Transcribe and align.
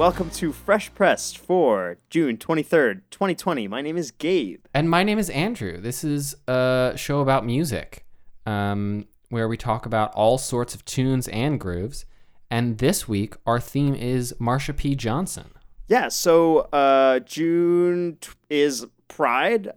Welcome 0.00 0.30
to 0.30 0.50
Fresh 0.50 0.94
Pressed 0.94 1.36
for 1.36 1.98
June 2.08 2.38
23rd, 2.38 3.02
2020. 3.10 3.68
My 3.68 3.82
name 3.82 3.98
is 3.98 4.10
Gabe. 4.10 4.64
And 4.72 4.88
my 4.88 5.02
name 5.02 5.18
is 5.18 5.28
Andrew. 5.28 5.78
This 5.78 6.02
is 6.04 6.34
a 6.48 6.94
show 6.96 7.20
about 7.20 7.44
music 7.44 8.06
um, 8.46 9.06
where 9.28 9.46
we 9.46 9.58
talk 9.58 9.84
about 9.84 10.10
all 10.14 10.38
sorts 10.38 10.74
of 10.74 10.86
tunes 10.86 11.28
and 11.28 11.60
grooves. 11.60 12.06
And 12.50 12.78
this 12.78 13.08
week, 13.08 13.34
our 13.44 13.60
theme 13.60 13.94
is 13.94 14.32
Marsha 14.40 14.74
P. 14.74 14.96
Johnson. 14.96 15.50
Yeah, 15.86 16.08
so 16.08 16.60
uh, 16.72 17.18
June 17.18 18.16
t- 18.22 18.30
is 18.48 18.86
Pride, 19.06 19.68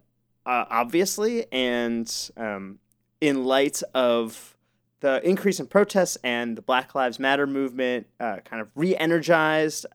uh, 0.46 0.66
obviously, 0.70 1.52
and 1.52 2.32
um, 2.38 2.80
in 3.20 3.44
light 3.44 3.84
of 3.94 4.56
the 5.02 5.22
increase 5.28 5.60
in 5.60 5.68
protests 5.68 6.18
and 6.24 6.58
the 6.58 6.62
Black 6.62 6.96
Lives 6.96 7.20
Matter 7.20 7.46
movement 7.46 8.08
uh, 8.22 8.38
kind 8.46 8.62
of 8.62 8.70
re 8.74 8.96
energized, 8.96 9.86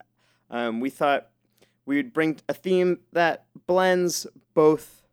um, 0.49 0.79
we 0.79 0.89
thought 0.89 1.29
we 1.85 1.95
would 1.95 2.13
bring 2.13 2.39
a 2.47 2.53
theme 2.53 2.99
that 3.13 3.45
blends 3.67 4.27
both 4.53 5.03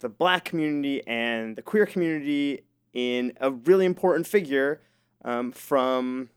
the 0.00 0.08
black 0.08 0.44
community 0.44 1.06
and 1.06 1.56
the 1.56 1.62
queer 1.62 1.86
community 1.86 2.64
in 2.92 3.32
a 3.40 3.50
really 3.50 3.86
important 3.86 4.26
figure 4.26 4.80
um, 5.24 5.52
from 5.52 6.28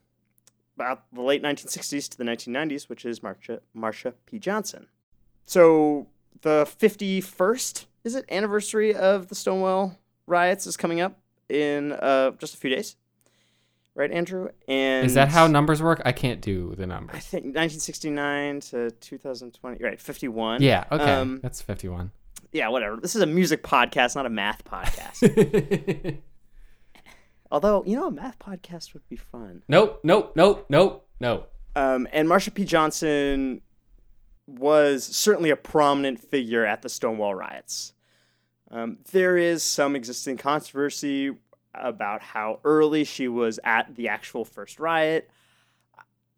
about 0.76 1.04
the 1.12 1.22
late 1.22 1.42
1960s 1.42 2.10
to 2.10 2.18
the 2.18 2.24
1990s, 2.24 2.88
which 2.88 3.06
is 3.06 3.22
Marsha, 3.22 3.60
Marsha 3.76 4.14
P. 4.26 4.38
Johnson. 4.38 4.88
So 5.46 6.08
the 6.42 6.68
51st, 6.80 7.86
is 8.04 8.16
it, 8.16 8.26
anniversary 8.30 8.94
of 8.94 9.28
the 9.28 9.36
Stonewall 9.36 9.98
riots 10.28 10.68
is 10.68 10.78
coming 10.78 11.02
up 11.02 11.18
in 11.50 11.94
uh, 11.94 12.32
just 12.32 12.54
a 12.54 12.58
few 12.58 12.70
days. 12.70 12.96
Right, 13.98 14.12
Andrew? 14.12 14.50
And 14.68 15.08
Is 15.08 15.16
that 15.16 15.30
how 15.30 15.48
numbers 15.48 15.82
work? 15.82 16.04
I 16.06 16.12
can't 16.12 16.40
do 16.40 16.76
the 16.78 16.86
numbers. 16.86 17.16
I 17.16 17.20
think 17.20 17.46
1969 17.46 18.60
to 18.60 18.92
2020. 18.92 19.84
Right, 19.84 20.00
51. 20.00 20.62
Yeah, 20.62 20.84
okay. 20.92 21.14
Um, 21.16 21.40
That's 21.42 21.64
51. 21.64 22.12
yeah, 22.52 22.68
whatever. 22.68 22.98
This 22.98 23.16
is 23.16 23.24
a 23.24 23.26
music 23.26 23.64
podcast, 23.64 24.16
not 24.16 24.28
a 24.28 24.30
math 24.30 24.64
podcast. 24.66 26.20
Although, 27.52 27.84
you 27.88 27.96
know, 27.96 28.06
a 28.06 28.12
math 28.12 28.38
podcast 28.38 28.94
would 28.94 29.08
be 29.10 29.16
fun. 29.16 29.64
nope, 29.68 30.00
nope, 30.04 30.34
nope, 30.36 30.68
nope, 30.70 31.08
no. 31.20 31.46
Um, 31.76 32.08
and 32.12 32.28
Marsha 32.28 32.54
P. 32.54 32.66
Johnson 32.66 33.62
was 34.46 35.04
certainly 35.04 35.50
a 35.50 35.56
prominent 35.56 36.20
figure 36.20 36.68
at 36.68 36.84
the 36.84 36.90
Stonewall 36.90 37.34
riots. 37.34 37.94
Um, 38.70 39.00
there 39.12 39.38
is 39.38 39.64
some 39.64 39.96
existing 39.96 40.38
controversy 40.38 41.32
about 41.74 42.22
how 42.22 42.60
early 42.64 43.04
she 43.04 43.28
was 43.28 43.60
at 43.64 43.96
the 43.96 44.08
actual 44.08 44.46
first 44.46 44.80
riot. 44.80 45.30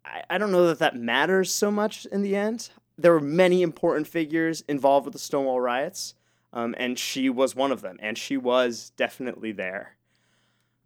I, 0.04 0.22
I 0.30 0.38
don't 0.38 0.52
know 0.52 0.66
that 0.66 0.78
that 0.78 0.96
matters 0.96 1.52
so 1.52 1.70
much 1.70 2.06
in 2.06 2.22
the 2.22 2.36
end. 2.36 2.70
There 2.98 3.12
were 3.12 3.20
many 3.20 3.62
important 3.62 4.06
figures 4.06 4.62
involved 4.68 5.06
with 5.06 5.12
the 5.12 5.18
Stonewall 5.18 5.60
riots, 5.60 6.14
um, 6.52 6.74
and 6.78 6.98
she 6.98 7.30
was 7.30 7.56
one 7.56 7.72
of 7.72 7.80
them, 7.80 7.96
and 8.00 8.18
she 8.18 8.36
was 8.36 8.92
definitely 8.96 9.52
there. 9.52 9.96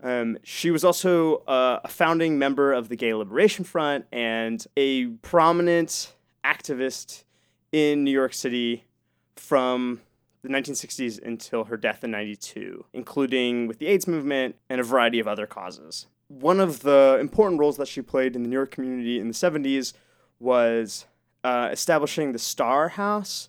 Um, 0.03 0.39
she 0.42 0.70
was 0.70 0.84
also 0.84 1.37
uh, 1.47 1.81
a 1.83 1.89
founding 1.89 2.39
member 2.39 2.72
of 2.72 2.89
the 2.89 2.97
Gay 2.97 3.15
Liberation 3.15 3.65
Front 3.65 4.05
and 4.12 4.65
a 4.76 5.06
prominent 5.06 6.15
activist 6.44 7.25
in 7.72 8.05
New 8.05 8.11
York 8.11 8.34
City 8.34 8.84
from 9.37 10.00
the 10.44 10.50
1960s 10.50 11.21
until 11.25 11.65
her 11.65 11.77
death 11.77 12.05
in 12.05 12.10
92, 12.10 12.84
including 12.93 13.66
with 13.66 13.78
the 13.78 13.87
AIDS 13.87 14.06
movement 14.06 14.56
and 14.69 14.78
a 14.78 14.84
variety 14.84 15.19
of 15.19 15.27
other 15.27 15.47
causes. 15.47 16.06
One 16.28 16.60
of 16.60 16.81
the 16.81 17.16
important 17.19 17.59
roles 17.59 17.78
that 17.78 17.88
she 17.88 18.03
played 18.03 18.37
in 18.37 18.43
the 18.43 18.49
New 18.49 18.56
York 18.56 18.71
community 18.71 19.19
in 19.19 19.28
the 19.28 19.34
70s 19.34 19.94
was 20.38 21.06
uh, 21.43 21.71
establishing 21.72 22.32
the 22.32 22.38
Star 22.38 22.91
House. 22.91 23.49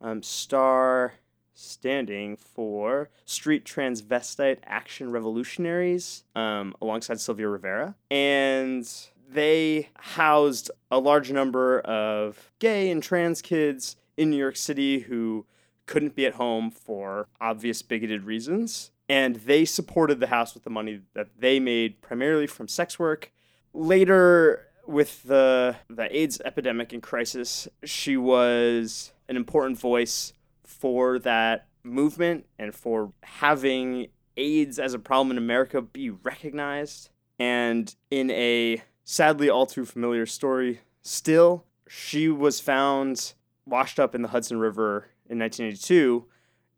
Um, 0.00 0.22
Star 0.22 1.14
standing 1.54 2.36
for 2.36 3.10
Street 3.24 3.64
Transvestite 3.64 4.58
Action 4.64 5.10
Revolutionaries 5.10 6.22
um, 6.36 6.74
alongside 6.80 7.18
Sylvia 7.18 7.48
Rivera. 7.48 7.96
And 8.08 8.88
they 9.28 9.88
housed 9.98 10.70
a 10.92 11.00
large 11.00 11.32
number 11.32 11.80
of 11.80 12.52
gay 12.60 12.90
and 12.90 13.02
trans 13.02 13.42
kids 13.42 13.96
in 14.16 14.30
New 14.30 14.36
York 14.36 14.56
City 14.56 15.00
who 15.00 15.44
couldn't 15.86 16.14
be 16.14 16.26
at 16.26 16.34
home 16.34 16.70
for 16.70 17.28
obvious 17.40 17.82
bigoted 17.82 18.24
reasons. 18.24 18.90
And 19.08 19.36
they 19.36 19.64
supported 19.64 20.20
the 20.20 20.26
house 20.26 20.54
with 20.54 20.64
the 20.64 20.70
money 20.70 21.00
that 21.14 21.28
they 21.38 21.60
made 21.60 22.02
primarily 22.02 22.46
from 22.46 22.68
sex 22.68 22.98
work. 22.98 23.32
Later, 23.72 24.66
with 24.86 25.22
the, 25.22 25.76
the 25.88 26.14
AIDS 26.16 26.40
epidemic 26.44 26.92
and 26.92 27.02
crisis, 27.02 27.68
she 27.84 28.16
was 28.16 29.12
an 29.28 29.36
important 29.36 29.78
voice 29.78 30.32
for 30.64 31.18
that 31.20 31.68
movement 31.82 32.46
and 32.58 32.74
for 32.74 33.12
having 33.22 34.08
AIDS 34.36 34.78
as 34.78 34.92
a 34.92 34.98
problem 34.98 35.30
in 35.30 35.38
America 35.38 35.80
be 35.80 36.10
recognized. 36.10 37.10
And 37.38 37.94
in 38.10 38.30
a 38.30 38.82
sadly 39.04 39.48
all 39.48 39.66
too 39.66 39.84
familiar 39.84 40.26
story, 40.26 40.80
still, 41.02 41.64
she 41.88 42.28
was 42.28 42.60
found 42.60 43.34
washed 43.66 43.98
up 43.98 44.14
in 44.14 44.22
the 44.22 44.28
Hudson 44.28 44.58
River 44.58 45.08
in 45.28 45.38
1982, 45.38 46.24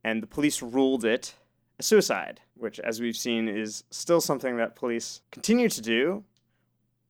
and 0.05 0.23
the 0.23 0.27
police 0.27 0.63
ruled 0.63 1.05
it 1.05 1.35
a 1.79 1.83
suicide, 1.83 2.41
which, 2.55 2.81
as 2.81 3.01
we've 3.01 3.17
seen, 3.17 3.49
is 3.49 3.85
still 3.91 4.21
something 4.21 4.57
that 4.57 4.75
police 4.75 5.21
continue 5.31 5.69
to 5.69 5.81
do, 5.81 6.25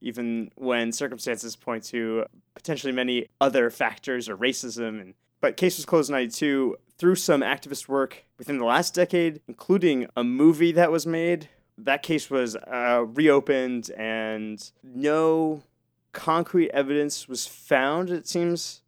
even 0.01 0.51
when 0.55 0.91
circumstances 0.91 1.55
point 1.55 1.83
to 1.85 2.25
potentially 2.53 2.93
many 2.93 3.27
other 3.41 3.69
factors 3.69 4.29
or 4.29 4.37
racism 4.37 5.01
and 5.01 5.13
but 5.41 5.57
case 5.57 5.77
was 5.77 5.85
closed 5.85 6.09
in 6.09 6.13
92 6.15 6.75
through 6.97 7.15
some 7.15 7.41
activist 7.41 7.87
work 7.87 8.25
within 8.37 8.57
the 8.57 8.65
last 8.65 8.93
decade, 8.93 9.41
including 9.47 10.07
a 10.15 10.23
movie 10.23 10.73
that 10.73 10.91
was 10.91 11.07
made. 11.07 11.47
That 11.77 12.03
case 12.03 12.29
was 12.29 12.57
uh, 12.57 13.05
reopened 13.07 13.89
and 13.91 14.69
no 14.83 15.63
concrete 16.11 16.71
evidence 16.71 17.29
was 17.29 17.47
found, 17.47 18.09
it 18.09 18.27
seems, 18.27 18.81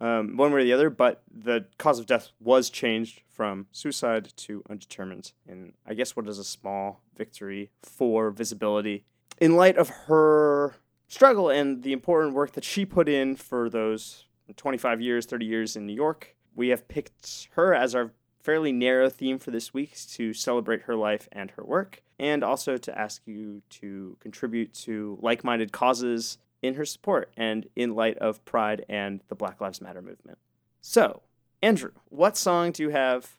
um, 0.00 0.36
one 0.36 0.52
way 0.52 0.60
or 0.60 0.64
the 0.64 0.72
other, 0.72 0.90
but 0.90 1.22
the 1.30 1.66
cause 1.78 1.98
of 1.98 2.06
death 2.06 2.28
was 2.40 2.70
changed 2.70 3.22
from 3.28 3.66
suicide 3.72 4.32
to 4.36 4.62
undetermined. 4.68 5.32
And 5.46 5.72
I 5.86 5.94
guess 5.94 6.16
what 6.16 6.28
is 6.28 6.38
a 6.38 6.44
small 6.44 7.00
victory 7.16 7.70
for 7.82 8.30
visibility. 8.30 9.04
In 9.40 9.56
light 9.56 9.76
of 9.76 9.88
her 10.06 10.76
struggle 11.08 11.50
and 11.50 11.82
the 11.82 11.92
important 11.92 12.34
work 12.34 12.52
that 12.52 12.64
she 12.64 12.84
put 12.84 13.08
in 13.08 13.36
for 13.36 13.70
those 13.70 14.26
25 14.54 15.00
years, 15.00 15.26
30 15.26 15.46
years 15.46 15.76
in 15.76 15.86
New 15.86 15.94
York. 15.94 16.36
We 16.54 16.68
have 16.68 16.88
picked 16.88 17.48
her 17.52 17.74
as 17.74 17.94
our 17.94 18.12
fairly 18.40 18.72
narrow 18.72 19.10
theme 19.10 19.38
for 19.38 19.50
this 19.50 19.74
week 19.74 19.96
to 20.12 20.32
celebrate 20.32 20.82
her 20.82 20.94
life 20.94 21.28
and 21.32 21.50
her 21.52 21.64
work, 21.64 22.02
and 22.18 22.44
also 22.44 22.76
to 22.76 22.98
ask 22.98 23.22
you 23.26 23.62
to 23.70 24.16
contribute 24.20 24.72
to 24.72 25.18
like 25.20 25.42
minded 25.42 25.72
causes 25.72 26.38
in 26.66 26.74
her 26.74 26.84
support 26.84 27.32
and 27.36 27.66
in 27.76 27.94
light 27.94 28.18
of 28.18 28.44
Pride 28.44 28.84
and 28.88 29.22
the 29.28 29.34
Black 29.34 29.60
Lives 29.60 29.80
Matter 29.80 30.02
movement. 30.02 30.38
So, 30.80 31.22
Andrew, 31.62 31.92
what 32.10 32.36
song 32.36 32.72
do 32.72 32.82
you 32.82 32.90
have 32.90 33.38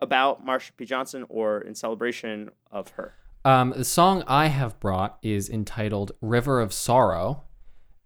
about 0.00 0.44
Marsha 0.46 0.70
P. 0.76 0.84
Johnson 0.84 1.24
or 1.28 1.60
in 1.60 1.74
celebration 1.74 2.50
of 2.70 2.90
her? 2.90 3.14
Um, 3.44 3.74
the 3.76 3.84
song 3.84 4.24
I 4.26 4.46
have 4.46 4.80
brought 4.80 5.18
is 5.22 5.50
entitled 5.50 6.12
River 6.20 6.60
of 6.60 6.72
Sorrow, 6.72 7.44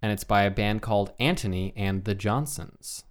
and 0.02 0.10
it's 0.10 0.24
by 0.24 0.42
a 0.42 0.50
band 0.50 0.82
called 0.82 1.12
Antony 1.20 1.72
and 1.76 2.04
the 2.04 2.14
Johnsons. 2.14 3.04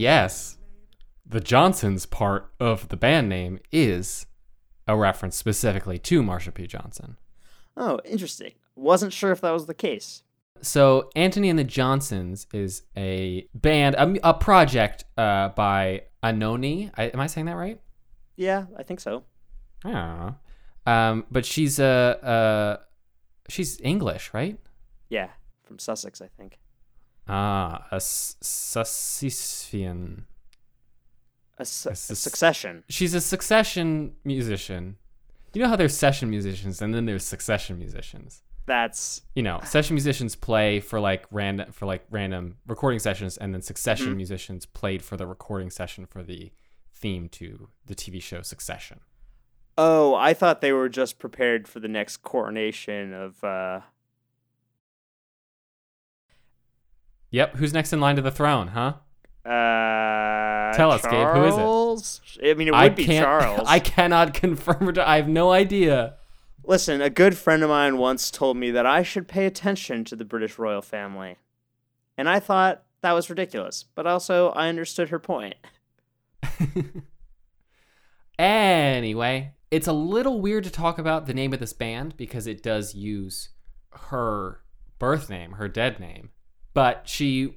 Yes, 0.00 0.56
the 1.26 1.42
Johnsons 1.42 2.06
part 2.06 2.50
of 2.58 2.88
the 2.88 2.96
band 2.96 3.28
name 3.28 3.58
is 3.70 4.24
a 4.88 4.96
reference 4.96 5.36
specifically 5.36 5.98
to 5.98 6.22
Marsha 6.22 6.54
P. 6.54 6.66
Johnson. 6.66 7.18
Oh, 7.76 8.00
interesting. 8.06 8.52
Wasn't 8.74 9.12
sure 9.12 9.30
if 9.30 9.42
that 9.42 9.50
was 9.50 9.66
the 9.66 9.74
case. 9.74 10.22
So, 10.62 11.10
Antony 11.14 11.50
and 11.50 11.58
the 11.58 11.64
Johnsons 11.64 12.46
is 12.54 12.84
a 12.96 13.46
band, 13.54 13.94
a, 13.96 14.30
a 14.30 14.32
project 14.32 15.04
uh, 15.18 15.50
by 15.50 16.04
Anohni. 16.24 16.90
I, 16.96 17.04
am 17.08 17.20
I 17.20 17.26
saying 17.26 17.44
that 17.44 17.56
right? 17.56 17.78
Yeah, 18.36 18.68
I 18.78 18.84
think 18.84 19.00
so. 19.00 19.24
Know. 19.84 20.34
Um, 20.86 21.26
but 21.30 21.44
she's 21.44 21.78
a 21.78 22.18
uh, 22.22 22.26
uh, 22.26 22.76
she's 23.50 23.78
English, 23.82 24.32
right? 24.32 24.58
Yeah, 25.10 25.28
from 25.62 25.78
Sussex, 25.78 26.22
I 26.22 26.28
think. 26.38 26.58
Ah, 27.32 27.86
a 27.92 27.96
S- 27.96 28.36
Sussisfian. 28.42 30.24
A, 31.58 31.64
su- 31.64 31.90
a 31.90 31.94
sus- 31.94 32.18
succession. 32.18 32.82
She's 32.88 33.14
a 33.14 33.20
succession 33.20 34.14
musician. 34.24 34.96
You 35.52 35.62
know 35.62 35.68
how 35.68 35.76
there's 35.76 35.96
session 35.96 36.30
musicians 36.30 36.80
and 36.82 36.94
then 36.94 37.06
there's 37.06 37.24
succession 37.24 37.78
musicians. 37.78 38.42
That's 38.66 39.22
You 39.34 39.42
know, 39.42 39.60
session 39.64 39.94
musicians 39.94 40.36
play 40.36 40.80
for 40.80 41.00
like 41.00 41.24
random 41.30 41.72
for 41.72 41.86
like 41.86 42.04
random 42.10 42.56
recording 42.66 42.98
sessions, 43.00 43.36
and 43.36 43.52
then 43.54 43.62
succession 43.62 44.12
Mhm. 44.14 44.16
musicians 44.16 44.64
played 44.66 45.02
for 45.02 45.16
the 45.16 45.26
recording 45.26 45.70
session 45.70 46.06
for 46.06 46.22
the 46.22 46.52
theme 46.94 47.28
to 47.30 47.68
the 47.86 47.94
TV 47.94 48.20
show 48.20 48.42
Succession. 48.42 49.00
oh, 49.78 50.14
I 50.14 50.34
thought 50.34 50.60
they 50.60 50.72
were 50.72 50.88
just 50.88 51.18
prepared 51.18 51.66
for 51.68 51.80
the 51.80 51.88
next 51.88 52.18
coronation 52.18 53.12
of. 53.12 53.42
uh 53.44 53.80
Yep, 57.30 57.56
who's 57.56 57.72
next 57.72 57.92
in 57.92 58.00
line 58.00 58.16
to 58.16 58.22
the 58.22 58.30
throne, 58.30 58.68
huh? 58.68 58.94
uh 59.44 60.72
Tell 60.74 60.90
us, 60.90 61.02
Gabe, 61.02 61.28
who 61.28 61.44
is 61.44 61.54
it? 61.54 61.58
Charles? 61.58 62.20
I 62.42 62.54
mean, 62.54 62.68
it 62.68 62.70
would 62.72 62.80
I 62.80 62.88
be. 62.88 63.06
Charles. 63.06 63.62
I 63.66 63.78
cannot 63.78 64.34
confirm 64.42 64.88
it. 64.88 64.98
I 64.98 65.16
have 65.16 65.28
no 65.28 65.50
idea. 65.50 66.16
Listen, 66.64 67.00
a 67.00 67.10
good 67.10 67.36
friend 67.36 67.62
of 67.62 67.70
mine 67.70 67.98
once 67.98 68.30
told 68.30 68.56
me 68.56 68.70
that 68.70 68.86
I 68.86 69.02
should 69.02 69.26
pay 69.26 69.46
attention 69.46 70.04
to 70.04 70.16
the 70.16 70.24
British 70.24 70.58
royal 70.58 70.82
family. 70.82 71.36
And 72.16 72.28
I 72.28 72.38
thought 72.38 72.84
that 73.02 73.12
was 73.12 73.30
ridiculous, 73.30 73.84
but 73.94 74.06
also 74.06 74.50
I 74.50 74.68
understood 74.68 75.08
her 75.08 75.18
point. 75.18 75.54
Anyway, 78.40 79.52
it's 79.70 79.86
a 79.86 79.92
little 79.92 80.40
weird 80.40 80.64
to 80.64 80.70
talk 80.70 80.98
about 80.98 81.26
the 81.26 81.34
name 81.34 81.52
of 81.52 81.60
this 81.60 81.74
band 81.74 82.16
because 82.16 82.46
it 82.46 82.62
does 82.62 82.94
use 82.94 83.50
her 84.08 84.62
birth 84.98 85.28
name, 85.28 85.52
her 85.52 85.68
dead 85.68 86.00
name. 86.00 86.30
But 86.72 87.08
she, 87.08 87.56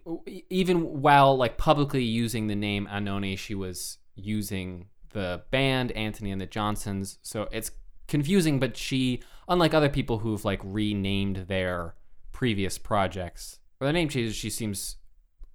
even 0.49 1.01
while 1.01 1.37
like 1.37 1.57
publicly 1.57 2.03
using 2.03 2.47
the 2.47 2.55
name 2.55 2.87
Anohni, 2.91 3.37
she 3.37 3.53
was 3.53 3.99
using 4.15 4.87
the 5.11 5.43
band 5.51 5.91
Antony 5.91 6.31
and 6.31 6.41
the 6.41 6.47
Johnsons. 6.47 7.19
So 7.21 7.47
it's 7.51 7.71
confusing. 8.07 8.59
But 8.59 8.75
she, 8.75 9.21
unlike 9.47 9.73
other 9.73 9.89
people 9.89 10.19
who've 10.19 10.43
like 10.43 10.61
renamed 10.63 11.47
their 11.47 11.95
previous 12.31 12.77
projects 12.77 13.59
or 13.79 13.85
their 13.85 13.93
name 13.93 14.09
changes, 14.09 14.35
she 14.35 14.49
seems 14.49 14.97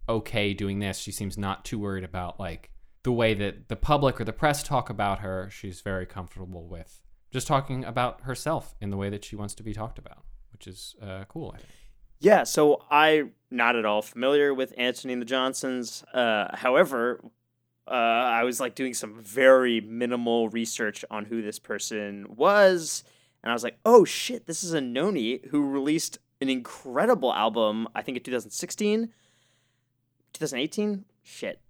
okay 0.08 0.54
doing 0.54 0.78
this. 0.78 0.98
She 0.98 1.12
seems 1.12 1.36
not 1.36 1.64
too 1.64 1.78
worried 1.78 2.04
about 2.04 2.38
like 2.38 2.70
the 3.02 3.12
way 3.12 3.34
that 3.34 3.68
the 3.68 3.76
public 3.76 4.20
or 4.20 4.24
the 4.24 4.32
press 4.32 4.62
talk 4.62 4.88
about 4.88 5.18
her. 5.18 5.50
She's 5.50 5.80
very 5.80 6.06
comfortable 6.06 6.66
with 6.66 7.02
just 7.30 7.46
talking 7.46 7.84
about 7.84 8.22
herself 8.22 8.74
in 8.80 8.90
the 8.90 8.96
way 8.96 9.10
that 9.10 9.24
she 9.24 9.36
wants 9.36 9.54
to 9.54 9.62
be 9.62 9.74
talked 9.74 9.98
about, 9.98 10.24
which 10.52 10.66
is 10.66 10.94
uh, 11.02 11.24
cool. 11.28 11.52
I 11.54 11.58
think. 11.58 11.70
Yeah, 12.20 12.44
so 12.44 12.82
I 12.90 13.30
not 13.50 13.76
at 13.76 13.84
all 13.84 14.02
familiar 14.02 14.52
with 14.52 14.74
Antony 14.76 15.12
and 15.12 15.22
the 15.22 15.26
Johnsons. 15.26 16.04
Uh, 16.12 16.54
however, 16.56 17.20
uh, 17.86 17.90
I 17.90 18.44
was 18.44 18.60
like 18.60 18.74
doing 18.74 18.94
some 18.94 19.20
very 19.20 19.80
minimal 19.80 20.48
research 20.48 21.04
on 21.10 21.24
who 21.24 21.42
this 21.42 21.58
person 21.58 22.26
was, 22.36 23.04
and 23.42 23.50
I 23.50 23.54
was 23.54 23.62
like, 23.62 23.78
"Oh 23.84 24.04
shit, 24.04 24.46
this 24.46 24.62
is 24.62 24.74
Anohni 24.74 25.46
who 25.48 25.70
released 25.70 26.18
an 26.40 26.48
incredible 26.48 27.32
album. 27.32 27.88
I 27.94 28.02
think 28.02 28.16
in 28.16 28.22
2016, 28.22 29.12
2018. 30.32 31.04
Shit, 31.22 31.60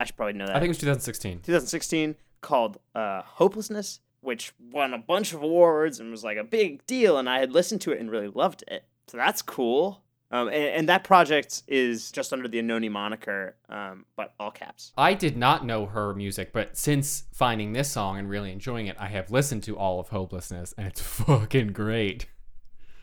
I 0.00 0.04
should 0.04 0.16
probably 0.16 0.34
know 0.34 0.46
that. 0.46 0.56
I 0.56 0.58
think 0.58 0.66
it 0.66 0.70
was 0.70 0.78
2016. 0.78 1.38
2016 1.38 2.16
called 2.40 2.78
uh, 2.94 3.22
Hopelessness, 3.24 4.00
which 4.20 4.52
won 4.72 4.92
a 4.92 4.98
bunch 4.98 5.32
of 5.32 5.42
awards 5.42 6.00
and 6.00 6.10
was 6.10 6.24
like 6.24 6.36
a 6.36 6.44
big 6.44 6.84
deal. 6.86 7.16
And 7.16 7.28
I 7.28 7.38
had 7.38 7.52
listened 7.52 7.80
to 7.82 7.92
it 7.92 8.00
and 8.00 8.10
really 8.10 8.28
loved 8.28 8.64
it. 8.68 8.84
So 9.08 9.16
that's 9.16 9.42
cool. 9.42 10.04
Um, 10.30 10.48
and, 10.48 10.56
and 10.56 10.88
that 10.88 11.04
project 11.04 11.62
is 11.68 12.10
just 12.10 12.32
under 12.32 12.48
the 12.48 12.58
Anohni 12.58 12.90
moniker, 12.90 13.56
um, 13.68 14.04
but 14.16 14.34
all 14.40 14.50
caps. 14.50 14.92
I 14.98 15.14
did 15.14 15.36
not 15.36 15.64
know 15.64 15.86
her 15.86 16.12
music, 16.14 16.52
but 16.52 16.76
since 16.76 17.24
finding 17.32 17.72
this 17.72 17.90
song 17.90 18.18
and 18.18 18.28
really 18.28 18.50
enjoying 18.50 18.88
it, 18.88 18.96
I 18.98 19.06
have 19.08 19.30
listened 19.30 19.62
to 19.64 19.76
all 19.76 20.00
of 20.00 20.08
Hopelessness, 20.08 20.74
and 20.76 20.88
it's 20.88 21.00
fucking 21.02 21.68
great. 21.68 22.26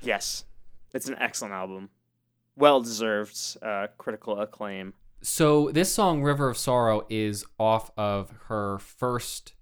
Yes, 0.02 0.44
it's 0.94 1.08
an 1.08 1.16
excellent 1.20 1.54
album. 1.54 1.90
Well 2.58 2.82
deserved 2.82 3.58
uh, 3.62 3.88
critical 3.98 4.40
acclaim. 4.40 4.94
So 5.22 5.72
this 5.72 5.94
song, 5.94 6.24
River 6.24 6.50
of 6.50 6.58
Sorrow, 6.58 7.06
is 7.10 7.46
off 7.60 7.92
of 7.96 8.34
her 8.48 8.80
first 8.80 9.54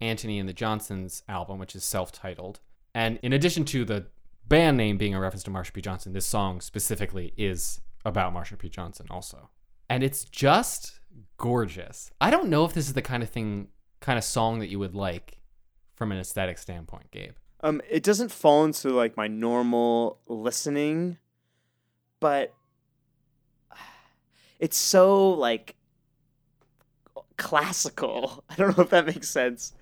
Antony 0.00 0.38
and 0.38 0.48
the 0.48 0.54
Johnsons 0.54 1.22
album, 1.28 1.58
which 1.58 1.76
is 1.76 1.84
self-titled. 1.84 2.58
And 2.94 3.18
in 3.22 3.32
addition 3.32 3.64
to 3.66 3.84
the 3.84 4.06
band 4.46 4.76
name 4.76 4.98
being 4.98 5.14
a 5.14 5.20
reference 5.20 5.42
to 5.44 5.50
Marsha 5.50 5.72
P. 5.72 5.80
Johnson, 5.80 6.12
this 6.12 6.26
song 6.26 6.60
specifically 6.60 7.32
is 7.36 7.80
about 8.04 8.34
Marsha 8.34 8.58
P. 8.58 8.68
Johnson 8.68 9.06
also. 9.10 9.50
And 9.88 10.02
it's 10.02 10.24
just 10.24 11.00
gorgeous. 11.36 12.10
I 12.20 12.30
don't 12.30 12.48
know 12.48 12.64
if 12.64 12.72
this 12.72 12.86
is 12.86 12.94
the 12.94 13.02
kind 13.02 13.22
of 13.22 13.30
thing, 13.30 13.68
kind 14.00 14.18
of 14.18 14.24
song 14.24 14.58
that 14.60 14.68
you 14.68 14.78
would 14.78 14.94
like 14.94 15.38
from 15.94 16.12
an 16.12 16.18
aesthetic 16.18 16.58
standpoint, 16.58 17.10
Gabe. 17.10 17.34
Um, 17.60 17.80
it 17.88 18.02
doesn't 18.02 18.32
fall 18.32 18.64
into 18.64 18.90
like 18.90 19.16
my 19.16 19.28
normal 19.28 20.18
listening, 20.26 21.18
but 22.20 22.52
it's 24.58 24.76
so 24.76 25.30
like 25.30 25.76
classical. 27.36 28.44
I 28.50 28.56
don't 28.56 28.76
know 28.76 28.84
if 28.84 28.90
that 28.90 29.06
makes 29.06 29.28
sense. 29.28 29.72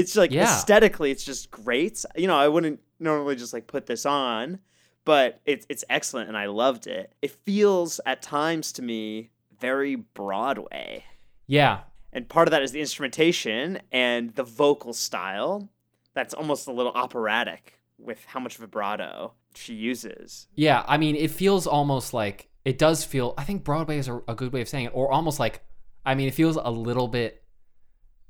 It's 0.00 0.16
like 0.16 0.30
Yeah. 0.32 0.44
aesthetically, 0.44 1.10
it's 1.10 1.24
just 1.24 1.50
great. 1.50 2.04
You 2.16 2.26
know, 2.26 2.36
I 2.36 2.48
wouldn't 2.48 2.80
normally 2.98 3.36
just 3.36 3.52
like 3.52 3.66
put 3.66 3.86
this 3.86 4.04
on, 4.06 4.58
but 5.04 5.40
it's 5.46 5.66
it's 5.68 5.84
excellent 5.88 6.28
and 6.28 6.36
I 6.36 6.46
loved 6.46 6.86
it. 6.86 7.12
It 7.22 7.30
feels 7.30 8.00
at 8.06 8.22
times 8.22 8.72
to 8.72 8.82
me 8.82 9.30
very 9.58 9.94
Broadway. 9.96 11.04
Yeah, 11.46 11.80
And 12.12 12.28
part 12.28 12.48
of 12.48 12.52
that 12.52 12.62
is 12.62 12.72
the 12.72 12.80
instrumentation 12.80 13.80
and 13.92 14.30
the 14.34 14.42
vocal 14.44 14.92
style. 14.92 15.68
That's 16.14 16.32
almost 16.34 16.66
a 16.68 16.72
little 16.72 16.92
operatic 16.92 17.78
with 17.98 18.24
how 18.26 18.40
much 18.40 18.56
vibrato 18.56 19.32
she 19.54 19.74
uses. 19.74 20.46
Yeah, 20.54 20.84
I 20.86 20.96
mean, 20.96 21.16
it 21.16 21.30
feels 21.30 21.66
almost 21.66 22.14
like 22.14 22.48
it 22.64 22.78
does 22.78 23.04
feel. 23.04 23.34
I 23.36 23.44
think 23.44 23.64
Broadway 23.64 23.98
is 23.98 24.08
a, 24.08 24.22
a 24.28 24.34
good 24.34 24.52
way 24.52 24.60
of 24.60 24.68
saying 24.68 24.86
it, 24.86 24.92
or 24.94 25.10
almost 25.10 25.38
like, 25.40 25.62
I 26.06 26.14
mean, 26.14 26.28
it 26.28 26.34
feels 26.34 26.56
a 26.56 26.70
little 26.70 27.08
bit 27.08 27.39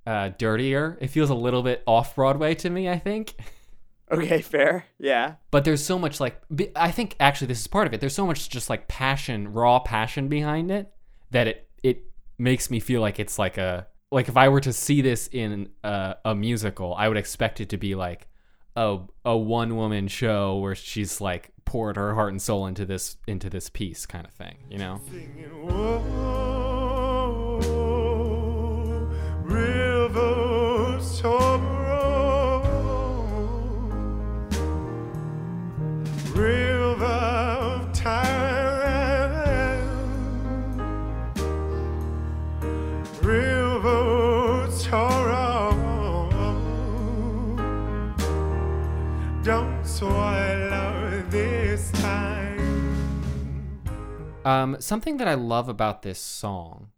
uh, 0.07 0.31
dirtier. 0.39 0.97
It 1.01 1.09
feels 1.09 1.31
a 1.31 1.35
little 1.35 1.63
bit 1.63 1.83
off 1.87 2.15
Broadway 2.17 2.55
to 2.57 2.71
me. 2.71 2.89
I 2.89 2.99
think, 2.99 3.35
Okay, 4.11 4.41
fair. 4.43 4.87
Yeah. 4.99 5.35
but 5.51 5.65
there's 5.65 5.85
so 5.85 5.99
much 5.99 6.19
like 6.21 6.41
I 6.75 6.91
think 6.91 7.15
actually 7.21 7.47
this 7.49 7.61
is 7.61 7.67
part 7.67 7.87
of 7.87 7.95
it. 7.95 8.01
There's 8.01 8.15
so 8.15 8.27
much 8.27 8.49
just 8.49 8.69
like 8.69 8.89
passion, 8.89 9.53
raw 9.53 9.79
passion 9.79 10.29
behind 10.29 10.71
it 10.71 10.93
that 11.31 11.47
it 11.47 11.69
it 11.83 12.05
makes 12.39 12.71
me 12.71 12.81
feel 12.81 13.01
like 13.01 13.21
it's 13.21 13.39
like 13.39 13.57
a 13.59 13.87
like 14.11 14.29
if 14.29 14.37
I 14.37 14.49
were 14.49 14.61
to 14.63 14.73
see 14.73 15.01
this 15.03 15.29
in 15.31 15.69
a, 15.85 16.17
a 16.25 16.35
musical, 16.35 16.95
I 16.95 17.07
would 17.07 17.17
expect 17.17 17.61
it 17.61 17.69
to 17.69 17.77
be 17.77 17.95
like 17.95 18.27
a 18.75 18.99
a 19.25 19.37
one 19.37 19.77
woman 19.77 20.09
show 20.09 20.59
where 20.59 20.75
she's 20.75 21.21
like 21.21 21.53
poured 21.65 21.95
her 21.97 22.17
heart 22.17 22.33
and 22.33 22.43
soul 22.43 22.67
into 22.67 22.85
this 22.85 23.17
into 23.29 23.49
this 23.49 23.71
piece 23.71 24.07
kind 24.07 24.27
of 24.27 24.33
thing, 24.33 24.57
you 24.69 24.79
know? 24.79 25.01
Don't 50.01 51.31
this 51.31 51.91
time. 51.93 52.97
Um, 54.47 54.77
something 54.81 55.19
that 55.19 55.29
I 55.29 55.35
love 55.35 55.69
about 55.69 56.01
this 56.01 56.19
song 56.19 56.89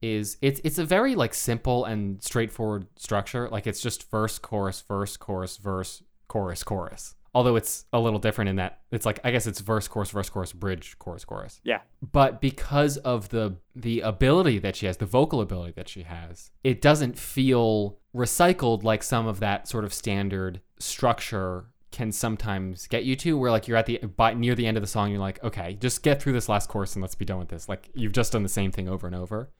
is 0.00 0.36
it's 0.40 0.60
it's 0.62 0.78
a 0.78 0.84
very 0.84 1.16
like 1.16 1.34
simple 1.34 1.84
and 1.84 2.22
straightforward 2.22 2.86
structure. 2.94 3.48
Like 3.48 3.66
it's 3.66 3.80
just 3.80 4.08
verse, 4.08 4.38
chorus, 4.38 4.82
verse, 4.82 5.16
chorus, 5.16 5.56
verse, 5.56 6.04
chorus, 6.28 6.62
chorus. 6.62 7.16
Although 7.34 7.56
it's 7.56 7.86
a 7.92 7.98
little 7.98 8.20
different 8.20 8.50
in 8.50 8.56
that 8.56 8.82
it's 8.92 9.04
like 9.04 9.18
I 9.24 9.32
guess 9.32 9.48
it's 9.48 9.58
verse, 9.58 9.88
chorus, 9.88 10.10
verse, 10.10 10.30
chorus, 10.30 10.52
bridge, 10.52 10.96
chorus, 11.00 11.24
chorus. 11.24 11.60
Yeah. 11.64 11.80
But 12.12 12.40
because 12.40 12.98
of 12.98 13.30
the 13.30 13.56
the 13.74 14.02
ability 14.02 14.60
that 14.60 14.76
she 14.76 14.86
has, 14.86 14.98
the 14.98 15.06
vocal 15.06 15.40
ability 15.40 15.72
that 15.72 15.88
she 15.88 16.04
has, 16.04 16.52
it 16.62 16.80
doesn't 16.80 17.18
feel 17.18 17.98
recycled 18.14 18.84
like 18.84 19.02
some 19.02 19.26
of 19.26 19.40
that 19.40 19.66
sort 19.66 19.84
of 19.84 19.92
standard 19.92 20.60
structure 20.78 21.66
can 21.90 22.12
sometimes 22.12 22.86
get 22.86 23.04
you 23.04 23.16
to 23.16 23.38
where 23.38 23.50
like 23.50 23.66
you're 23.66 23.76
at 23.76 23.86
the 23.86 23.98
by 23.98 24.34
near 24.34 24.54
the 24.54 24.66
end 24.66 24.76
of 24.76 24.82
the 24.82 24.86
song 24.86 25.10
you're 25.10 25.20
like 25.20 25.42
okay 25.42 25.76
just 25.80 26.02
get 26.02 26.20
through 26.20 26.32
this 26.32 26.48
last 26.48 26.68
chorus 26.68 26.94
and 26.94 27.02
let's 27.02 27.14
be 27.14 27.24
done 27.24 27.38
with 27.38 27.48
this 27.48 27.68
like 27.68 27.88
you've 27.94 28.12
just 28.12 28.32
done 28.32 28.42
the 28.42 28.48
same 28.48 28.70
thing 28.70 28.88
over 28.88 29.06
and 29.06 29.16
over 29.16 29.50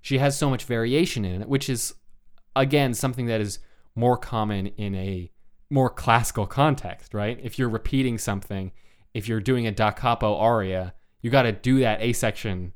she 0.00 0.18
has 0.18 0.38
so 0.38 0.48
much 0.48 0.64
variation 0.64 1.24
in 1.24 1.42
it 1.42 1.48
which 1.48 1.68
is 1.68 1.94
again 2.54 2.94
something 2.94 3.26
that 3.26 3.40
is 3.40 3.58
more 3.94 4.16
common 4.16 4.68
in 4.68 4.94
a 4.94 5.30
more 5.70 5.90
classical 5.90 6.46
context 6.46 7.14
right 7.14 7.40
if 7.42 7.58
you're 7.58 7.68
repeating 7.68 8.16
something 8.16 8.70
if 9.12 9.26
you're 9.26 9.40
doing 9.40 9.66
a 9.66 9.72
da 9.72 9.90
capo 9.90 10.36
aria 10.36 10.94
you 11.20 11.30
got 11.30 11.42
to 11.42 11.52
do 11.52 11.80
that 11.80 12.00
a 12.00 12.12
section 12.12 12.72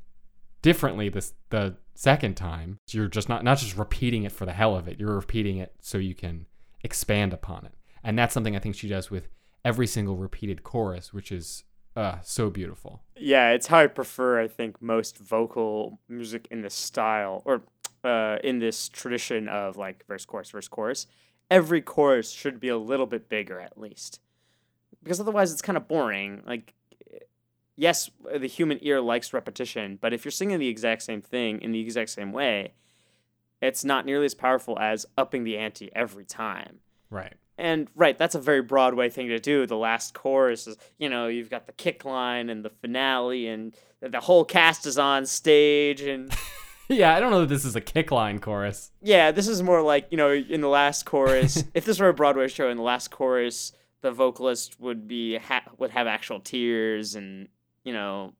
differently 0.61 1.09
the, 1.09 1.31
the 1.49 1.77
second 1.97 2.35
time, 2.35 2.79
you're 2.91 3.07
just 3.07 3.27
not 3.27 3.43
not 3.43 3.57
just 3.57 3.75
repeating 3.75 4.23
it 4.23 4.31
for 4.31 4.45
the 4.45 4.53
hell 4.53 4.75
of 4.75 4.87
it. 4.87 4.99
You're 4.99 5.15
repeating 5.15 5.57
it 5.57 5.73
so 5.81 5.97
you 5.97 6.13
can 6.13 6.45
expand 6.83 7.33
upon 7.33 7.65
it. 7.65 7.73
And 8.07 8.17
that's 8.17 8.33
something 8.33 8.55
I 8.55 8.59
think 8.59 8.75
she 8.75 8.87
does 8.87 9.11
with 9.11 9.27
every 9.65 9.85
single 9.85 10.15
repeated 10.15 10.63
chorus, 10.63 11.13
which 11.13 11.29
is 11.29 11.65
uh, 11.93 12.19
so 12.23 12.49
beautiful. 12.49 13.03
Yeah, 13.17 13.49
it's 13.49 13.67
how 13.67 13.79
I 13.79 13.87
prefer, 13.87 14.39
I 14.39 14.47
think, 14.47 14.81
most 14.81 15.17
vocal 15.17 15.99
music 16.07 16.47
in 16.49 16.61
this 16.61 16.73
style 16.73 17.41
or 17.43 17.63
uh, 18.05 18.37
in 18.45 18.59
this 18.59 18.87
tradition 18.87 19.49
of 19.49 19.75
like 19.75 20.05
verse, 20.07 20.23
chorus, 20.23 20.49
verse, 20.51 20.69
chorus. 20.69 21.05
Every 21.51 21.81
chorus 21.81 22.31
should 22.31 22.61
be 22.61 22.69
a 22.69 22.77
little 22.77 23.07
bit 23.07 23.27
bigger 23.27 23.59
at 23.59 23.77
least. 23.77 24.21
Because 25.03 25.19
otherwise 25.19 25.51
it's 25.51 25.61
kind 25.61 25.75
of 25.75 25.89
boring. 25.89 26.43
Like, 26.47 26.75
yes, 27.75 28.09
the 28.39 28.47
human 28.47 28.79
ear 28.83 29.01
likes 29.01 29.33
repetition, 29.33 29.99
but 29.99 30.13
if 30.13 30.23
you're 30.23 30.31
singing 30.31 30.59
the 30.59 30.69
exact 30.69 31.01
same 31.01 31.21
thing 31.21 31.61
in 31.61 31.73
the 31.73 31.81
exact 31.81 32.11
same 32.11 32.31
way, 32.31 32.71
it's 33.61 33.83
not 33.83 34.05
nearly 34.05 34.27
as 34.27 34.33
powerful 34.33 34.79
as 34.79 35.05
upping 35.17 35.43
the 35.43 35.57
ante 35.57 35.89
every 35.93 36.23
time. 36.23 36.79
Right. 37.09 37.33
And 37.57 37.87
right, 37.95 38.17
that's 38.17 38.35
a 38.35 38.39
very 38.39 38.61
Broadway 38.61 39.09
thing 39.09 39.29
to 39.29 39.39
do. 39.39 39.65
The 39.65 39.75
last 39.77 40.13
chorus 40.13 40.67
is, 40.67 40.77
you 40.99 41.09
know, 41.09 41.27
you've 41.27 41.49
got 41.49 41.65
the 41.65 41.71
kick 41.73 42.05
line 42.05 42.49
and 42.49 42.63
the 42.63 42.69
finale, 42.69 43.47
and 43.47 43.75
the 43.99 44.19
whole 44.19 44.45
cast 44.45 44.85
is 44.85 44.97
on 44.99 45.25
stage. 45.25 46.01
And 46.01 46.31
Yeah, 46.89 47.13
I 47.15 47.19
don't 47.19 47.31
know 47.31 47.41
that 47.41 47.49
this 47.49 47.65
is 47.65 47.75
a 47.75 47.81
kick 47.81 48.11
line 48.11 48.39
chorus. 48.39 48.91
yeah, 49.01 49.31
this 49.31 49.47
is 49.49 49.61
more 49.61 49.81
like, 49.81 50.07
you 50.09 50.15
know, 50.17 50.31
in 50.31 50.61
the 50.61 50.69
last 50.69 51.05
chorus, 51.05 51.63
if 51.73 51.83
this 51.83 51.99
were 51.99 52.07
a 52.09 52.13
Broadway 52.13 52.47
show, 52.47 52.69
in 52.69 52.77
the 52.77 52.83
last 52.83 53.09
chorus, 53.11 53.73
the 54.01 54.11
vocalist 54.11 54.79
would 54.79 55.07
be 55.07 55.37
ha- 55.37 55.63
would 55.79 55.91
have 55.91 56.07
actual 56.07 56.39
tears, 56.39 57.15
and 57.15 57.49
you 57.83 57.91
know, 57.91 58.33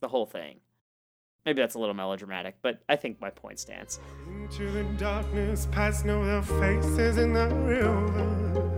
the 0.00 0.08
whole 0.08 0.26
thing. 0.26 0.56
Maybe 1.44 1.60
that's 1.60 1.74
a 1.74 1.78
little 1.78 1.94
melodramatic, 1.94 2.56
but 2.62 2.80
I 2.88 2.96
think 2.96 3.20
my 3.20 3.28
point 3.28 3.58
stands. 3.58 4.00
Into 4.26 4.70
the 4.70 4.84
darkness, 4.96 5.68
past 5.70 6.06
know 6.06 6.24
the 6.24 6.40
faces 6.58 7.18
in 7.18 7.34
the 7.34 7.48
river. 7.48 8.70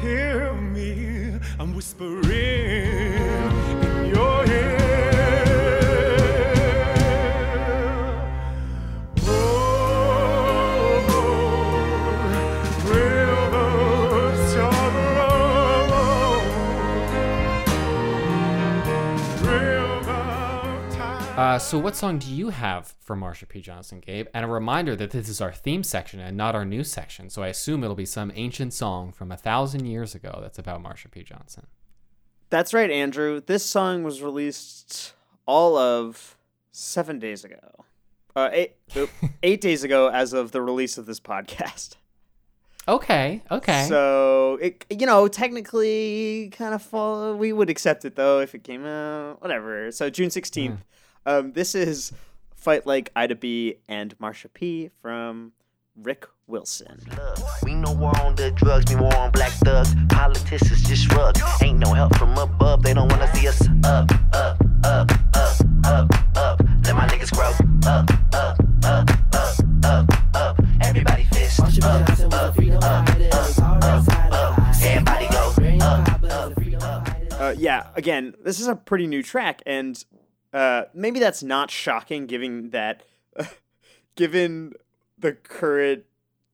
Hear 0.00 0.52
me, 0.54 1.38
I'm 1.58 1.74
whispering 1.74 3.03
Uh, 21.36 21.58
so, 21.58 21.76
what 21.80 21.96
song 21.96 22.18
do 22.18 22.32
you 22.32 22.50
have 22.50 22.94
for 23.00 23.16
Marsha 23.16 23.48
P. 23.48 23.60
Johnson, 23.60 23.98
Gabe? 23.98 24.28
And 24.32 24.44
a 24.44 24.48
reminder 24.48 24.94
that 24.94 25.10
this 25.10 25.28
is 25.28 25.40
our 25.40 25.52
theme 25.52 25.82
section 25.82 26.20
and 26.20 26.36
not 26.36 26.54
our 26.54 26.64
news 26.64 26.88
section. 26.88 27.28
So, 27.28 27.42
I 27.42 27.48
assume 27.48 27.82
it'll 27.82 27.96
be 27.96 28.06
some 28.06 28.30
ancient 28.36 28.72
song 28.72 29.10
from 29.10 29.32
a 29.32 29.36
thousand 29.36 29.86
years 29.86 30.14
ago 30.14 30.38
that's 30.40 30.60
about 30.60 30.80
Marsha 30.80 31.10
P. 31.10 31.24
Johnson. 31.24 31.66
That's 32.50 32.72
right, 32.72 32.88
Andrew. 32.88 33.40
This 33.44 33.64
song 33.64 34.04
was 34.04 34.22
released 34.22 35.14
all 35.44 35.76
of 35.76 36.36
seven 36.70 37.18
days 37.18 37.44
ago. 37.44 37.84
Uh, 38.36 38.50
eight, 38.52 38.76
eight 39.42 39.60
days 39.60 39.82
ago, 39.82 40.10
as 40.10 40.34
of 40.34 40.52
the 40.52 40.62
release 40.62 40.98
of 40.98 41.06
this 41.06 41.18
podcast. 41.18 41.96
Okay, 42.86 43.42
okay. 43.50 43.86
So 43.88 44.58
it, 44.62 44.84
you 44.88 45.06
know, 45.06 45.26
technically, 45.26 46.52
kind 46.56 46.74
of 46.74 46.82
fall. 46.82 47.34
We 47.34 47.52
would 47.52 47.70
accept 47.70 48.04
it 48.04 48.14
though 48.14 48.38
if 48.40 48.54
it 48.54 48.62
came 48.62 48.84
out. 48.84 49.42
Whatever. 49.42 49.90
So 49.90 50.10
June 50.10 50.30
sixteenth. 50.30 50.84
Um, 51.26 51.52
this 51.52 51.74
is 51.74 52.12
"Fight 52.54 52.86
Like 52.86 53.10
Ida 53.16 53.34
B" 53.34 53.76
and 53.88 54.16
Marsha 54.18 54.52
P 54.52 54.90
from 55.00 55.52
Ric 55.96 56.26
Wilson. 56.46 57.00
We 57.62 57.74
know 57.74 57.92
war 57.92 58.18
on 58.20 58.34
the 58.34 58.50
drugs, 58.50 58.92
we 58.92 59.00
war 59.00 59.14
on 59.16 59.30
black 59.30 59.52
thugs. 59.52 59.94
Politicians 60.10 60.82
just 60.82 61.04
shrugs. 61.04 61.40
Ain't 61.62 61.78
no 61.78 61.94
help 61.94 62.14
from 62.16 62.36
above, 62.36 62.82
they 62.82 62.92
don't 62.92 63.10
wanna 63.10 63.32
see 63.34 63.48
us 63.48 63.66
up, 63.84 64.10
up, 64.34 64.60
up, 64.84 65.10
up, 65.34 65.60
up, 65.86 66.36
up. 66.36 66.60
Let 66.84 66.94
my 66.94 67.08
niggas 67.08 67.32
grow 67.32 67.48
up, 67.86 68.10
up, 68.34 68.58
up, 68.84 69.10
up, 69.34 69.60
up, 69.84 70.36
up. 70.36 70.60
Everybody 70.82 71.24
fist 71.32 71.60
up, 71.60 71.68
up, 71.84 72.08
up, 72.10 72.34
up, 72.34 72.58
up, 72.82 74.08
up. 74.32 74.58
Everybody 74.82 75.26
go 75.28 75.54
up, 75.80 76.08
up, 76.22 76.24
up. 76.24 77.40
Uh, 77.40 77.54
yeah, 77.56 77.88
again, 77.94 78.34
this 78.44 78.60
is 78.60 78.68
a 78.68 78.76
pretty 78.76 79.06
new 79.06 79.22
track, 79.22 79.62
and 79.64 80.04
uh, 80.54 80.84
maybe 80.94 81.18
that's 81.18 81.42
not 81.42 81.70
shocking, 81.70 82.26
given 82.26 82.70
that, 82.70 83.02
given 84.14 84.72
the 85.18 85.32
current 85.32 86.04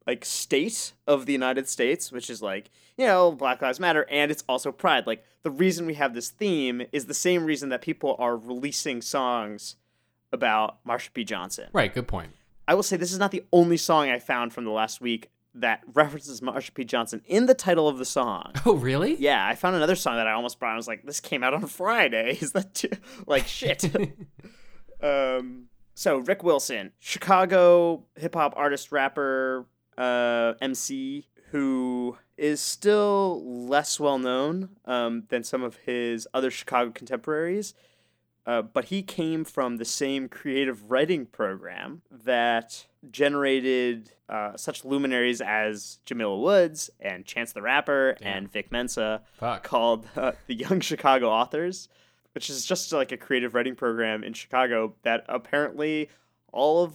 like 0.06 0.24
state 0.24 0.94
of 1.06 1.26
the 1.26 1.32
United 1.32 1.68
States, 1.68 2.10
which 2.10 2.30
is 2.30 2.40
like 2.40 2.70
you 2.96 3.06
know 3.06 3.30
Black 3.30 3.60
Lives 3.60 3.78
Matter, 3.78 4.06
and 4.10 4.30
it's 4.30 4.42
also 4.48 4.72
Pride. 4.72 5.06
Like 5.06 5.22
the 5.42 5.50
reason 5.50 5.86
we 5.86 5.94
have 5.94 6.14
this 6.14 6.30
theme 6.30 6.82
is 6.92 7.06
the 7.06 7.14
same 7.14 7.44
reason 7.44 7.68
that 7.68 7.82
people 7.82 8.16
are 8.18 8.36
releasing 8.36 9.02
songs 9.02 9.76
about 10.32 10.82
Marsha 10.86 11.12
P. 11.12 11.24
Johnson. 11.24 11.68
right, 11.72 11.92
good 11.92 12.08
point. 12.08 12.32
I 12.66 12.74
will 12.74 12.82
say 12.82 12.96
this 12.96 13.12
is 13.12 13.18
not 13.18 13.32
the 13.32 13.44
only 13.52 13.76
song 13.76 14.08
I 14.08 14.18
found 14.18 14.52
from 14.52 14.64
the 14.64 14.70
last 14.70 15.00
week 15.00 15.30
that 15.54 15.82
references 15.94 16.40
Marsha 16.40 16.72
P. 16.72 16.84
Johnson 16.84 17.22
in 17.26 17.46
the 17.46 17.54
title 17.54 17.88
of 17.88 17.98
the 17.98 18.04
song. 18.04 18.52
Oh, 18.66 18.74
really? 18.74 19.16
Yeah, 19.16 19.44
I 19.44 19.54
found 19.54 19.76
another 19.76 19.96
song 19.96 20.16
that 20.16 20.26
I 20.26 20.32
almost 20.32 20.60
brought. 20.60 20.74
I 20.74 20.76
was 20.76 20.86
like, 20.86 21.04
this 21.04 21.20
came 21.20 21.42
out 21.42 21.54
on 21.54 21.66
Friday. 21.66 22.36
Is 22.40 22.52
that 22.52 22.74
too? 22.74 22.90
like 23.26 23.46
shit? 23.46 23.84
um, 25.02 25.66
so 25.94 26.18
Ric 26.18 26.42
Wilson, 26.42 26.92
Chicago 26.98 28.04
hip 28.16 28.34
hop 28.34 28.54
artist, 28.56 28.92
rapper, 28.92 29.66
uh, 29.98 30.54
MC, 30.60 31.28
who 31.50 32.16
is 32.36 32.60
still 32.60 33.42
less 33.66 34.00
well 34.00 34.18
known 34.18 34.70
um, 34.84 35.24
than 35.28 35.42
some 35.44 35.62
of 35.62 35.76
his 35.76 36.26
other 36.32 36.50
Chicago 36.50 36.90
contemporaries. 36.90 37.74
Uh, 38.46 38.62
but 38.62 38.86
he 38.86 39.02
came 39.02 39.44
from 39.44 39.76
the 39.76 39.84
same 39.84 40.28
creative 40.28 40.90
writing 40.90 41.26
program 41.26 42.02
that 42.10 42.86
generated 43.10 44.12
uh, 44.28 44.56
such 44.56 44.84
luminaries 44.84 45.40
as 45.40 45.98
Jamila 46.06 46.38
Woods 46.38 46.90
and 47.00 47.24
Chance 47.24 47.52
the 47.52 47.62
Rapper 47.62 48.16
and 48.22 48.50
Vic 48.50 48.72
Mensa, 48.72 49.22
Fuck. 49.34 49.62
called 49.62 50.08
uh, 50.16 50.32
the 50.46 50.54
Young 50.54 50.80
Chicago 50.80 51.28
Authors, 51.28 51.88
which 52.32 52.48
is 52.48 52.64
just 52.64 52.92
like 52.92 53.12
a 53.12 53.16
creative 53.16 53.54
writing 53.54 53.74
program 53.74 54.24
in 54.24 54.32
Chicago 54.32 54.94
that 55.02 55.24
apparently 55.28 56.08
all 56.52 56.84
of 56.84 56.94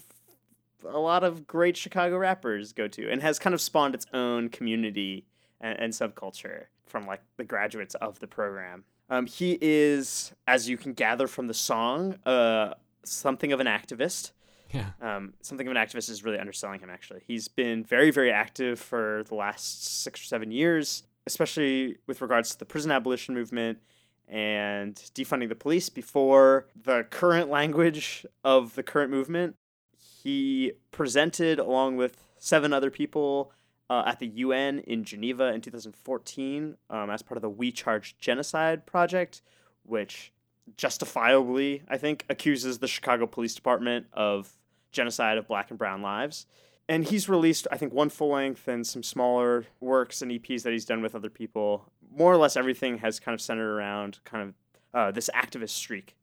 a 0.87 0.99
lot 0.99 1.23
of 1.23 1.47
great 1.47 1.77
Chicago 1.77 2.17
rappers 2.17 2.73
go 2.73 2.87
to, 2.87 3.09
and 3.09 3.21
has 3.21 3.39
kind 3.39 3.53
of 3.53 3.61
spawned 3.61 3.95
its 3.95 4.05
own 4.13 4.49
community 4.49 5.25
and, 5.61 5.79
and 5.79 5.93
subculture 5.93 6.65
from 6.85 7.05
like 7.05 7.21
the 7.37 7.43
graduates 7.43 7.95
of 7.95 8.19
the 8.19 8.27
program. 8.27 8.83
Um, 9.09 9.27
he 9.27 9.57
is, 9.62 10.33
as 10.47 10.67
you 10.67 10.77
can 10.77 10.93
gather 10.93 11.27
from 11.27 11.47
the 11.47 11.53
song, 11.53 12.17
uh, 12.25 12.74
something 13.03 13.51
of 13.53 13.59
an 13.59 13.67
activist. 13.67 14.31
Yeah. 14.71 14.89
Um, 15.01 15.33
something 15.41 15.67
of 15.67 15.71
an 15.71 15.77
activist 15.77 16.09
is 16.09 16.24
really 16.24 16.39
underselling 16.39 16.79
him, 16.79 16.89
actually. 16.89 17.21
He's 17.27 17.47
been 17.47 17.83
very, 17.83 18.12
very 18.12 18.31
active 18.31 18.79
for 18.79 19.24
the 19.27 19.35
last 19.35 20.01
six 20.03 20.21
or 20.21 20.25
seven 20.25 20.51
years, 20.51 21.03
especially 21.27 21.97
with 22.07 22.21
regards 22.21 22.51
to 22.51 22.59
the 22.59 22.65
prison 22.65 22.91
abolition 22.91 23.35
movement 23.35 23.79
and 24.27 24.95
defunding 25.13 25.50
the 25.50 25.55
police 25.55 25.89
before 25.89 26.67
the 26.83 27.05
current 27.09 27.50
language 27.50 28.25
of 28.43 28.74
the 28.75 28.83
current 28.83 29.12
movement. 29.12 29.55
He 29.97 30.74
presented, 30.91 31.59
along 31.59 31.97
with 31.97 32.17
seven 32.39 32.74
other 32.74 32.89
people, 32.89 33.51
uh, 33.89 34.04
at 34.06 34.20
the 34.20 34.27
UN 34.27 34.80
in 34.80 35.04
Geneva 35.04 35.54
in 35.54 35.62
2014 35.62 36.77
um, 36.89 37.10
as 37.10 37.22
part 37.22 37.38
of 37.38 37.42
the 37.42 37.50
We 37.50 37.72
Charge 37.72 38.18
Genocide 38.18 38.86
Project, 38.86 39.42
which 39.84 40.32
justifiably, 40.77 41.84
I 41.88 41.98
think, 41.98 42.25
accuses 42.30 42.80
the 42.80 42.88
Chicago 42.88 43.27
Police 43.27 43.54
Department 43.54 44.08
of 44.13 44.51
genocide 44.92 45.38
of 45.38 45.48
black 45.48 45.70
and 45.70 45.77
brown 45.77 46.01
lives. 46.01 46.48
And 46.88 47.06
he's 47.06 47.27
released, 47.27 47.68
I 47.72 47.77
think, 47.77 47.94
one 47.94 48.10
full 48.10 48.30
length 48.30 48.68
and 48.68 48.86
some 48.86 49.04
smaller 49.04 49.65
works 49.80 50.22
and 50.22 50.32
EPs 50.32 50.63
that 50.63 50.74
he's 50.74 50.86
done 50.86 51.01
with 51.01 51.15
other 51.15 51.30
people. 51.30 51.92
More 52.15 52.32
or 52.32 52.38
less 52.38 52.56
everything 52.56 53.00
has 53.00 53.20
kind 53.20 53.34
of 53.34 53.42
centered 53.42 53.75
around 53.75 54.20
kind 54.24 54.50
of 54.50 54.54
uh, 54.94 55.12
this 55.12 55.30
activist 55.36 55.72
streak 55.72 56.15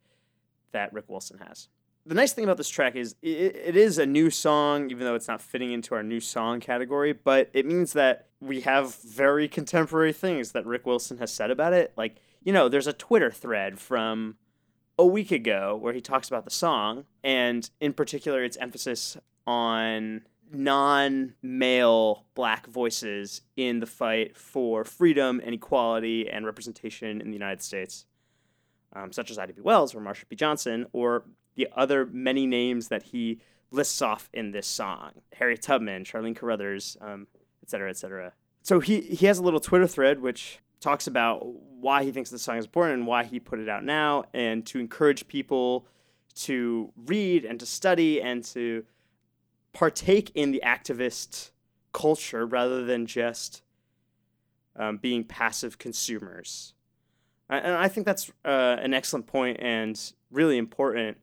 that 0.73 0.93
Ric 0.93 1.05
Wilson 1.09 1.39
has. 1.47 1.69
The 2.05 2.15
nice 2.15 2.33
thing 2.33 2.43
about 2.45 2.57
this 2.57 2.69
track 2.69 2.97
is 2.97 3.15
it, 3.23 3.55
it 3.55 3.77
is 3.77 3.99
a 3.99 4.07
new 4.07 4.29
song, 4.29 4.91
even 4.91 5.05
though 5.05 5.15
it's 5.15 5.29
not 5.29 5.41
fitting 5.41 5.71
into 5.73 5.95
our 5.95 6.03
new 6.03 6.19
song 6.19 6.59
category, 6.59 7.13
but 7.13 7.49
it 7.53 7.65
means 7.65 7.93
that 7.93 8.27
we 8.41 8.63
have 8.63 8.97
very 8.97 9.47
contemporary 9.47 10.13
things 10.13 10.51
that 10.53 10.67
Ric 10.67 10.85
Wilson 10.85 11.19
has 11.19 11.33
said 11.33 11.51
about 11.53 11.73
it. 11.73 11.93
Like, 11.97 12.17
you 12.43 12.53
know, 12.53 12.69
there's 12.69 12.89
a 12.89 12.93
Twitter 12.93 13.31
thread 13.31 13.79
from 13.79 14.37
a 14.99 15.07
week 15.07 15.31
ago 15.31 15.79
where 15.81 15.93
he 15.93 16.01
talks 16.01 16.27
about 16.27 16.45
the 16.45 16.51
song, 16.51 17.05
and 17.23 17.71
in 17.81 17.93
particular, 17.93 18.43
its 18.43 18.57
emphasis 18.57 19.17
on 19.47 20.23
non 20.51 21.35
male 21.41 22.27
black 22.35 22.67
voices 22.67 23.43
in 23.57 23.79
the 23.79 23.87
fight 23.87 24.37
for 24.37 24.85
freedom 24.85 25.41
and 25.45 25.55
equality 25.55 26.29
and 26.29 26.45
representation 26.47 27.21
in 27.21 27.29
the 27.29 27.33
United 27.35 27.63
States. 27.63 28.07
um, 28.95 29.11
such 29.13 29.31
as 29.31 29.39
Ida 29.39 29.53
B. 29.55 29.63
Wells 29.63 29.95
or 29.95 30.01
Marsha 30.01 30.29
P. 30.29 30.37
Johnson, 30.37 30.87
or 30.93 31.25
the 31.55 31.69
other 31.77 32.07
many 32.07 32.47
names 32.47 32.89
that 32.89 33.03
he 33.05 33.41
lists 33.71 34.03
off 34.03 34.29
in 34.33 34.53
this 34.53 34.67
song 34.67 35.13
Harriet 35.35 35.63
Tubman, 35.63 36.05
Charlene 36.05 36.37
Carruthers, 36.37 36.97
um, 37.01 37.27
et 37.63 37.71
cetera, 37.71 37.91
et 37.91 37.97
cetera. 37.97 38.33
So 38.63 38.81
he, 38.81 39.01
he 39.01 39.27
has 39.27 39.39
a 39.39 39.43
little 39.43 39.61
Twitter 39.61 39.87
thread 39.87 40.21
which 40.21 40.59
talks 40.81 41.07
about 41.07 41.47
why 41.47 42.05
he 42.05 42.13
thinks 42.13 42.31
this 42.31 42.43
song 42.43 42.59
is 42.59 42.65
important 42.65 42.99
and 42.99 43.07
why 43.07 43.25
he 43.25 43.41
put 43.41 43.59
it 43.59 43.69
out 43.69 43.85
now, 43.85 44.25
and 44.35 44.67
to 44.67 44.79
encourage 44.79 45.27
people 45.29 45.87
to 46.35 46.93
read 47.07 47.45
and 47.45 47.61
to 47.61 47.67
study 47.67 48.21
and 48.21 48.45
to 48.45 48.85
partake 49.73 50.31
in 50.35 50.51
the 50.51 50.63
activist 50.65 51.51
culture 51.93 52.47
rather 52.47 52.85
than 52.85 53.07
just 53.07 53.63
um, 54.77 54.97
being 54.97 55.25
passive 55.25 55.79
consumers. 55.79 56.75
And 57.49 57.75
I 57.75 57.89
think 57.89 58.07
that's 58.07 58.31
uh, 58.45 58.77
an 58.81 58.95
excellent 58.95 59.27
point 59.27 59.59
and 59.61 60.01
really 60.31 60.57
important. 60.57 61.19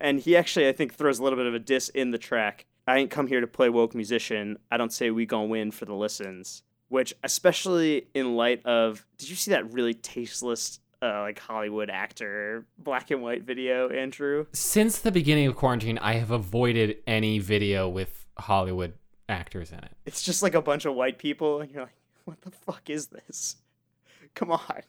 And 0.00 0.20
he 0.20 0.36
actually, 0.36 0.68
I 0.68 0.72
think, 0.72 0.94
throws 0.94 1.18
a 1.18 1.22
little 1.22 1.38
bit 1.38 1.46
of 1.46 1.54
a 1.54 1.58
diss 1.58 1.88
in 1.90 2.10
the 2.10 2.18
track. 2.18 2.66
I 2.86 2.98
ain't 2.98 3.10
come 3.10 3.26
here 3.26 3.40
to 3.40 3.46
play 3.46 3.68
woke 3.68 3.94
musician. 3.94 4.58
I 4.70 4.76
don't 4.76 4.92
say 4.92 5.10
we 5.10 5.26
gonna 5.26 5.46
win 5.46 5.70
for 5.70 5.84
the 5.84 5.94
listens. 5.94 6.62
Which, 6.88 7.14
especially 7.24 8.06
in 8.14 8.36
light 8.36 8.64
of, 8.64 9.04
did 9.18 9.28
you 9.28 9.34
see 9.34 9.50
that 9.50 9.72
really 9.72 9.94
tasteless, 9.94 10.78
uh, 11.02 11.22
like 11.22 11.38
Hollywood 11.38 11.90
actor 11.90 12.64
black 12.78 13.10
and 13.10 13.22
white 13.22 13.42
video, 13.42 13.88
Andrew? 13.88 14.46
Since 14.52 15.00
the 15.00 15.10
beginning 15.10 15.48
of 15.48 15.56
quarantine, 15.56 15.98
I 15.98 16.14
have 16.14 16.30
avoided 16.30 16.98
any 17.06 17.40
video 17.40 17.88
with 17.88 18.24
Hollywood 18.38 18.94
actors 19.28 19.72
in 19.72 19.78
it. 19.78 19.92
It's 20.04 20.22
just 20.22 20.44
like 20.44 20.54
a 20.54 20.62
bunch 20.62 20.84
of 20.84 20.94
white 20.94 21.18
people, 21.18 21.60
and 21.60 21.72
you're 21.72 21.82
like, 21.82 21.96
what 22.24 22.40
the 22.42 22.52
fuck 22.52 22.88
is 22.88 23.08
this? 23.08 23.56
Come 24.34 24.52
on. 24.52 24.82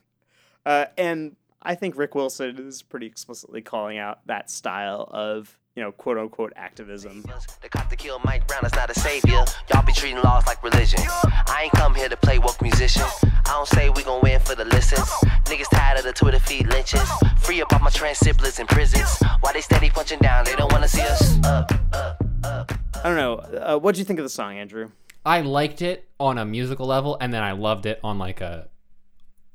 Uh, 0.66 0.86
and 0.98 1.36
I 1.62 1.76
think 1.76 1.98
Ric 1.98 2.16
Wilson 2.16 2.58
is 2.68 2.82
pretty 2.82 3.08
explicitly 3.08 3.62
calling 3.62 3.98
out 3.98 4.26
that 4.28 4.50
style 4.50 5.10
of, 5.12 5.58
you 5.76 5.84
know, 5.84 5.92
quote 5.92 6.18
unquote 6.18 6.54
activism. 6.56 7.24
The 7.62 7.70
cop 7.70 7.90
to 7.90 7.96
kill 7.96 8.20
Mike 8.24 8.48
Brown 8.48 8.66
is 8.66 8.74
not 8.74 8.90
a 8.90 9.00
savior. 9.00 9.44
Y'all 9.74 9.86
be 9.86 9.92
treating 9.92 10.22
laws 10.22 10.46
like 10.46 10.64
religion. 10.64 11.02
I 11.48 11.64
ain't 11.64 11.74
come 11.74 11.96
here 11.96 12.10
to 12.10 12.18
play 12.18 12.40
woke 12.40 12.62
musician. 12.62 13.04
I 13.24 13.42
don't 13.46 13.68
say 13.68 13.90
we 13.90 14.04
gon' 14.04 14.22
win 14.22 14.40
for 14.40 14.56
the 14.56 14.66
listens. 14.66 15.08
Niggas 15.46 15.70
tired 15.72 15.98
of 15.98 16.06
the 16.06 16.14
Twitter 16.14 16.40
feed 16.40 16.68
lynchings. 16.68 17.10
Free 17.40 17.62
up 17.62 17.74
all 17.74 17.80
my 17.80 17.90
trans 17.90 18.20
siblings 18.20 18.60
in 18.60 18.68
prisons. 18.68 19.22
Why 19.42 19.54
they 19.54 19.62
steady 19.62 19.90
punching 19.90 20.20
down? 20.20 20.46
They 20.46 20.56
don't 20.56 20.72
wanna 20.72 20.88
see 20.88 21.02
us 21.02 21.44
up, 21.44 21.72
up, 21.94 22.24
up. 22.44 22.72
I 23.04 23.04
don't 23.04 23.16
know. 23.16 23.36
Uh, 23.36 23.78
what'd 23.80 23.98
you 23.98 24.06
think 24.06 24.20
of 24.20 24.24
the 24.26 24.30
song, 24.30 24.58
Andrew? 24.58 24.92
I 25.26 25.42
liked 25.42 25.82
it 25.82 26.08
on 26.20 26.38
a 26.38 26.46
musical 26.46 26.88
level, 26.88 27.18
and 27.20 27.34
then 27.34 27.44
I 27.44 27.52
loved 27.52 27.86
it 27.86 28.00
on 28.04 28.18
like 28.20 28.42
a 28.42 28.70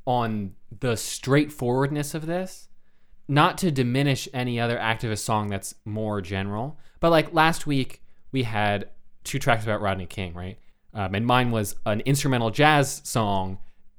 on 0.05 0.55
the 0.81 0.97
straightforwardness 0.97 2.15
of 2.15 2.27
this. 2.27 2.69
Not 3.29 3.57
to 3.59 3.71
diminish 3.71 4.29
any 4.35 4.59
other 4.61 4.77
activist 4.77 5.21
song 5.21 5.49
that's 5.49 5.75
more 5.85 6.21
general, 6.21 6.79
but 7.01 7.11
like 7.11 7.33
last 7.33 7.67
week 7.67 8.03
we 8.33 8.43
had 8.43 8.91
two 9.25 9.39
tracks 9.39 9.65
about 9.65 9.81
Rodney 9.81 10.07
King, 10.07 10.35
right? 10.35 10.59
Um, 10.93 11.15
and 11.15 11.25
mine 11.25 11.51
was 11.51 11.77
an 11.87 12.01
instrumental 12.01 12.51
jazz 12.51 13.01
song 13.05 13.59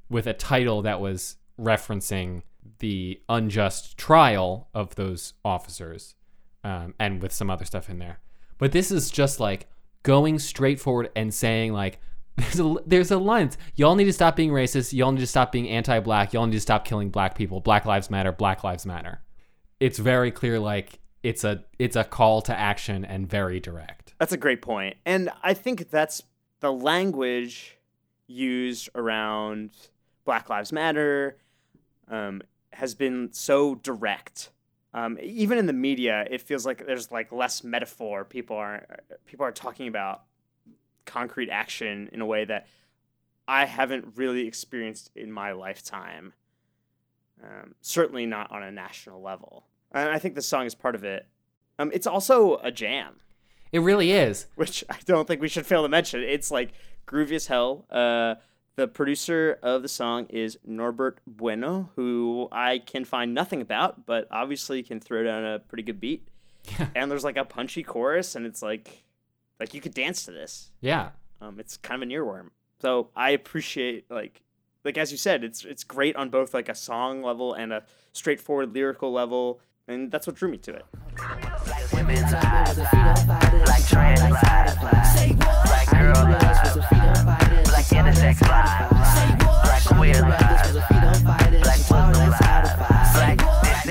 with 0.09 0.27
a 0.27 0.33
title 0.33 0.81
that 0.83 0.99
was 0.99 1.37
referencing 1.59 2.43
the 2.79 3.21
unjust 3.29 3.97
trial 3.97 4.67
of 4.73 4.95
those 4.95 5.33
officers, 5.43 6.15
um, 6.63 6.93
and 6.99 7.21
with 7.21 7.31
some 7.31 7.49
other 7.49 7.65
stuff 7.65 7.89
in 7.89 7.99
there. 7.99 8.19
But 8.57 8.71
this 8.71 8.91
is 8.91 9.09
just 9.09 9.39
like 9.39 9.67
going 10.03 10.37
straight 10.39 10.79
forward 10.79 11.09
and 11.15 11.33
saying 11.33 11.73
like 11.73 11.99
there's 12.35 12.59
a 12.59 12.75
there's 12.85 13.11
a 13.11 13.17
line. 13.17 13.51
Y'all 13.75 13.95
need 13.95 14.05
to 14.05 14.13
stop 14.13 14.35
being 14.35 14.51
racist. 14.51 14.93
Y'all 14.93 15.11
need 15.11 15.21
to 15.21 15.27
stop 15.27 15.51
being 15.51 15.69
anti-black. 15.69 16.33
Y'all 16.33 16.45
need 16.45 16.53
to 16.53 16.61
stop 16.61 16.85
killing 16.85 17.09
black 17.09 17.35
people. 17.35 17.59
Black 17.59 17.85
lives 17.85 18.09
matter. 18.09 18.31
Black 18.31 18.63
lives 18.63 18.85
matter. 18.85 19.21
It's 19.79 19.99
very 19.99 20.31
clear 20.31 20.59
like 20.59 20.99
it's 21.21 21.43
a 21.43 21.63
it's 21.79 21.95
a 21.95 22.03
call 22.03 22.41
to 22.43 22.57
action 22.57 23.05
and 23.05 23.29
very 23.29 23.59
direct. 23.59 24.13
That's 24.19 24.33
a 24.33 24.37
great. 24.37 24.63
And 25.05 25.29
I 25.41 25.53
think 25.53 25.89
that's 25.89 26.23
the 26.59 26.71
language 26.71 27.77
used 28.27 28.89
around 28.95 29.71
Black 30.25 30.49
Lives 30.49 30.71
Matter 30.71 31.37
um, 32.07 32.41
has 32.71 32.95
been 32.95 33.29
so 33.33 33.75
direct. 33.75 34.49
Um, 34.93 35.17
even 35.21 35.57
in 35.57 35.65
the 35.65 35.73
media, 35.73 36.25
it 36.29 36.41
feels 36.41 36.65
like 36.65 36.85
there's 36.85 37.11
like 37.11 37.31
less 37.31 37.63
metaphor. 37.63 38.23
People 38.23 38.55
are 38.55 38.85
people 39.25 39.45
are 39.45 39.51
talking 39.51 39.87
about 39.87 40.23
concrete 41.05 41.49
action 41.49 42.09
in 42.13 42.21
a 42.21 42.25
way 42.25 42.45
that 42.45 42.67
I 43.47 43.65
haven't 43.65 44.13
really 44.15 44.47
experienced 44.47 45.11
in 45.15 45.31
my 45.31 45.51
lifetime. 45.51 46.33
Um, 47.43 47.75
certainly 47.81 48.25
not 48.25 48.51
on 48.51 48.63
a 48.63 48.71
national 48.71 49.21
level. 49.21 49.65
And 49.91 50.09
I 50.09 50.17
think 50.19 50.35
this 50.35 50.47
song 50.47 50.65
is 50.65 50.75
part 50.75 50.95
of 50.95 51.03
it. 51.03 51.27
Um, 51.77 51.91
it's 51.93 52.07
also 52.07 52.57
a 52.57 52.71
jam, 52.71 53.15
It 53.71 53.79
really 53.79 54.11
is. 54.11 54.47
which 54.55 54.83
I 54.89 54.97
don't 55.05 55.27
think 55.27 55.41
we 55.41 55.49
should 55.49 55.65
fail 55.65 55.83
to 55.83 55.89
mention. 55.89 56.21
It's 56.21 56.51
like 56.51 56.71
groovy 57.07 57.33
as 57.33 57.47
hell. 57.47 57.85
Uh, 57.89 58.35
the 58.75 58.87
producer 58.87 59.59
of 59.61 59.81
the 59.81 59.87
song 59.87 60.25
is 60.29 60.57
Norbert 60.65 61.19
Bueno, 61.27 61.89
who 61.95 62.47
I 62.51 62.79
can 62.79 63.05
find 63.05 63.33
nothing 63.33 63.61
about, 63.61 64.05
but 64.05 64.27
obviously 64.31 64.81
can 64.83 64.99
throw 64.99 65.23
down 65.23 65.45
a 65.45 65.59
pretty 65.59 65.83
good 65.83 65.99
beat. 65.99 66.27
And 66.95 67.11
there's 67.11 67.23
like 67.25 67.37
a 67.37 67.43
punchy 67.43 67.83
chorus, 67.83 68.35
and 68.35 68.45
it's 68.45 68.61
like, 68.61 69.03
like 69.59 69.73
you 69.73 69.81
could 69.81 69.93
dance 69.93 70.25
to 70.25 70.31
this. 70.31 70.71
Yeah. 70.81 71.09
Um, 71.41 71.59
it's 71.59 71.77
kind 71.77 72.01
of 72.01 72.07
an 72.07 72.13
earworm. 72.13 72.49
So 72.81 73.09
I 73.15 73.31
appreciate 73.31 74.09
like 74.09 74.41
like 74.83 74.97
as 74.97 75.11
you 75.11 75.17
said, 75.17 75.43
it's 75.43 75.63
it's 75.63 75.83
great 75.83 76.15
on 76.15 76.29
both 76.29 76.53
like 76.53 76.69
a 76.69 76.75
song 76.75 77.23
level 77.23 77.53
and 77.53 77.71
a 77.71 77.83
straightforward 78.11 78.73
lyrical 78.73 79.11
level, 79.11 79.61
and 79.87 80.11
that's 80.11 80.27
what 80.27 80.35
drew 80.35 80.49
me 80.49 80.57
to 80.57 80.73
it. 80.73 80.85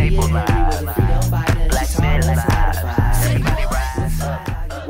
Black 0.05 0.62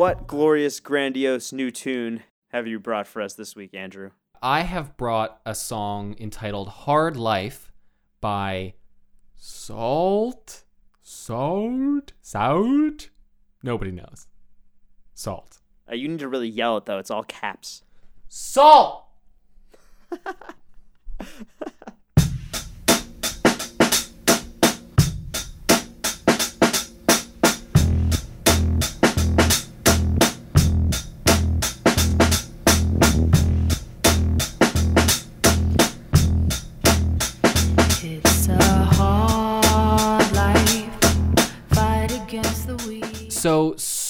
What 0.03 0.27
glorious, 0.27 0.81
grandiose 0.81 1.53
new 1.53 1.71
tune 1.71 2.25
have 2.49 2.67
you 2.67 2.81
brought 2.81 3.07
for 3.07 3.23
us 3.23 3.35
this 3.35 3.55
week, 3.55 3.73
Andrew? 3.73 4.11
I 4.43 4.63
have 4.63 4.97
brought 4.97 5.41
a 5.47 5.55
song 5.55 6.17
entitled 6.19 6.69
Hard 6.71 7.17
Life 7.17 7.71
by 8.21 8.75
SAULT. 9.37 10.65
SAULT? 11.03 12.15
SAULT? 12.21 13.11
Nobody 13.63 13.93
knows. 13.93 14.27
SAULT. 15.15 15.61
Uh, 15.89 15.95
you 15.95 16.09
need 16.09 16.19
to 16.19 16.29
really 16.29 16.49
yell 16.49 16.79
it 16.79 16.87
though. 16.87 16.99
It's 16.99 17.13
all 17.13 17.23
caps. 17.23 17.85
SAULT! 18.27 19.05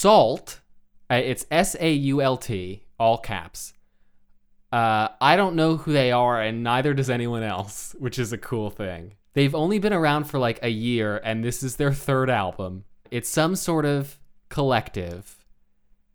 SAULT, 0.02 0.58
uh, 1.12 1.14
it's 1.14 1.46
S 1.48 1.76
A 1.78 1.92
U 1.92 2.20
L 2.20 2.36
T, 2.36 2.82
all 2.98 3.18
caps. 3.18 3.72
Uh, 4.72 5.10
I 5.20 5.36
don't 5.36 5.54
know 5.54 5.76
who 5.76 5.92
they 5.92 6.10
are, 6.10 6.42
and 6.42 6.64
neither 6.64 6.92
does 6.92 7.08
anyone 7.08 7.44
else, 7.44 7.94
which 8.00 8.18
is 8.18 8.32
a 8.32 8.38
cool 8.38 8.68
thing. 8.68 9.14
They've 9.34 9.54
only 9.54 9.78
been 9.78 9.92
around 9.92 10.24
for 10.24 10.40
like 10.40 10.58
a 10.60 10.70
year, 10.70 11.20
and 11.22 11.44
this 11.44 11.62
is 11.62 11.76
their 11.76 11.92
third 11.92 12.30
album. 12.30 12.82
It's 13.12 13.28
some 13.28 13.54
sort 13.54 13.84
of 13.84 14.18
collective 14.48 15.46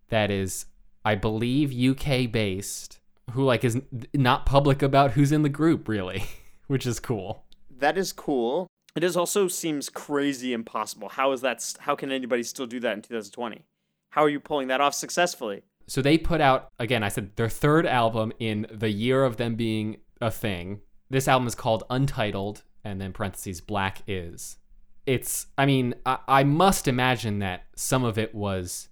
that 0.09 0.31
is, 0.31 0.65
I 1.05 1.15
believe, 1.15 1.71
UK 1.71 2.29
based, 2.29 2.99
who 3.31 3.45
like 3.45 3.63
is 3.63 3.79
not 4.13 4.45
public 4.45 4.81
about 4.81 5.11
who's 5.11 5.31
in 5.31 5.43
the 5.43 5.49
group, 5.49 5.87
really, 5.87 6.25
which 6.67 6.85
is 6.85 6.99
cool. 6.99 7.45
That 7.71 7.97
is 7.97 8.11
cool. 8.11 8.67
It 8.97 9.05
is 9.05 9.15
also 9.15 9.47
seems 9.47 9.87
crazy 9.87 10.51
impossible. 10.51 11.07
How 11.07 11.31
is 11.31 11.39
that? 11.39 11.63
How 11.79 11.95
can 11.95 12.11
anybody 12.11 12.43
still 12.43 12.67
do 12.67 12.81
that 12.81 12.91
in 12.91 13.01
2020? 13.01 13.63
How 14.09 14.23
are 14.23 14.29
you 14.29 14.39
pulling 14.39 14.67
that 14.69 14.81
off 14.81 14.93
successfully? 14.93 15.63
So 15.87 16.01
they 16.01 16.17
put 16.17 16.41
out 16.41 16.71
again. 16.79 17.03
I 17.03 17.09
said 17.09 17.35
their 17.35 17.49
third 17.49 17.85
album 17.85 18.33
in 18.39 18.67
the 18.71 18.89
year 18.89 19.23
of 19.23 19.37
them 19.37 19.55
being 19.55 19.97
a 20.19 20.31
thing. 20.31 20.81
This 21.09 21.27
album 21.27 21.47
is 21.47 21.55
called 21.55 21.83
Untitled, 21.89 22.63
and 22.83 22.99
then 22.99 23.13
parentheses 23.13 23.61
Black 23.61 24.01
is. 24.07 24.57
It's. 25.05 25.47
I 25.57 25.65
mean, 25.65 25.95
I, 26.05 26.19
I 26.27 26.43
must 26.43 26.87
imagine 26.87 27.39
that 27.39 27.65
some 27.75 28.03
of 28.03 28.17
it 28.17 28.35
was 28.35 28.89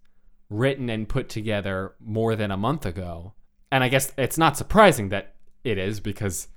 written 0.49 0.89
and 0.89 1.10
put 1.10 1.28
together 1.28 1.95
more 1.99 2.36
than 2.36 2.51
a 2.51 2.58
month 2.58 2.86
ago, 2.86 3.34
and 3.71 3.84
I 3.84 3.89
guess 3.89 4.13
it's 4.17 4.38
not 4.38 4.56
surprising 4.56 5.10
that 5.10 5.36
it 5.63 5.78
is 5.78 5.99
because 5.99 6.47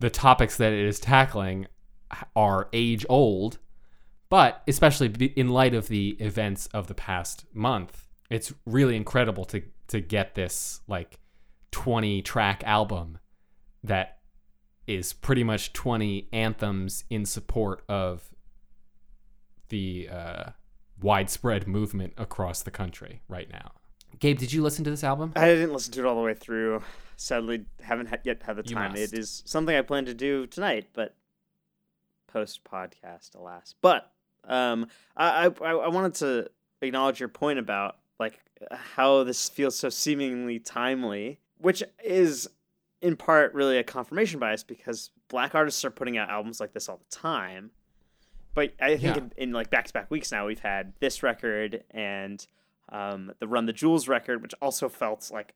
the 0.00 0.10
topics 0.10 0.56
that 0.56 0.72
it 0.72 0.84
is 0.84 0.98
tackling 0.98 1.66
are 2.34 2.68
age 2.72 3.06
old, 3.08 3.58
but 4.28 4.62
especially 4.66 5.08
in 5.36 5.48
light 5.48 5.74
of 5.74 5.88
the 5.88 6.16
events 6.20 6.66
of 6.68 6.86
the 6.86 6.94
past 6.94 7.44
month, 7.52 8.03
it's 8.30 8.52
really 8.66 8.96
incredible 8.96 9.44
to 9.46 9.62
to 9.88 10.00
get 10.00 10.34
this 10.34 10.80
like 10.88 11.18
20 11.72 12.22
track 12.22 12.62
album 12.64 13.18
that 13.82 14.18
is 14.86 15.12
pretty 15.12 15.44
much 15.44 15.72
20 15.72 16.28
anthems 16.32 17.04
in 17.10 17.24
support 17.26 17.82
of 17.88 18.30
the 19.68 20.08
uh, 20.10 20.44
widespread 21.00 21.66
movement 21.66 22.12
across 22.16 22.62
the 22.62 22.70
country 22.70 23.22
right 23.28 23.50
now. 23.50 23.72
Gabe, 24.18 24.38
did 24.38 24.52
you 24.52 24.62
listen 24.62 24.84
to 24.84 24.90
this 24.90 25.04
album? 25.04 25.32
I 25.36 25.46
didn't 25.46 25.72
listen 25.72 25.92
to 25.94 26.00
it 26.00 26.06
all 26.06 26.14
the 26.14 26.22
way 26.22 26.34
through. 26.34 26.82
Sadly, 27.16 27.64
haven't 27.82 28.06
ha- 28.06 28.16
yet 28.24 28.42
had 28.42 28.56
the 28.56 28.62
time. 28.62 28.96
It 28.96 29.12
is 29.12 29.42
something 29.46 29.74
I 29.74 29.82
plan 29.82 30.04
to 30.06 30.14
do 30.14 30.46
tonight, 30.46 30.88
but 30.92 31.16
post 32.28 32.64
podcast, 32.64 33.34
alas. 33.34 33.74
But 33.80 34.10
um, 34.44 34.86
I, 35.16 35.46
I 35.46 35.70
I 35.70 35.88
wanted 35.88 36.14
to 36.16 36.50
acknowledge 36.82 37.20
your 37.20 37.28
point 37.28 37.58
about 37.58 37.96
like 37.96 38.03
how 38.70 39.24
this 39.24 39.48
feels 39.48 39.76
so 39.76 39.88
seemingly 39.88 40.58
timely, 40.58 41.38
which 41.58 41.82
is 42.02 42.48
in 43.00 43.16
part 43.16 43.52
really 43.54 43.76
a 43.78 43.84
confirmation 43.84 44.40
bias 44.40 44.62
because 44.64 45.10
black 45.28 45.54
artists 45.54 45.84
are 45.84 45.90
putting 45.90 46.16
out 46.16 46.28
albums 46.30 46.60
like 46.60 46.72
this 46.72 46.88
all 46.88 46.96
the 46.98 47.16
time. 47.16 47.70
But 48.54 48.72
I 48.80 48.96
think 48.96 49.02
Yeah. 49.02 49.16
in, 49.16 49.32
in 49.36 49.52
like 49.52 49.70
back 49.70 49.86
to 49.86 49.92
back 49.92 50.10
weeks 50.10 50.30
now, 50.32 50.46
we've 50.46 50.60
had 50.60 50.92
this 51.00 51.22
record 51.22 51.84
and 51.90 52.46
um, 52.90 53.32
the 53.40 53.48
Run 53.48 53.66
the 53.66 53.72
Jewels 53.72 54.06
record, 54.08 54.42
which 54.42 54.54
also 54.62 54.88
felt 54.88 55.30
like 55.32 55.54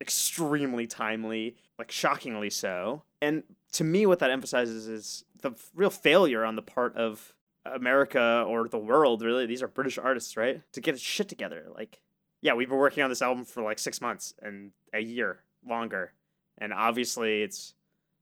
extremely 0.00 0.86
timely, 0.86 1.56
like 1.78 1.90
shockingly 1.90 2.50
so. 2.50 3.02
And 3.22 3.42
to 3.72 3.84
me, 3.84 4.06
what 4.06 4.18
that 4.20 4.30
emphasizes 4.30 4.86
is 4.86 5.24
the 5.42 5.52
real 5.74 5.90
failure 5.90 6.44
on 6.44 6.56
the 6.56 6.62
part 6.62 6.96
of 6.96 7.32
America 7.64 8.44
or 8.46 8.68
the 8.68 8.78
world. 8.78 9.22
Really, 9.22 9.46
these 9.46 9.62
are 9.62 9.68
British 9.68 9.98
artists, 9.98 10.36
right? 10.36 10.60
To 10.72 10.80
get 10.80 11.00
shit 11.00 11.28
together. 11.28 11.66
Like, 11.74 12.00
yeah, 12.46 12.54
we've 12.54 12.68
been 12.68 12.78
working 12.78 13.02
on 13.02 13.10
this 13.10 13.22
album 13.22 13.44
for 13.44 13.60
like 13.64 13.76
six 13.76 14.00
months 14.00 14.32
and 14.40 14.70
a 14.94 15.00
year 15.00 15.40
longer, 15.68 16.12
and 16.58 16.72
obviously 16.72 17.42
it's 17.42 17.74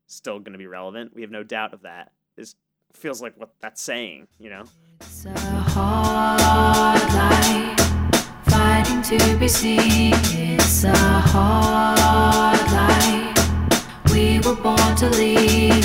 still 0.07 0.39
going 0.39 0.55
to 0.55 0.59
be 0.59 0.67
relevant. 0.67 1.15
We 1.15 1.21
have 1.21 1.31
no 1.31 1.43
doubt 1.43 1.75
of 1.75 1.83
that. 1.83 2.13
This 2.35 2.57
feels 2.95 3.21
like 3.21 3.39
what 3.39 3.51
that's 3.61 3.83
saying, 3.83 4.29
you 4.39 4.49
know. 4.49 4.65
It's 5.03 5.27
a 5.27 5.39
hard 5.39 7.03
life, 7.13 7.79
fighting 8.47 9.03
to 9.03 9.37
be 9.37 9.47
seen. 9.47 10.15
It's 10.15 10.85
a 10.85 10.97
hard 10.97 12.59
life. 12.73 14.11
We 14.11 14.39
were 14.39 14.57
born 14.57 14.97
to 14.97 15.11
lead, 15.11 15.85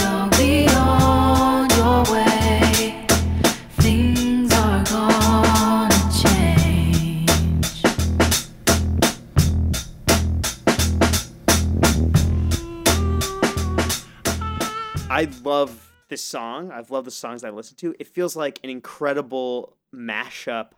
I 15.19 15.27
love 15.43 15.91
this 16.07 16.23
song. 16.23 16.71
I've 16.71 16.91
loved 16.91 17.07
the 17.07 17.11
songs 17.11 17.43
I 17.43 17.49
listened 17.49 17.77
to. 17.79 17.93
It 17.99 18.07
feels 18.07 18.37
like 18.37 18.59
an 18.63 18.69
incredible 18.69 19.75
mashup 19.93 20.69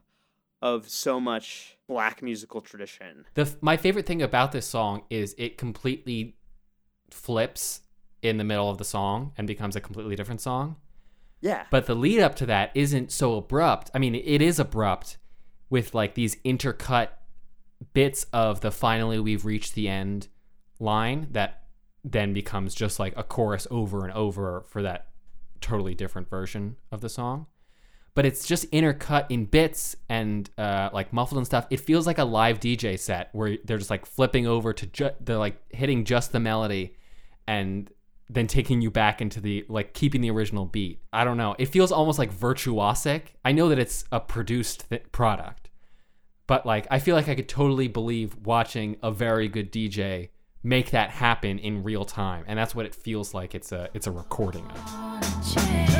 of 0.63 0.89
so 0.89 1.19
much 1.19 1.77
black 1.87 2.23
musical 2.23 2.59
tradition. 2.61 3.25
The 3.35 3.55
my 3.61 3.77
favorite 3.77 4.07
thing 4.07 4.21
about 4.21 4.51
this 4.51 4.65
song 4.65 5.03
is 5.09 5.35
it 5.37 5.57
completely 5.57 6.37
flips 7.11 7.81
in 8.23 8.37
the 8.37 8.43
middle 8.43 8.69
of 8.69 8.79
the 8.79 8.83
song 8.83 9.33
and 9.37 9.45
becomes 9.45 9.75
a 9.75 9.81
completely 9.81 10.15
different 10.15 10.41
song. 10.41 10.77
Yeah. 11.41 11.65
But 11.69 11.85
the 11.85 11.95
lead 11.95 12.19
up 12.19 12.35
to 12.37 12.45
that 12.47 12.71
isn't 12.73 13.11
so 13.11 13.35
abrupt. 13.35 13.91
I 13.93 13.99
mean, 13.99 14.15
it 14.15 14.41
is 14.41 14.59
abrupt 14.59 15.17
with 15.69 15.93
like 15.93 16.15
these 16.15 16.35
intercut 16.37 17.09
bits 17.93 18.25
of 18.33 18.61
the 18.61 18.71
finally 18.71 19.19
we've 19.19 19.45
reached 19.45 19.75
the 19.75 19.87
end 19.87 20.29
line 20.79 21.27
that 21.31 21.60
then 22.03 22.33
becomes 22.33 22.73
just 22.73 22.99
like 22.99 23.13
a 23.15 23.23
chorus 23.23 23.67
over 23.69 24.03
and 24.03 24.13
over 24.13 24.63
for 24.67 24.81
that 24.81 25.07
totally 25.59 25.93
different 25.93 26.29
version 26.29 26.75
of 26.91 27.01
the 27.01 27.09
song. 27.09 27.47
But 28.13 28.25
it's 28.25 28.45
just 28.45 28.69
intercut 28.71 29.27
in 29.29 29.45
bits 29.45 29.95
and 30.09 30.49
uh, 30.57 30.89
like 30.91 31.13
muffled 31.13 31.37
and 31.37 31.47
stuff. 31.47 31.65
It 31.69 31.79
feels 31.79 32.05
like 32.05 32.17
a 32.17 32.25
live 32.25 32.59
DJ 32.59 32.99
set 32.99 33.29
where 33.31 33.57
they're 33.63 33.77
just 33.77 33.89
like 33.89 34.05
flipping 34.05 34.45
over 34.45 34.73
to 34.73 34.85
ju- 34.87 35.15
they're 35.21 35.37
like 35.37 35.61
hitting 35.73 36.03
just 36.03 36.33
the 36.33 36.39
melody 36.39 36.97
and 37.47 37.89
then 38.29 38.47
taking 38.47 38.81
you 38.81 38.89
back 38.89 39.21
into 39.21 39.39
the 39.39 39.65
like 39.69 39.93
keeping 39.93 40.21
the 40.21 40.31
original 40.31 40.65
beat. 40.65 41.01
I 41.13 41.23
don't 41.23 41.37
know. 41.37 41.55
It 41.57 41.67
feels 41.67 41.91
almost 41.91 42.19
like 42.19 42.33
virtuosic. 42.33 43.23
I 43.45 43.53
know 43.53 43.69
that 43.69 43.79
it's 43.79 44.03
a 44.11 44.19
produced 44.19 44.89
th- 44.89 45.11
product, 45.11 45.69
but 46.47 46.65
like 46.65 46.87
I 46.91 46.99
feel 46.99 47.15
like 47.15 47.29
I 47.29 47.35
could 47.35 47.49
totally 47.49 47.87
believe 47.87 48.35
watching 48.43 48.97
a 49.01 49.11
very 49.11 49.47
good 49.47 49.71
DJ 49.71 50.29
make 50.63 50.91
that 50.91 51.09
happen 51.09 51.59
in 51.59 51.83
real 51.83 52.05
time, 52.05 52.43
and 52.47 52.57
that's 52.57 52.75
what 52.75 52.85
it 52.85 52.95
feels 52.95 53.33
like. 53.33 53.55
It's 53.55 53.71
a 53.71 53.89
it's 53.93 54.07
a 54.07 54.11
recording 54.11 54.65
of. 54.71 55.90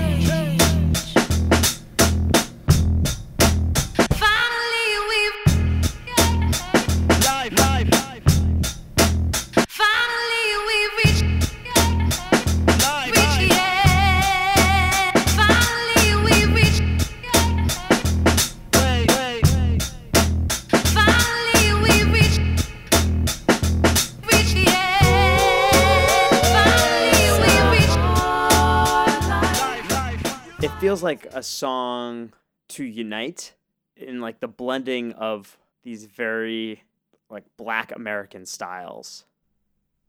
Feels 31.02 31.04
like 31.04 31.34
a 31.34 31.44
song 31.44 32.32
to 32.70 32.84
unite 32.84 33.54
in 33.96 34.22
like 34.22 34.40
the 34.40 34.48
blending 34.48 35.14
of 35.14 35.58
these 35.84 36.06
very 36.06 36.84
like 37.30 37.44
black 37.58 37.92
American 37.96 38.46
styles. 38.46 39.26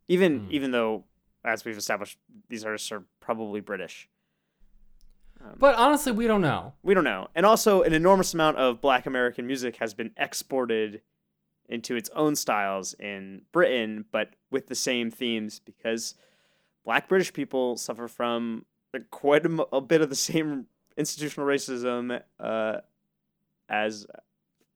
Even 0.08 0.40
Hmm. 0.40 0.48
even 0.50 0.70
though 0.70 1.04
as 1.44 1.64
we've 1.64 1.76
established 1.78 2.18
these 2.48 2.64
artists 2.64 2.92
are 2.92 3.04
probably 3.20 3.60
British. 3.60 4.08
But 5.58 5.74
honestly, 5.74 6.12
we 6.12 6.28
don't 6.28 6.40
know. 6.40 6.74
We 6.84 6.94
don't 6.94 7.02
know. 7.02 7.26
And 7.34 7.44
also, 7.44 7.82
an 7.82 7.92
enormous 7.92 8.32
amount 8.32 8.58
of 8.58 8.80
black 8.80 9.06
American 9.06 9.44
music 9.44 9.76
has 9.78 9.92
been 9.92 10.12
exported 10.16 11.02
into 11.68 11.96
its 11.96 12.08
own 12.10 12.36
styles 12.36 12.94
in 12.94 13.42
Britain, 13.50 14.04
but 14.12 14.34
with 14.52 14.68
the 14.68 14.76
same 14.76 15.10
themes 15.10 15.58
because 15.58 16.14
black 16.84 17.08
British 17.08 17.32
people 17.32 17.76
suffer 17.76 18.06
from 18.06 18.66
quite 19.10 19.44
a, 19.44 19.66
a 19.72 19.80
bit 19.80 20.00
of 20.00 20.10
the 20.10 20.14
same 20.14 20.66
institutional 20.96 21.46
racism 21.46 22.20
uh, 22.40 22.76
as 23.68 24.06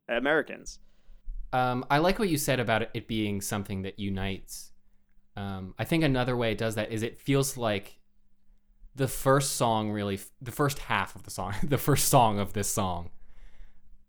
Americans. 0.08 0.78
Um, 1.52 1.84
I 1.90 1.98
like 1.98 2.18
what 2.18 2.28
you 2.28 2.38
said 2.38 2.60
about 2.60 2.88
it, 2.94 3.08
being 3.08 3.40
something 3.40 3.82
that 3.82 3.98
unites. 3.98 4.72
Um, 5.36 5.74
I 5.78 5.84
think 5.84 6.02
another 6.02 6.36
way 6.36 6.52
it 6.52 6.58
does 6.58 6.74
that 6.74 6.90
is 6.90 7.02
it 7.02 7.20
feels 7.20 7.56
like 7.56 7.98
the 8.94 9.08
first 9.08 9.56
song 9.56 9.90
really, 9.90 10.18
the 10.40 10.52
first 10.52 10.80
half 10.80 11.14
of 11.14 11.22
the 11.24 11.30
song, 11.30 11.54
the 11.62 11.78
first 11.78 12.08
song 12.08 12.38
of 12.38 12.52
this 12.52 12.68
song 12.68 13.10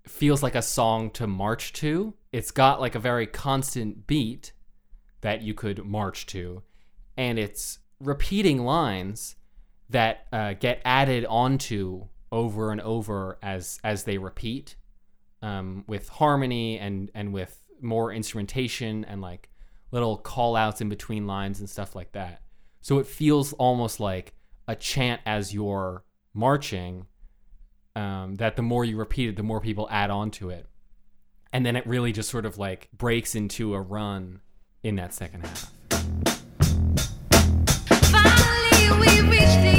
feels 0.07 0.41
like 0.41 0.55
a 0.55 0.61
song 0.61 1.09
to 1.11 1.27
march 1.27 1.73
to. 1.73 2.13
It's 2.31 2.51
got 2.51 2.79
like 2.79 2.95
a 2.95 2.99
very 2.99 3.27
constant 3.27 4.07
beat 4.07 4.53
that 5.21 5.41
you 5.41 5.53
could 5.53 5.85
march 5.85 6.25
to, 6.27 6.63
and 7.17 7.37
it's 7.37 7.79
repeating 7.99 8.63
lines 8.63 9.35
that 9.89 10.27
uh, 10.31 10.53
get 10.53 10.81
added 10.85 11.25
onto 11.25 12.07
over 12.31 12.71
and 12.71 12.81
over 12.81 13.37
as 13.41 13.79
as 13.83 14.03
they 14.03 14.17
repeat 14.17 14.75
um, 15.41 15.83
with 15.87 16.09
harmony 16.09 16.77
and 16.79 17.11
and 17.13 17.33
with 17.33 17.57
more 17.81 18.11
instrumentation 18.11 19.05
and 19.05 19.21
like 19.21 19.49
little 19.91 20.17
call 20.17 20.55
outs 20.55 20.81
in 20.81 20.89
between 20.89 21.27
lines 21.27 21.59
and 21.59 21.69
stuff 21.69 21.95
like 21.95 22.11
that. 22.11 22.41
So 22.81 22.99
it 22.99 23.07
feels 23.07 23.53
almost 23.53 23.99
like 23.99 24.33
a 24.67 24.75
chant 24.75 25.21
as 25.25 25.53
you're 25.53 26.03
marching. 26.33 27.07
Um, 27.95 28.35
that 28.35 28.55
the 28.55 28.61
more 28.61 28.85
you 28.85 28.95
repeat 28.95 29.29
it, 29.29 29.37
the 29.37 29.43
more 29.43 29.59
people 29.59 29.87
add 29.89 30.11
on 30.11 30.29
to 30.31 30.51
it, 30.51 30.67
and 31.51 31.65
then 31.65 31.75
it 31.75 31.87
really 31.87 32.11
just 32.11 32.29
sort 32.29 32.45
of 32.45 32.59
like 32.59 32.89
breaks 32.95 33.33
into 33.33 33.73
a 33.73 33.81
run 33.81 34.41
in 34.83 34.97
that 34.97 35.15
second 35.15 35.47
half. 35.47 35.71
Finally, 38.11 38.99
we've 38.99 39.29
reached 39.31 39.61
the 39.61 39.76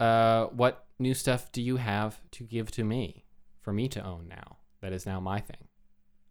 uh, 0.00 0.46
what 0.46 0.86
new 0.98 1.12
stuff 1.12 1.52
do 1.52 1.60
you 1.60 1.76
have 1.76 2.18
to 2.30 2.44
give 2.44 2.70
to 2.70 2.82
me 2.82 3.26
for 3.60 3.70
me 3.72 3.86
to 3.86 4.02
own 4.02 4.26
now? 4.26 4.56
That 4.80 4.94
is 4.94 5.04
now 5.04 5.20
my 5.20 5.40
thing. 5.40 5.68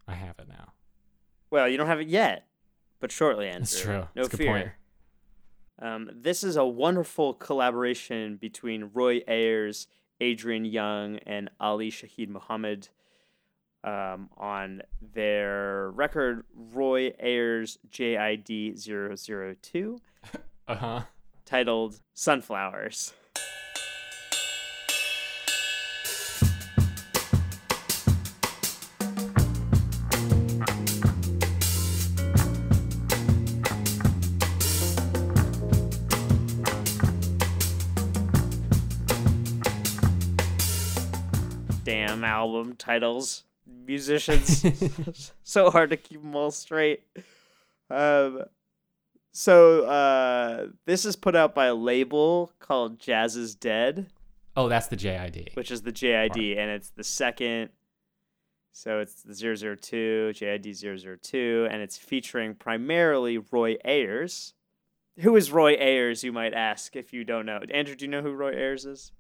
I 0.07 0.15
have 0.15 0.39
it 0.39 0.47
now. 0.49 0.73
Well, 1.51 1.69
you 1.69 1.77
don't 1.77 1.85
have 1.85 2.01
it 2.01 2.07
yet 2.07 2.48
but 2.99 3.11
shortly, 3.11 3.47
Andrew. 3.47 3.59
That's 3.59 3.79
true. 3.81 4.07
No 4.15 4.23
That's 4.23 4.35
fear. 4.35 4.75
Um, 5.81 6.09
this 6.13 6.43
is 6.43 6.57
a 6.57 6.65
wonderful 6.65 7.33
collaboration 7.33 8.35
between 8.35 8.91
Roy 8.93 9.21
Ayers, 9.27 9.87
Adrian 10.19 10.65
Younge, 10.65 11.19
and 11.25 11.49
Ali 11.59 11.89
Shaheed 11.89 12.27
Muhammad 12.29 12.89
um, 13.83 14.29
on 14.37 14.81
their 15.13 15.89
record 15.91 16.43
Roy 16.53 17.13
Ayers 17.19 17.77
JID 17.89 18.77
002 18.77 19.99
Uh 20.67 20.75
huh. 20.75 21.01
titled 21.45 22.01
Sunflowers. 22.13 23.13
Album 42.29 42.75
titles, 42.75 43.43
musicians. 43.85 44.63
so 45.43 45.69
hard 45.69 45.89
to 45.89 45.97
keep 45.97 46.21
them 46.21 46.35
all 46.35 46.51
straight. 46.51 47.03
Um, 47.89 48.43
so 49.31 49.83
uh, 49.85 50.67
this 50.85 51.05
is 51.05 51.15
put 51.15 51.35
out 51.35 51.53
by 51.55 51.65
a 51.67 51.75
label 51.75 52.51
called 52.59 52.99
Jazz 52.99 53.35
is 53.35 53.55
Dead, 53.55 54.07
Oh, 54.55 54.67
that's 54.67 54.87
the 54.87 54.97
JID. 54.97 55.55
which 55.55 55.71
is 55.71 55.83
the 55.83 55.91
JID, 55.91 56.57
and 56.57 56.69
it's 56.71 56.89
the 56.89 57.03
second. 57.03 57.69
So 58.71 58.99
it's 58.99 59.23
the 59.23 59.33
002, 59.33 60.31
JID 60.35 61.21
002, 61.21 61.67
and 61.71 61.81
it's 61.81 61.97
featuring 61.97 62.55
primarily 62.55 63.37
Roy 63.37 63.77
Ayers. 63.85 64.53
Who 65.19 65.35
is 65.35 65.51
Roy 65.51 65.75
Ayers, 65.79 66.23
you 66.23 66.31
might 66.31 66.53
ask, 66.53 66.95
if 66.95 67.11
you 67.13 67.23
don't 67.23 67.45
know? 67.45 67.59
Andrew, 67.73 67.95
do 67.95 68.05
you 68.05 68.11
know 68.11 68.21
who 68.21 68.31
Roy 68.33 68.53
Ayers 68.53 68.85
is? 68.85 69.11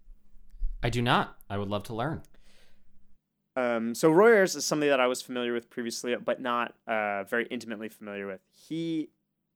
I 0.83 0.89
do 0.89 1.01
not. 1.01 1.37
I 1.49 1.57
would 1.57 1.67
love 1.67 1.83
to 1.85 1.93
learn. 1.95 2.21
Um, 3.59 3.93
so 3.93 4.09
Roy 4.09 4.35
Ayers 4.35 4.55
is 4.55 4.63
somebody 4.63 4.89
that 4.89 5.01
I 5.01 5.07
was 5.07 5.21
familiar 5.21 5.53
with 5.53 5.69
previously, 5.69 6.15
but 6.15 6.39
not 6.39 6.75
uh, 6.87 7.25
very 7.25 7.45
intimately 7.47 7.89
familiar 7.89 8.25
with. 8.25 8.39
He 8.69 9.09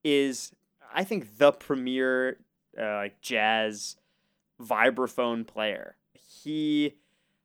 is, 0.04 0.52
I 0.94 1.06
think, 1.06 1.38
the 1.38 1.54
premier 1.54 2.38
uh, 2.78 2.96
like 2.96 3.22
jazz 3.22 3.96
vibraphone 4.62 5.48
player. 5.48 5.96
He 6.13 6.96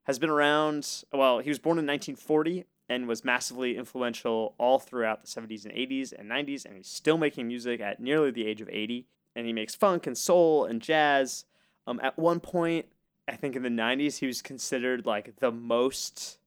has 0.04 0.18
been 0.18 0.30
around. 0.30 1.04
Well, 1.12 1.38
he 1.38 1.48
was 1.48 1.60
born 1.60 1.78
in 1.78 1.86
1940 1.86 2.64
and 2.88 3.06
was 3.06 3.24
massively 3.24 3.76
influential 3.76 4.54
all 4.58 4.80
throughout 4.80 5.22
the 5.22 5.28
70s 5.28 5.64
and 5.64 5.72
80s 5.72 6.12
and 6.12 6.28
90s, 6.28 6.64
and 6.64 6.76
he's 6.76 6.88
still 6.88 7.18
making 7.18 7.46
music 7.46 7.80
at 7.80 8.00
nearly 8.00 8.32
the 8.32 8.44
age 8.44 8.60
of 8.60 8.68
80. 8.68 9.06
And 9.36 9.46
he 9.46 9.52
makes 9.52 9.76
funk 9.76 10.08
and 10.08 10.18
soul 10.18 10.64
and 10.64 10.82
jazz. 10.82 11.44
Um, 11.86 12.00
at 12.02 12.18
one 12.18 12.40
point, 12.40 12.86
I 13.28 13.36
think 13.36 13.54
in 13.54 13.62
the 13.62 13.68
90s, 13.68 14.18
he 14.18 14.26
was 14.26 14.42
considered 14.42 15.06
like 15.06 15.36
the 15.36 15.52
most 15.52 16.38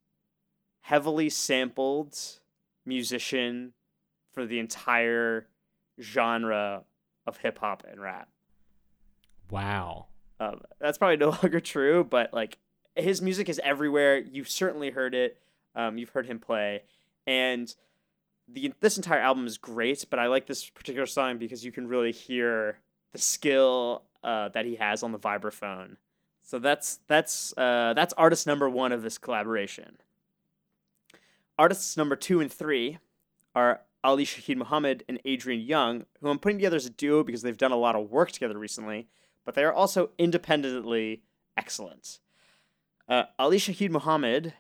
heavily 0.82 1.30
sampled 1.30 2.18
musician 2.86 3.74
for 4.32 4.46
the 4.46 4.60
entire 4.60 5.48
genre 6.00 6.84
of 7.26 7.38
hip 7.38 7.60
hop 7.60 7.84
and 7.90 8.02
rap. 8.02 8.30
Wow. 9.50 10.08
Um, 10.40 10.62
that's 10.80 10.98
probably 10.98 11.18
no 11.18 11.30
longer 11.42 11.60
true, 11.60 12.04
but 12.04 12.34
like 12.34 12.58
his 12.96 13.22
music 13.22 13.50
is 13.50 13.60
everywhere. 13.64 14.18
You've 14.18 14.50
certainly 14.50 14.90
heard 14.90 15.14
it. 15.14 15.38
Um, 15.76 15.98
you've 15.98 16.10
heard 16.10 16.26
him 16.26 16.40
play, 16.40 16.84
and 17.26 17.74
the 18.48 18.74
this 18.82 18.98
entire 18.98 19.20
album 19.20 19.48
is 19.48 19.58
great. 19.58 20.06
But 20.10 20.20
I 20.20 20.28
like 20.28 20.48
this 20.48 20.70
particular 20.70 21.06
song 21.06 21.38
because 21.38 21.64
you 21.64 21.72
can 21.72 21.88
really 21.88 22.12
hear 22.12 22.80
the 23.14 23.20
skill 23.20 24.04
uh, 24.24 24.50
that 24.50 24.66
he 24.66 24.76
has 24.76 25.04
on 25.04 25.12
the 25.12 25.20
vibraphone. 25.20 25.96
So 26.42 26.60
that's 26.60 27.00
that's 27.08 27.54
uh, 27.58 27.94
that's 27.96 28.14
artist 28.14 28.48
number 28.48 28.70
one 28.70 28.92
of 28.92 29.04
this 29.04 29.18
collaboration. 29.18 29.98
Artists 31.58 31.98
number 31.98 32.16
two 32.16 32.40
and 32.40 32.52
three 32.52 33.00
are 33.56 33.82
Ali 34.04 34.26
Shaheed 34.26 34.58
Muhammad 34.58 35.04
and 35.08 35.20
Adrian 35.26 35.62
Younge, 35.62 36.06
who 36.20 36.30
I'm 36.30 36.40
putting 36.40 36.58
together 36.58 36.78
as 36.78 36.86
a 36.86 36.92
duo 36.92 37.24
because 37.24 37.42
they've 37.42 37.58
done 37.58 37.72
a 37.72 37.78
lot 37.78 37.96
of 37.96 38.10
work 38.10 38.32
together 38.32 38.58
recently, 38.58 39.08
but 39.46 39.56
they 39.56 39.64
are 39.64 39.74
also 39.74 40.10
independently 40.18 41.22
excellent. 41.56 42.20
Uh, 43.08 43.24
Ali 43.38 43.58
Shaheed 43.58 43.92
Muhammad 43.92 44.54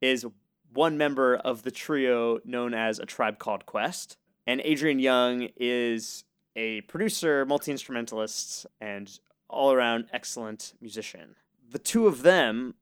is 0.00 0.26
one 0.72 0.98
member 0.98 1.36
of 1.36 1.62
the 1.62 1.70
trio 1.70 2.38
known 2.44 2.74
as 2.74 2.98
A 2.98 3.06
Tribe 3.06 3.38
Called 3.38 3.66
Quest, 3.66 4.16
and 4.46 4.60
Adrian 4.64 4.98
Younge 4.98 5.50
is 5.56 6.24
a 6.56 6.82
producer, 6.82 7.44
multi 7.46 7.72
instrumentalist, 7.72 8.66
and 8.80 9.18
all 9.48 9.72
around 9.72 10.06
excellent 10.12 10.74
musician. 10.80 11.36
The 11.70 11.78
two 11.78 12.06
of 12.06 12.22
them, 12.22 12.74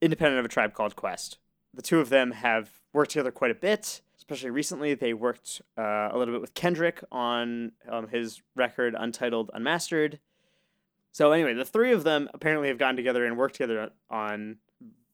independent 0.00 0.38
of 0.38 0.44
A 0.44 0.48
Tribe 0.48 0.74
Called 0.74 0.96
Quest, 0.96 1.38
the 1.74 1.82
two 1.82 2.00
of 2.00 2.08
them 2.08 2.32
have 2.32 2.79
worked 2.92 3.12
together 3.12 3.30
quite 3.30 3.50
a 3.50 3.54
bit. 3.54 4.00
Especially 4.16 4.50
recently, 4.50 4.94
they 4.94 5.12
worked 5.14 5.62
uh, 5.76 6.10
a 6.12 6.16
little 6.18 6.34
bit 6.34 6.40
with 6.40 6.54
Kendrick 6.54 7.02
on 7.10 7.72
um, 7.88 8.08
his 8.08 8.42
record 8.54 8.94
Untitled 8.96 9.50
Unmastered. 9.54 10.20
So 11.12 11.32
anyway, 11.32 11.54
the 11.54 11.64
three 11.64 11.92
of 11.92 12.04
them 12.04 12.28
apparently 12.32 12.68
have 12.68 12.78
gotten 12.78 12.96
together 12.96 13.24
and 13.24 13.36
worked 13.36 13.56
together 13.56 13.90
on 14.08 14.58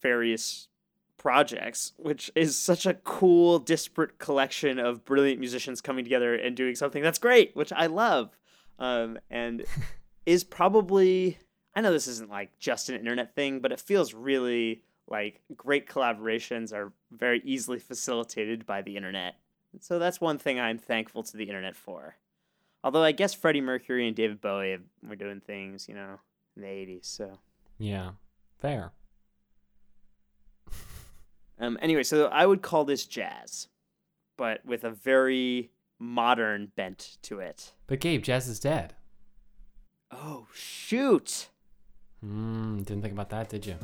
various 0.03 0.69
projects, 1.17 1.93
which 1.97 2.31
is 2.35 2.57
such 2.59 2.85
a 2.87 2.95
cool, 2.95 3.59
disparate 3.59 4.19
collection 4.19 4.79
of 4.79 5.05
brilliant 5.05 5.41
musicians 5.41 5.81
coming 5.81 6.05
together 6.05 6.35
and 6.35 6.57
doing 6.57 6.75
something 6.75 7.03
that's 7.03 7.19
great, 7.19 7.57
which 7.57 7.73
I 7.73 7.87
love, 7.87 8.37
um, 8.79 9.19
and 9.31 9.65
is 10.27 10.45
probably. 10.45 11.39
I 11.75 11.83
know 11.83 11.93
this 11.93 12.07
isn't 12.07 12.31
like 12.31 12.59
just 12.59 12.89
an 12.89 12.97
internet 12.97 13.35
thing, 13.35 13.61
but 13.61 13.71
it 13.71 13.81
feels 13.81 14.15
really 14.15 14.83
like 15.09 15.41
great 15.57 15.87
collaborations 15.89 16.73
are 16.73 16.93
very 17.13 17.41
easily 17.45 17.79
facilitated 17.79 18.67
by 18.67 18.83
the 18.83 18.97
internet. 18.97 19.37
So 19.81 19.99
that's 19.99 20.21
one 20.21 20.39
thing 20.39 20.59
I'm 20.59 20.79
thankful 20.79 21.23
to 21.23 21.37
the 21.37 21.45
internet 21.45 21.77
for. 21.77 22.17
Although 22.83 23.03
I 23.03 23.13
guess 23.13 23.35
Freddie 23.35 23.61
Mercury 23.61 24.07
and 24.07 24.17
David 24.17 24.41
Bowie 24.41 24.79
were 25.07 25.17
doing 25.17 25.41
things, 25.41 25.89
you 25.89 25.95
know, 25.95 26.21
in 26.57 26.63
the 26.63 26.69
80s. 26.69 27.05
So, 27.07 27.39
Yeah. 27.79 28.13
Fair. 28.59 28.93
um, 31.59 31.79
anyway, 31.83 32.03
so 32.03 32.27
I 32.27 32.47
would 32.47 32.63
call 32.63 32.85
this 32.85 33.05
jazz, 33.07 33.69
but 34.37 34.65
with 34.65 34.85
a 34.85 34.91
very 34.91 35.71
modern 35.99 36.73
bent 36.77 37.19
to 37.23 37.41
it. 37.41 37.73
But 37.87 38.01
Gabe, 38.01 38.23
jazz 38.23 38.49
is 38.49 38.61
dead. 38.61 38.95
Oh, 40.11 40.47
shoot. 40.55 41.49
Hmm. 42.21 42.79
Didn't 42.83 43.03
think 43.03 43.13
about 43.13 43.31
that, 43.31 43.49
did 43.49 43.67
you? 43.67 43.77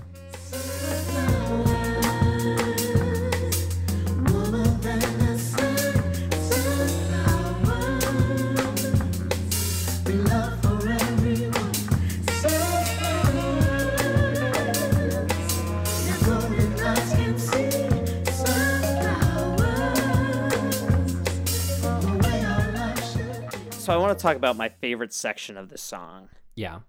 So 23.82 23.92
I 23.92 23.96
want 23.96 24.16
to 24.16 24.22
talk 24.22 24.36
about 24.36 24.56
my 24.56 24.68
favorite 24.68 25.12
section 25.12 25.56
of 25.56 25.68
this 25.68 25.82
song. 25.82 26.28
Yeah. 26.54 26.80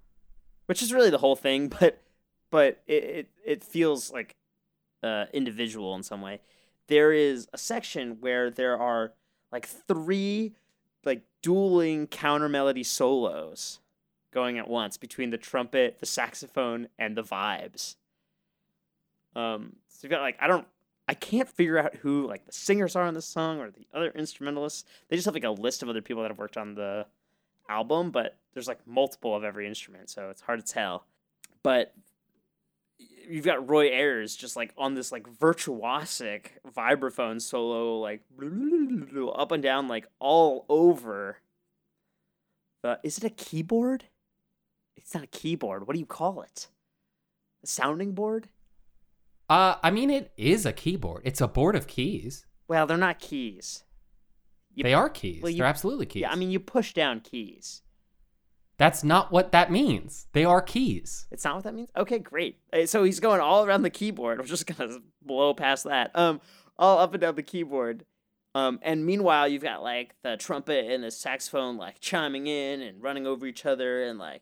which 0.67 0.83
is 0.83 0.93
really 0.93 1.09
the 1.09 1.17
whole 1.17 1.35
thing, 1.35 1.67
but 1.79 2.03
but 2.51 2.83
it 2.85 3.03
it, 3.03 3.29
it 3.43 3.63
feels 3.63 4.13
like 4.13 4.35
uh, 5.01 5.25
individual 5.33 5.95
in 5.95 6.03
some 6.03 6.21
way. 6.21 6.39
There 6.89 7.11
is 7.11 7.47
a 7.51 7.57
section 7.57 8.17
where 8.19 8.51
there 8.51 8.77
are 8.77 9.13
like 9.51 9.65
three 9.65 10.53
like 11.03 11.23
dueling 11.41 12.05
counter 12.05 12.47
melody 12.47 12.83
solos 12.83 13.79
going 14.31 14.59
at 14.59 14.67
once 14.67 14.95
between 14.95 15.31
the 15.31 15.37
trumpet, 15.39 15.97
the 15.99 16.05
saxophone, 16.05 16.89
and 16.99 17.17
the 17.17 17.23
vibes. 17.23 17.95
Um, 19.35 19.77
so 19.87 20.01
you've 20.03 20.11
got 20.11 20.21
like 20.21 20.37
I 20.39 20.45
don't 20.45 20.67
I 21.07 21.13
can't 21.13 21.49
figure 21.49 21.77
out 21.77 21.95
who 21.95 22.27
like 22.27 22.45
the 22.45 22.53
singers 22.53 22.95
are 22.95 23.03
on 23.03 23.13
this 23.13 23.25
song 23.25 23.59
or 23.59 23.69
the 23.69 23.85
other 23.93 24.11
instrumentalists. 24.11 24.85
They 25.09 25.17
just 25.17 25.25
have 25.25 25.33
like 25.33 25.43
a 25.43 25.49
list 25.51 25.83
of 25.83 25.89
other 25.89 26.01
people 26.01 26.23
that 26.23 26.31
have 26.31 26.37
worked 26.37 26.57
on 26.57 26.75
the 26.75 27.05
album, 27.69 28.11
but 28.11 28.37
there's 28.53 28.67
like 28.67 28.85
multiple 28.87 29.35
of 29.35 29.43
every 29.43 29.67
instrument, 29.67 30.09
so 30.09 30.29
it's 30.29 30.41
hard 30.41 30.65
to 30.65 30.73
tell. 30.73 31.05
But 31.61 31.93
you've 33.27 33.45
got 33.45 33.69
Roy 33.69 33.87
Ayers 33.87 34.35
just 34.35 34.55
like 34.55 34.73
on 34.77 34.95
this 34.95 35.11
like 35.11 35.23
virtuosic 35.23 36.45
vibraphone 36.73 37.41
solo, 37.41 37.99
like 37.99 38.21
up 39.35 39.51
and 39.51 39.63
down, 39.63 39.87
like 39.87 40.07
all 40.19 40.65
over. 40.69 41.37
Uh, 42.83 42.95
is 43.03 43.17
it 43.17 43.23
a 43.23 43.29
keyboard? 43.29 44.05
It's 44.97 45.13
not 45.13 45.23
a 45.23 45.27
keyboard. 45.27 45.87
What 45.87 45.93
do 45.93 45.99
you 45.99 46.05
call 46.05 46.41
it? 46.41 46.67
A 47.63 47.67
sounding 47.67 48.11
board? 48.11 48.49
Uh, 49.49 49.75
I 49.83 49.91
mean, 49.91 50.09
it 50.09 50.31
is 50.37 50.65
a 50.65 50.73
keyboard. 50.73 51.21
It's 51.25 51.41
a 51.41 51.47
board 51.47 51.75
of 51.75 51.87
keys. 51.87 52.45
Well, 52.67 52.87
they're 52.87 52.97
not 52.97 53.19
keys. 53.19 53.83
You- 54.73 54.83
they 54.83 54.93
are 54.93 55.09
keys. 55.09 55.41
well, 55.43 55.49
you- 55.51 55.57
They're 55.57 55.67
absolutely 55.67 56.05
keys. 56.07 56.21
Yeah, 56.21 56.31
I 56.31 56.35
mean, 56.35 56.49
you 56.51 56.59
push 56.59 56.93
down 56.93 57.19
keys. 57.19 57.81
that's 58.77 59.03
not 59.03 59.31
what 59.31 59.51
that 59.51 59.71
means. 59.71 60.25
They 60.33 60.43
are 60.43 60.61
keys. 60.61 61.27
It's 61.29 61.45
not 61.45 61.55
what 61.55 61.63
that 61.65 61.75
means. 61.75 61.89
Okay, 61.95 62.17
great. 62.17 62.57
Uh, 62.73 62.85
So 62.87 63.03
he's 63.03 63.19
going 63.19 63.39
all 63.39 63.63
around 63.65 63.83
the 63.83 63.89
keyboard. 63.91 64.39
I'm 64.39 64.47
just 64.47 64.65
gonna 64.65 64.97
blow 65.21 65.53
past 65.53 65.83
that. 65.83 66.11
Um, 66.15 66.41
all 66.77 66.97
up 66.97 67.13
and 67.13 67.21
down 67.21 67.35
the 67.35 67.43
keyboard. 67.43 68.03
Um, 68.55 68.79
and 68.81 69.05
meanwhile, 69.05 69.47
you've 69.47 69.61
got 69.63 69.83
like 69.83 70.15
the 70.23 70.37
trumpet 70.37 70.85
and 70.91 71.03
the 71.03 71.11
saxophone 71.11 71.77
like 71.77 71.99
chiming 71.99 72.47
in 72.47 72.81
and 72.81 73.01
running 73.01 73.27
over 73.27 73.45
each 73.45 73.65
other, 73.65 74.03
and 74.03 74.17
like 74.17 74.41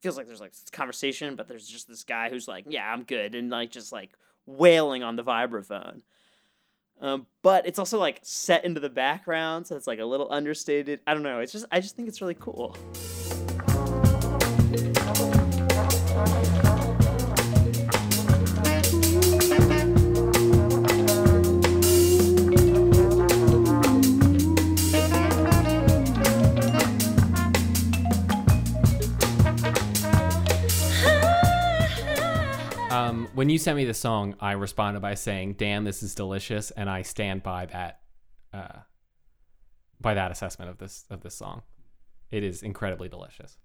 feels 0.00 0.16
like 0.16 0.26
there's 0.26 0.40
like 0.40 0.52
conversation, 0.72 1.36
but 1.36 1.48
there's 1.48 1.66
just 1.66 1.88
this 1.88 2.04
guy 2.04 2.30
who's 2.30 2.48
like, 2.48 2.64
"Yeah, 2.68 2.90
I'm 2.90 3.04
good," 3.04 3.34
and 3.34 3.50
like 3.50 3.70
just 3.70 3.92
like 3.92 4.10
wailing 4.46 5.02
on 5.02 5.16
the 5.16 5.24
vibraphone. 5.24 6.02
Um, 7.00 7.26
but 7.42 7.66
it's 7.66 7.78
also 7.78 7.98
like 7.98 8.20
set 8.22 8.64
into 8.64 8.80
the 8.80 8.88
background, 8.88 9.66
so 9.66 9.76
it's 9.76 9.86
like 9.86 10.00
a 10.00 10.04
little 10.04 10.32
understated. 10.32 11.00
I 11.06 11.14
don't 11.14 11.22
know. 11.22 11.40
It's 11.40 11.52
just 11.52 11.66
I 11.70 11.80
just 11.80 11.96
think 11.96 12.08
it's 12.08 12.20
really 12.20 12.34
cool. 12.34 12.76
When 33.38 33.48
you 33.48 33.56
sent 33.56 33.76
me 33.76 33.84
the 33.84 33.94
song, 33.94 34.34
I 34.40 34.50
responded 34.50 34.98
by 34.98 35.14
saying, 35.14 35.54
"Damn, 35.54 35.84
this 35.84 36.02
is 36.02 36.12
delicious," 36.12 36.72
and 36.72 36.90
I 36.90 37.02
stand 37.02 37.44
by 37.44 37.66
that, 37.66 38.00
uh, 38.52 38.80
by 40.00 40.14
that 40.14 40.32
assessment 40.32 40.72
of 40.72 40.78
this 40.78 41.06
of 41.08 41.20
this 41.20 41.36
song. 41.36 41.62
It 42.32 42.42
is 42.42 42.64
incredibly 42.64 43.08
delicious. 43.08 43.56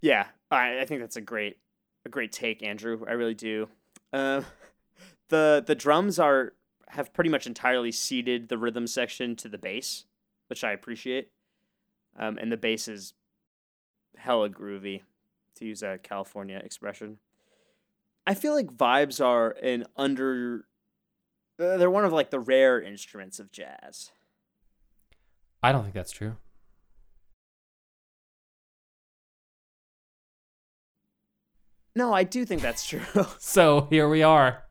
Yeah, 0.00 0.28
I, 0.52 0.82
I 0.82 0.84
think 0.84 1.00
that's 1.00 1.16
a 1.16 1.20
great 1.20 1.58
a 2.04 2.08
great 2.08 2.30
take, 2.30 2.62
Andrew. 2.62 3.04
I 3.08 3.14
really 3.14 3.34
do. 3.34 3.68
Uh, 4.12 4.42
the 5.28 5.64
the 5.66 5.74
drums 5.74 6.20
are 6.20 6.52
have 6.86 7.12
pretty 7.12 7.30
much 7.30 7.48
entirely 7.48 7.90
ceded 7.90 8.48
the 8.48 8.58
rhythm 8.58 8.86
section 8.86 9.34
to 9.36 9.48
the 9.48 9.58
bass, 9.58 10.04
which 10.46 10.62
I 10.62 10.70
appreciate. 10.70 11.32
Um, 12.16 12.38
and 12.38 12.52
the 12.52 12.56
bass 12.56 12.86
is 12.86 13.14
hella 14.16 14.50
groovy, 14.50 15.02
to 15.56 15.64
use 15.64 15.82
a 15.82 15.98
California 15.98 16.62
expression. 16.64 17.18
I 18.26 18.34
feel 18.34 18.54
like 18.54 18.68
vibes 18.68 19.24
are 19.24 19.50
an 19.62 19.86
under. 19.96 20.66
Uh, 21.58 21.76
they're 21.76 21.90
one 21.90 22.04
of 22.04 22.12
like 22.12 22.30
the 22.30 22.40
rare 22.40 22.80
instruments 22.80 23.38
of 23.38 23.52
jazz. 23.52 24.12
I 25.62 25.72
don't 25.72 25.82
think 25.82 25.94
that's 25.94 26.12
true. 26.12 26.36
No, 31.94 32.12
I 32.12 32.24
do 32.24 32.44
think 32.44 32.62
that's 32.62 32.86
true. 32.86 33.02
So 33.38 33.86
here 33.90 34.08
we 34.08 34.22
are. 34.22 34.64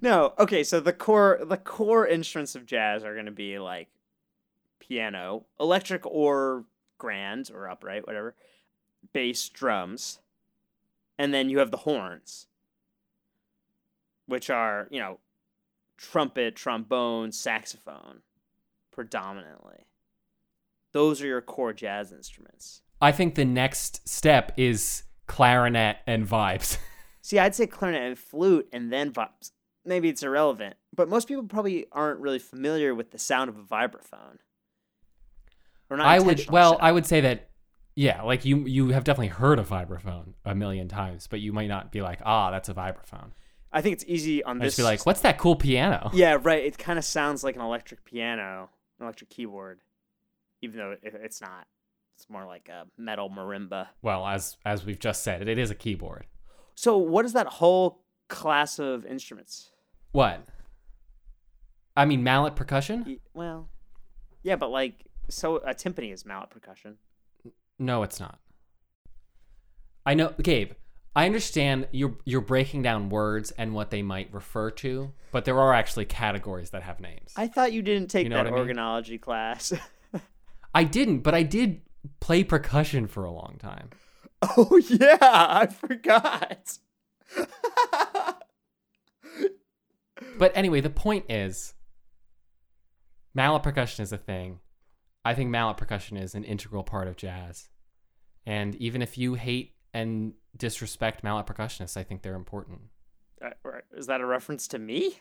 No, 0.00 0.34
okay, 0.38 0.62
so 0.62 0.78
the 0.78 0.92
core 0.92 1.40
the 1.44 1.56
core 1.56 2.06
instruments 2.06 2.54
of 2.54 2.66
jazz 2.66 3.02
are 3.04 3.14
going 3.14 3.26
to 3.26 3.32
be 3.32 3.58
like 3.58 3.88
piano, 4.78 5.46
electric 5.58 6.06
or 6.06 6.64
grand 6.98 7.50
or 7.52 7.68
upright, 7.68 8.06
whatever, 8.06 8.34
bass, 9.12 9.48
drums, 9.48 10.20
and 11.18 11.32
then 11.34 11.50
you 11.50 11.58
have 11.58 11.70
the 11.70 11.78
horns, 11.78 12.46
which 14.26 14.50
are, 14.50 14.88
you 14.90 15.00
know, 15.00 15.18
trumpet, 15.96 16.56
trombone, 16.56 17.32
saxophone 17.32 18.20
predominantly. 18.92 19.86
Those 20.92 21.22
are 21.22 21.26
your 21.26 21.42
core 21.42 21.72
jazz 21.72 22.12
instruments. 22.12 22.82
I 23.00 23.12
think 23.12 23.34
the 23.34 23.44
next 23.44 24.08
step 24.08 24.52
is 24.56 25.02
clarinet 25.26 25.98
and 26.06 26.26
vibes. 26.26 26.78
See, 27.22 27.38
I'd 27.38 27.54
say 27.54 27.66
clarinet 27.66 28.02
and 28.02 28.18
flute 28.18 28.68
and 28.72 28.92
then 28.92 29.12
vibes. 29.12 29.52
Maybe 29.84 30.08
it's 30.08 30.22
irrelevant, 30.22 30.76
but 30.94 31.08
most 31.08 31.28
people 31.28 31.44
probably 31.44 31.86
aren't 31.92 32.20
really 32.20 32.38
familiar 32.38 32.94
with 32.94 33.10
the 33.10 33.18
sound 33.18 33.48
of 33.48 33.56
a 33.56 33.62
vibraphone. 33.62 34.38
Or 35.88 35.96
not 35.96 36.06
I 36.06 36.18
would 36.18 36.48
well, 36.50 36.72
so. 36.72 36.78
I 36.80 36.90
would 36.90 37.06
say 37.06 37.20
that 37.20 37.50
yeah, 37.94 38.22
like 38.22 38.44
you 38.44 38.66
you 38.66 38.88
have 38.88 39.04
definitely 39.04 39.28
heard 39.28 39.58
a 39.58 39.64
vibraphone 39.64 40.34
a 40.44 40.54
million 40.54 40.88
times, 40.88 41.28
but 41.28 41.40
you 41.40 41.52
might 41.52 41.68
not 41.68 41.92
be 41.92 42.02
like, 42.02 42.20
"Ah, 42.24 42.50
that's 42.50 42.68
a 42.68 42.74
vibraphone." 42.74 43.30
I 43.76 43.82
think 43.82 43.92
it's 43.92 44.04
easy 44.08 44.42
on 44.42 44.58
this. 44.58 44.68
just 44.68 44.78
be 44.78 44.82
like, 44.82 45.04
"What's 45.06 45.20
that 45.20 45.38
cool 45.38 45.54
piano?" 45.56 46.10
Yeah, 46.14 46.38
right. 46.42 46.64
It 46.64 46.78
kind 46.78 46.98
of 46.98 47.04
sounds 47.04 47.44
like 47.44 47.54
an 47.56 47.60
electric 47.62 48.04
piano, 48.04 48.70
an 48.98 49.04
electric 49.04 49.30
keyboard, 49.30 49.80
even 50.62 50.78
though 50.78 50.92
it, 50.92 51.00
it's 51.22 51.40
not. 51.40 51.66
It's 52.16 52.28
more 52.30 52.46
like 52.46 52.68
a 52.70 52.86
metal 52.96 53.28
marimba. 53.28 53.88
Well, 54.02 54.26
as 54.26 54.56
as 54.64 54.84
we've 54.86 54.98
just 54.98 55.22
said, 55.22 55.42
it, 55.42 55.48
it 55.48 55.58
is 55.58 55.70
a 55.70 55.74
keyboard. 55.74 56.26
So, 56.74 56.96
what 56.96 57.24
is 57.26 57.34
that 57.34 57.46
whole 57.46 58.02
class 58.28 58.78
of 58.78 59.04
instruments? 59.06 59.70
What? 60.12 60.44
I 61.96 62.04
mean, 62.06 62.22
mallet 62.22 62.56
percussion? 62.56 63.04
Y- 63.06 63.18
Well, 63.34 63.68
yeah, 64.42 64.56
but 64.56 64.70
like, 64.70 65.04
so 65.28 65.56
a 65.56 65.74
timpani 65.74 66.12
is 66.12 66.24
mallet 66.24 66.50
percussion. 66.50 66.96
No, 67.78 68.02
it's 68.02 68.18
not. 68.20 68.38
I 70.06 70.14
know, 70.14 70.32
Gabe. 70.42 70.72
I 71.16 71.24
understand 71.26 71.88
you're 71.92 72.14
you're 72.26 72.42
breaking 72.42 72.82
down 72.82 73.08
words 73.08 73.50
and 73.52 73.72
what 73.74 73.90
they 73.90 74.02
might 74.02 74.32
refer 74.34 74.70
to, 74.72 75.12
but 75.32 75.46
there 75.46 75.58
are 75.58 75.72
actually 75.72 76.04
categories 76.04 76.70
that 76.70 76.82
have 76.82 77.00
names. 77.00 77.32
I 77.36 77.48
thought 77.48 77.72
you 77.72 77.80
didn't 77.82 78.08
take 78.10 78.24
You 78.24 78.28
know 78.28 78.36
that 78.44 78.52
what 78.52 78.60
I 78.60 78.64
mean? 78.64 78.76
organology 78.76 79.18
class. 79.20 79.72
I 80.74 80.84
didn't, 80.84 81.20
but 81.20 81.34
I 81.34 81.42
did 81.42 81.80
play 82.20 82.44
percussion 82.44 83.06
for 83.06 83.24
a 83.24 83.30
long 83.32 83.56
time. 83.58 83.88
oh 84.42 84.76
yeah, 84.88 85.16
I 85.20 85.66
forgot. 85.66 86.78
But 90.38 90.52
anyway, 90.54 90.80
the 90.82 90.90
point 90.90 91.24
is 91.30 91.72
mallet 93.34 93.62
percussion 93.62 94.02
is 94.02 94.12
a 94.12 94.18
thing. 94.18 94.60
I 95.24 95.32
think 95.34 95.48
mallet 95.50 95.78
percussion 95.78 96.16
is 96.18 96.34
an 96.34 96.44
integral 96.44 96.84
part 96.84 97.08
of 97.08 97.16
jazz. 97.16 97.68
And 98.44 98.74
even 98.76 99.00
if 99.02 99.16
you 99.18 99.34
hate 99.34 99.75
and 99.96 100.34
disrespect 100.54 101.24
mallet 101.24 101.46
percussionists, 101.46 101.96
I 101.96 102.02
think 102.02 102.20
they're 102.20 102.34
important. 102.34 102.80
Uh. 103.42 103.50
Is 103.96 104.06
that 104.08 104.20
a 104.20 104.26
reference 104.26 104.68
to 104.68 104.78
me? 104.78 105.20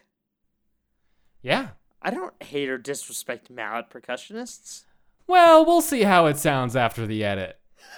Yeah. 1.41 1.69
I 2.01 2.11
don't 2.11 2.33
hate 2.43 2.67
or 2.69 2.77
disrespect 2.77 3.49
mallet 3.49 3.89
percussionists. 3.89 4.83
Well, 5.27 5.65
we'll 5.65 5.81
see 5.81 6.03
how 6.03 6.25
it 6.25 6.37
sounds 6.37 6.75
after 6.75 7.07
the 7.07 7.23
edit. 7.23 7.57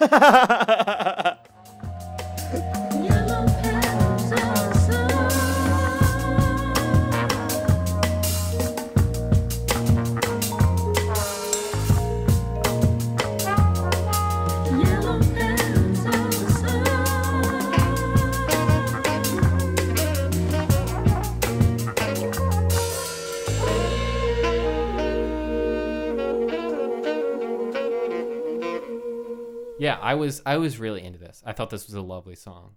Yeah, 29.78 29.98
I 30.00 30.14
was 30.14 30.42
I 30.44 30.56
was 30.56 30.78
really 30.78 31.02
into 31.04 31.18
this. 31.18 31.42
I 31.46 31.52
thought 31.52 31.70
this 31.70 31.86
was 31.86 31.94
a 31.94 32.00
lovely 32.02 32.34
song. 32.34 32.76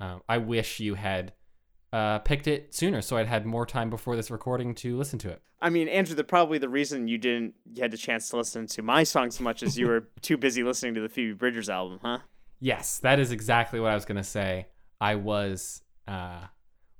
Um, 0.00 0.22
I 0.28 0.38
wish 0.38 0.80
you 0.80 0.94
had 0.94 1.32
uh, 1.92 2.18
picked 2.20 2.46
it 2.46 2.74
sooner, 2.74 3.00
so 3.02 3.16
I'd 3.16 3.26
had 3.26 3.44
more 3.46 3.66
time 3.66 3.90
before 3.90 4.14
this 4.14 4.30
recording 4.30 4.74
to 4.76 4.96
listen 4.96 5.18
to 5.20 5.30
it. 5.30 5.42
I 5.60 5.70
mean, 5.70 5.88
Andrew, 5.88 6.14
the 6.14 6.22
probably 6.22 6.58
the 6.58 6.68
reason 6.68 7.08
you 7.08 7.18
didn't 7.18 7.54
get 7.74 7.92
a 7.92 7.96
chance 7.96 8.28
to 8.30 8.36
listen 8.36 8.66
to 8.68 8.82
my 8.82 9.02
song 9.02 9.30
so 9.32 9.42
much 9.42 9.62
is 9.62 9.76
you 9.76 9.88
were 9.88 10.08
too 10.22 10.36
busy 10.36 10.62
listening 10.62 10.94
to 10.94 11.00
the 11.00 11.08
Phoebe 11.08 11.32
Bridgers 11.32 11.68
album, 11.68 11.98
huh? 12.02 12.18
Yes, 12.60 12.98
that 13.00 13.18
is 13.18 13.32
exactly 13.32 13.80
what 13.80 13.90
I 13.90 13.94
was 13.94 14.04
gonna 14.04 14.22
say. 14.24 14.68
I 15.00 15.16
was 15.16 15.82
uh, 16.06 16.44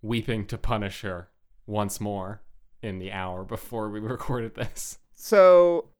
weeping 0.03 0.47
to 0.47 0.59
Punisher 0.59 1.28
once 1.66 2.01
more 2.01 2.43
in 2.82 2.99
the 2.99 3.12
hour 3.12 3.45
before 3.45 3.91
we 3.91 4.01
recorded 4.16 4.55
this. 4.55 4.99
So 5.14 5.84
I- 5.86 5.97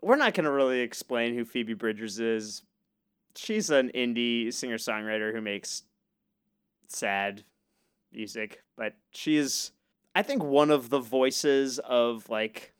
we're 0.00 0.16
not 0.16 0.34
going 0.34 0.44
to 0.44 0.50
really 0.50 0.80
explain 0.80 1.34
who 1.34 1.44
Phoebe 1.44 1.74
Bridgers 1.74 2.20
is. 2.20 2.62
She's 3.36 3.70
an 3.70 3.90
indie 3.94 4.52
singer 4.52 4.76
songwriter 4.76 5.32
who 5.32 5.40
makes 5.40 5.82
sad 6.88 7.44
music, 8.12 8.62
but 8.76 8.94
she 9.10 9.36
is, 9.36 9.72
I 10.14 10.22
think, 10.22 10.44
one 10.44 10.70
of 10.70 10.90
the 10.90 11.00
voices 11.00 11.80
of 11.80 12.28
like 12.28 12.74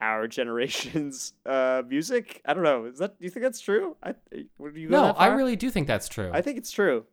our 0.00 0.28
generation's 0.28 1.32
uh, 1.46 1.82
music. 1.88 2.42
I 2.44 2.54
don't 2.54 2.64
know. 2.64 2.86
Is 2.86 2.98
that? 2.98 3.18
Do 3.18 3.24
you 3.24 3.30
think 3.30 3.44
that's 3.44 3.60
true? 3.60 3.96
I, 4.02 4.14
would 4.58 4.76
you 4.76 4.88
No, 4.88 5.06
I 5.12 5.28
really 5.28 5.56
do 5.56 5.70
think 5.70 5.86
that's 5.86 6.08
true. 6.08 6.30
I 6.32 6.42
think 6.42 6.58
it's 6.58 6.70
true. 6.70 7.06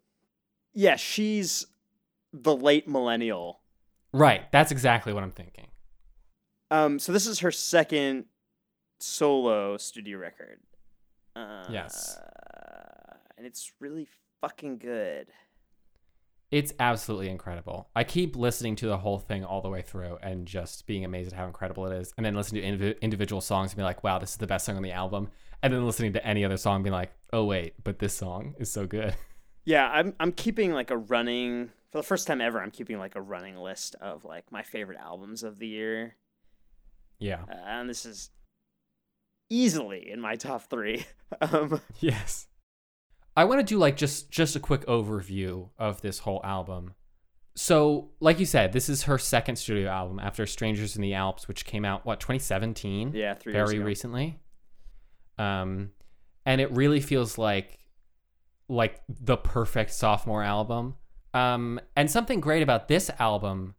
Yeah, 0.73 0.95
she's 0.95 1.67
the 2.33 2.55
late 2.55 2.87
millennial. 2.87 3.61
right. 4.13 4.49
That's 4.51 4.71
exactly 4.71 5.13
what 5.13 5.23
I'm 5.23 5.31
thinking. 5.31 5.67
Um, 6.69 6.99
so 6.99 7.11
this 7.11 7.27
is 7.27 7.39
her 7.39 7.51
second 7.51 8.25
solo 9.01 9.77
studio 9.77 10.17
record. 10.17 10.59
Uh, 11.35 11.65
Yes. 11.69 12.17
and 13.37 13.45
it's 13.45 13.71
really 13.79 14.07
fucking 14.41 14.77
good. 14.77 15.27
It's 16.51 16.73
absolutely 16.79 17.29
incredible. 17.29 17.89
I 17.95 18.03
keep 18.03 18.35
listening 18.35 18.75
to 18.77 18.87
the 18.87 18.97
whole 18.97 19.19
thing 19.19 19.45
all 19.45 19.61
the 19.61 19.69
way 19.69 19.81
through 19.81 20.17
and 20.21 20.45
just 20.45 20.85
being 20.85 21.05
amazed 21.05 21.31
at 21.31 21.37
how 21.37 21.45
incredible 21.47 21.87
it 21.87 21.95
is. 21.97 22.13
And 22.17 22.25
then 22.25 22.35
listening 22.35 22.77
to 22.77 22.93
indiv- 22.93 23.01
individual 23.01 23.39
songs 23.39 23.71
and 23.71 23.77
be 23.77 23.83
like, 23.83 24.03
wow, 24.03 24.19
this 24.19 24.31
is 24.31 24.35
the 24.37 24.47
best 24.47 24.65
song 24.65 24.75
on 24.75 24.83
the 24.83 24.91
album. 24.91 25.29
And 25.63 25.71
then 25.73 25.85
listening 25.85 26.11
to 26.13 26.27
any 26.27 26.43
other 26.43 26.57
song 26.57 26.75
and 26.75 26.83
being 26.83 26.93
like, 26.93 27.13
oh, 27.31 27.45
wait, 27.45 27.75
but 27.83 27.99
this 27.99 28.13
song 28.13 28.55
is 28.59 28.71
so 28.71 28.85
good. 28.85 29.15
Yeah, 29.63 29.87
I'm 29.93 30.15
I'm 30.19 30.31
keeping 30.31 30.73
like 30.73 30.89
a 30.89 30.97
running 30.97 31.69
for 31.91 31.99
the 31.99 32.03
first 32.03 32.25
time 32.25 32.41
ever. 32.41 32.59
I'm 32.59 32.71
keeping 32.71 32.97
like 32.97 33.15
a 33.15 33.21
running 33.21 33.55
list 33.55 33.93
of 34.01 34.25
like 34.25 34.51
my 34.51 34.63
favorite 34.63 34.97
albums 34.97 35.43
of 35.43 35.59
the 35.59 35.67
year, 35.67 36.15
yeah. 37.19 37.41
uh, 37.47 37.53
and 37.67 37.87
this 37.87 38.03
is 38.03 38.31
easily 39.51 40.09
in 40.09 40.19
my 40.19 40.35
top 40.35 40.63
three. 40.69 41.05
um, 41.41 41.81
Yes. 41.99 42.47
I 43.37 43.45
want 43.45 43.59
to 43.59 43.65
do 43.65 43.77
like 43.77 43.95
just 43.95 44.29
just 44.31 44.55
a 44.55 44.59
quick 44.59 44.85
overview 44.87 45.69
of 45.77 46.01
this 46.01 46.19
whole 46.19 46.41
album. 46.43 46.95
So, 47.55 48.11
like 48.19 48.39
you 48.39 48.45
said, 48.45 48.71
this 48.71 48.89
is 48.89 49.03
her 49.03 49.17
second 49.17 49.57
studio 49.57 49.89
album 49.89 50.19
after 50.19 50.45
Strangers 50.45 50.95
in 50.95 51.01
the 51.01 51.13
Alps, 51.13 51.47
which 51.47 51.65
came 51.65 51.83
out 51.85 52.05
what 52.05 52.19
2017. 52.19 53.11
yeah, 53.13 53.33
three 53.33 53.53
years 53.53 53.69
very 53.71 53.83
recently. 53.83 54.39
Um, 55.37 55.91
and 56.45 56.61
it 56.61 56.71
really 56.71 56.99
feels 57.01 57.37
like 57.37 57.79
like 58.67 59.01
the 59.09 59.37
perfect 59.37 59.91
sophomore 59.91 60.43
album. 60.43 60.95
Um, 61.33 61.79
and 61.95 62.09
something 62.11 62.41
great 62.41 62.63
about 62.63 62.87
this 62.87 63.09
album, 63.19 63.75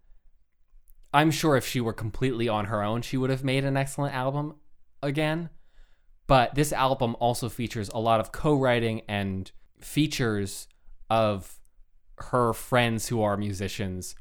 I'm 1.12 1.30
sure 1.30 1.56
if 1.56 1.66
she 1.66 1.80
were 1.80 1.92
completely 1.92 2.48
on 2.48 2.66
her 2.66 2.82
own, 2.82 3.02
she 3.02 3.16
would 3.16 3.30
have 3.30 3.44
made 3.44 3.64
an 3.64 3.76
excellent 3.76 4.14
album 4.14 4.56
again. 5.02 5.50
But 6.32 6.54
this 6.54 6.72
album 6.72 7.14
also 7.20 7.50
features 7.50 7.90
a 7.90 8.00
lot 8.00 8.18
of 8.18 8.32
co-writing 8.32 9.02
and 9.06 9.52
features 9.82 10.66
of 11.10 11.60
her 12.16 12.54
friends 12.54 13.08
who 13.08 13.20
are 13.20 13.36
musicians 13.36 14.14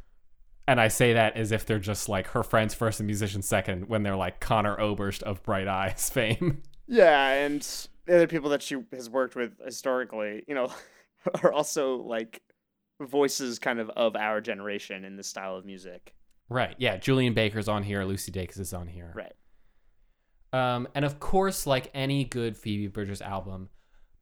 and 0.67 0.81
I 0.81 0.89
say 0.89 1.13
that 1.13 1.37
as 1.37 1.53
if 1.53 1.65
they're 1.65 1.79
just 1.79 2.09
like 2.09 2.27
her 2.27 2.43
friends 2.43 2.73
first 2.73 2.99
and 2.99 3.07
musicians 3.07 3.47
second 3.47 3.87
when 3.87 4.03
they're 4.03 4.17
like 4.17 4.41
Conor 4.41 4.77
Oberst 4.77 5.23
of 5.23 5.41
Bright 5.43 5.69
Eyes 5.69 6.09
fame. 6.09 6.63
Yeah, 6.85 7.31
and 7.45 7.61
the 8.05 8.15
other 8.15 8.27
people 8.27 8.49
that 8.49 8.61
she 8.61 8.75
has 8.91 9.09
worked 9.09 9.37
with 9.37 9.53
historically, 9.63 10.43
you 10.49 10.53
know, 10.53 10.73
are 11.41 11.53
also 11.53 11.95
like 11.95 12.41
voices 12.99 13.57
kind 13.57 13.79
of 13.79 13.89
of 13.91 14.17
our 14.17 14.41
generation 14.41 15.05
in 15.05 15.15
this 15.15 15.27
style 15.27 15.55
of 15.55 15.63
music. 15.63 16.13
right. 16.49 16.75
Yeah. 16.77 16.97
Julien 16.97 17.33
Baker's 17.33 17.69
on 17.69 17.83
here. 17.83 18.03
Lucy 18.03 18.33
Dacus 18.33 18.59
is 18.59 18.73
on 18.73 18.87
here. 18.87 19.13
Right. 19.15 19.31
Um, 20.53 20.87
and 20.93 21.05
of 21.05 21.19
course, 21.19 21.65
like 21.65 21.89
any 21.93 22.23
good 22.23 22.57
Phoebe 22.57 22.87
Bridgers 22.87 23.21
album, 23.21 23.69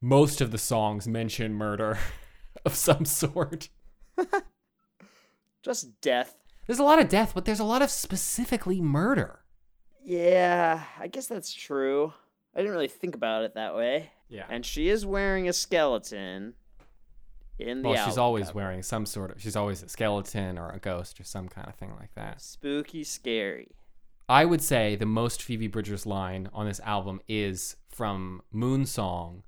most 0.02 0.42
of 0.42 0.52
the 0.52 0.58
songs 0.58 1.08
mention 1.08 1.54
murder 1.54 1.98
of 2.66 2.76
some 2.76 3.06
sort. 3.06 3.70
Just 5.64 6.00
death. 6.02 6.38
There's 6.68 6.80
a 6.80 6.84
lot 6.84 7.00
of 7.00 7.10
death, 7.10 7.32
but 7.34 7.46
there's 7.46 7.60
a 7.60 7.66
lot 7.66 7.82
of 7.82 7.90
specifically 7.90 8.80
murder. 8.80 9.40
Yeah, 10.04 10.84
I 11.00 11.08
guess 11.08 11.28
that's 11.28 11.52
true. 11.54 12.14
I 12.56 12.60
didn't 12.60 12.74
really 12.74 12.88
think 12.88 13.16
about 13.16 13.44
it 13.44 13.56
that 13.56 13.76
way. 13.76 14.12
Yeah. 14.30 14.46
And 14.50 14.66
she 14.66 14.90
is 14.90 15.06
wearing 15.06 15.50
a 15.50 15.54
skeleton 15.54 16.54
in 17.58 17.82
the 17.82 17.90
well, 17.90 18.06
she's 18.06 18.18
always 18.18 18.48
cover. 18.48 18.58
wearing 18.58 18.84
some 18.84 19.06
sort 19.06 19.32
of. 19.32 19.42
She's 19.42 19.56
always 19.56 19.84
a 19.84 19.90
skeleton 19.90 20.58
or 20.58 20.70
a 20.70 20.80
ghost 20.80 21.20
or 21.20 21.24
some 21.24 21.50
kind 21.50 21.68
of 21.68 21.76
thing 21.76 21.92
like 22.00 22.14
that. 22.16 22.42
spooky 22.42 23.04
scary. 23.04 23.72
I 24.30 24.46
would 24.46 24.62
say 24.62 24.96
the 24.96 25.08
most 25.08 25.42
Phoebe 25.42 25.68
Bridgers 25.68 26.06
line 26.06 26.50
on 26.54 26.68
this 26.68 26.80
album 26.82 27.20
is 27.28 27.76
from 27.90 28.44
Moon 28.52 28.86
Song, 28.86 29.42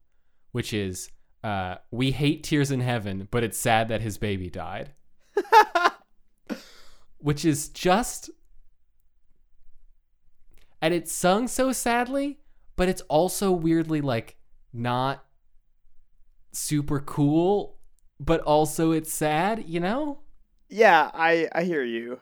which 0.52 0.74
is 0.74 1.12
uh, 1.44 1.76
"We 1.92 2.12
hate 2.12 2.44
tears 2.44 2.72
in 2.72 2.80
heaven, 2.80 3.28
but 3.30 3.44
it's 3.44 3.60
sad 3.60 3.90
that 3.90 4.02
his 4.02 4.18
baby 4.18 4.50
died," 4.50 4.94
which 7.20 7.46
is 7.46 7.70
just, 7.70 8.32
and 10.82 10.96
it's 10.96 11.12
sung 11.12 11.48
so 11.48 11.72
sadly, 11.72 12.40
but 12.76 12.90
it's 12.90 13.02
also 13.04 13.52
weirdly 13.52 14.02
like 14.02 14.36
not 14.74 15.24
super 16.52 17.00
cool, 17.00 17.78
but 18.20 18.42
also 18.42 18.92
it's 18.92 19.14
sad, 19.14 19.64
you 19.68 19.80
know? 19.80 20.22
Yeah, 20.70 21.12
I 21.14 21.48
I 21.54 21.66
hear 21.66 21.84
you. 21.84 22.20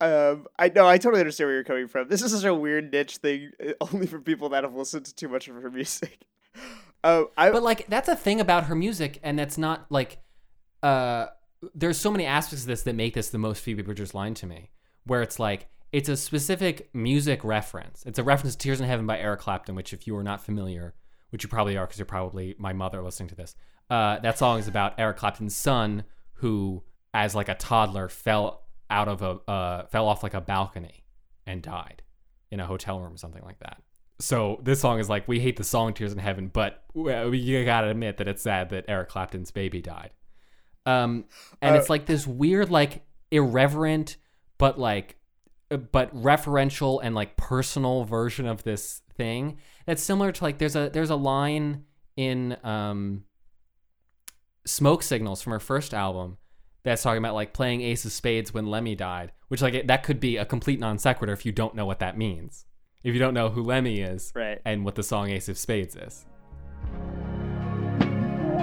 Um, 0.00 0.46
I 0.58 0.68
know 0.68 0.86
I 0.86 0.98
totally 0.98 1.20
understand 1.20 1.48
where 1.48 1.54
you're 1.54 1.64
coming 1.64 1.88
from. 1.88 2.08
This 2.08 2.22
is 2.22 2.32
such 2.32 2.44
a 2.44 2.54
weird 2.54 2.92
niche 2.92 3.16
thing, 3.18 3.50
uh, 3.64 3.72
only 3.92 4.06
for 4.06 4.20
people 4.20 4.50
that 4.50 4.64
have 4.64 4.74
listened 4.74 5.06
to 5.06 5.14
too 5.14 5.28
much 5.28 5.48
of 5.48 5.56
her 5.56 5.70
music. 5.70 6.20
Um, 7.04 7.28
I 7.36 7.50
but 7.50 7.62
like 7.62 7.86
that's 7.88 8.08
a 8.08 8.16
thing 8.16 8.40
about 8.40 8.64
her 8.64 8.74
music 8.74 9.20
and 9.22 9.38
that's 9.38 9.56
not 9.56 9.86
like 9.90 10.18
uh 10.82 11.26
there's 11.74 11.98
so 11.98 12.10
many 12.10 12.26
aspects 12.26 12.62
of 12.62 12.68
this 12.68 12.82
that 12.82 12.94
make 12.94 13.14
this 13.14 13.28
the 13.28 13.38
most 13.38 13.62
phoebe 13.62 13.82
bridgers 13.82 14.14
line 14.14 14.34
to 14.34 14.46
me 14.46 14.70
where 15.04 15.22
it's 15.22 15.38
like 15.38 15.68
it's 15.92 16.08
a 16.08 16.16
specific 16.16 16.88
music 16.94 17.44
reference 17.44 18.02
it's 18.06 18.18
a 18.18 18.24
reference 18.24 18.56
to 18.56 18.58
tears 18.58 18.80
in 18.80 18.88
heaven 18.88 19.06
by 19.06 19.18
eric 19.18 19.40
clapton 19.40 19.76
which 19.76 19.92
if 19.92 20.06
you 20.06 20.16
are 20.16 20.24
not 20.24 20.44
familiar 20.44 20.94
which 21.30 21.44
you 21.44 21.48
probably 21.48 21.76
are 21.76 21.86
because 21.86 21.98
you're 21.98 22.06
probably 22.06 22.56
my 22.58 22.72
mother 22.72 23.02
listening 23.02 23.28
to 23.28 23.36
this 23.36 23.54
uh 23.90 24.18
that 24.20 24.38
song 24.38 24.58
is 24.58 24.66
about 24.66 24.94
eric 24.98 25.16
clapton's 25.16 25.54
son 25.54 26.02
who 26.34 26.82
as 27.14 27.36
like 27.36 27.48
a 27.48 27.54
toddler 27.54 28.08
fell 28.08 28.65
out 28.90 29.08
of 29.08 29.22
a 29.22 29.38
uh 29.50 29.86
fell 29.86 30.06
off 30.08 30.22
like 30.22 30.34
a 30.34 30.40
balcony 30.40 31.04
and 31.46 31.62
died 31.62 32.02
in 32.50 32.60
a 32.60 32.66
hotel 32.66 33.00
room 33.00 33.14
or 33.14 33.16
something 33.16 33.42
like 33.42 33.58
that. 33.60 33.82
So 34.18 34.60
this 34.62 34.80
song 34.80 34.98
is 34.98 35.08
like 35.08 35.26
we 35.28 35.40
hate 35.40 35.56
the 35.56 35.64
song 35.64 35.92
tears 35.94 36.12
in 36.12 36.18
heaven 36.18 36.48
but 36.52 36.84
you 36.94 37.64
gotta 37.64 37.88
admit 37.88 38.16
that 38.18 38.28
it's 38.28 38.42
sad 38.42 38.70
that 38.70 38.84
eric 38.88 39.08
clapton's 39.08 39.50
baby 39.50 39.80
died. 39.80 40.10
Um 40.86 41.24
and 41.60 41.74
Uh, 41.74 41.78
it's 41.78 41.90
like 41.90 42.06
this 42.06 42.26
weird 42.26 42.70
like 42.70 43.04
irreverent 43.30 44.16
but 44.58 44.78
like 44.78 45.16
uh, 45.70 45.76
but 45.76 46.14
referential 46.14 47.00
and 47.02 47.14
like 47.14 47.36
personal 47.36 48.04
version 48.04 48.46
of 48.46 48.62
this 48.62 49.02
thing 49.16 49.58
that's 49.84 50.02
similar 50.02 50.30
to 50.30 50.44
like 50.44 50.58
there's 50.58 50.76
a 50.76 50.88
there's 50.90 51.10
a 51.10 51.16
line 51.16 51.84
in 52.16 52.56
um 52.62 53.24
smoke 54.64 55.02
signals 55.02 55.42
from 55.42 55.52
her 55.52 55.60
first 55.60 55.92
album 55.94 56.38
that's 56.86 57.02
talking 57.02 57.18
about 57.18 57.34
like 57.34 57.52
playing 57.52 57.82
ace 57.82 58.04
of 58.04 58.12
spades 58.12 58.54
when 58.54 58.66
lemmy 58.66 58.94
died 58.94 59.32
which 59.48 59.60
like 59.60 59.86
that 59.86 60.02
could 60.02 60.20
be 60.20 60.36
a 60.36 60.44
complete 60.46 60.78
non 60.80 60.98
sequitur 60.98 61.32
if 61.32 61.44
you 61.44 61.52
don't 61.52 61.74
know 61.74 61.84
what 61.84 61.98
that 61.98 62.16
means 62.16 62.64
if 63.02 63.12
you 63.12 63.20
don't 63.20 63.34
know 63.34 63.48
who 63.50 63.62
lemmy 63.62 64.00
is 64.00 64.32
Right. 64.34 64.60
and 64.64 64.84
what 64.84 64.94
the 64.94 65.02
song 65.02 65.28
ace 65.30 65.48
of 65.48 65.58
spades 65.58 65.94
is 65.96 66.24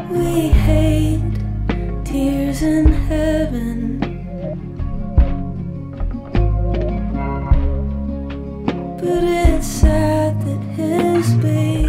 We 0.09 0.49
hate 0.49 1.33
tears 2.05 2.61
in 2.61 2.87
heaven. 2.91 3.99
But 8.99 9.23
it's 9.23 9.67
sad 9.67 10.39
that 10.41 10.61
his 10.75 11.33
baby 11.35 11.82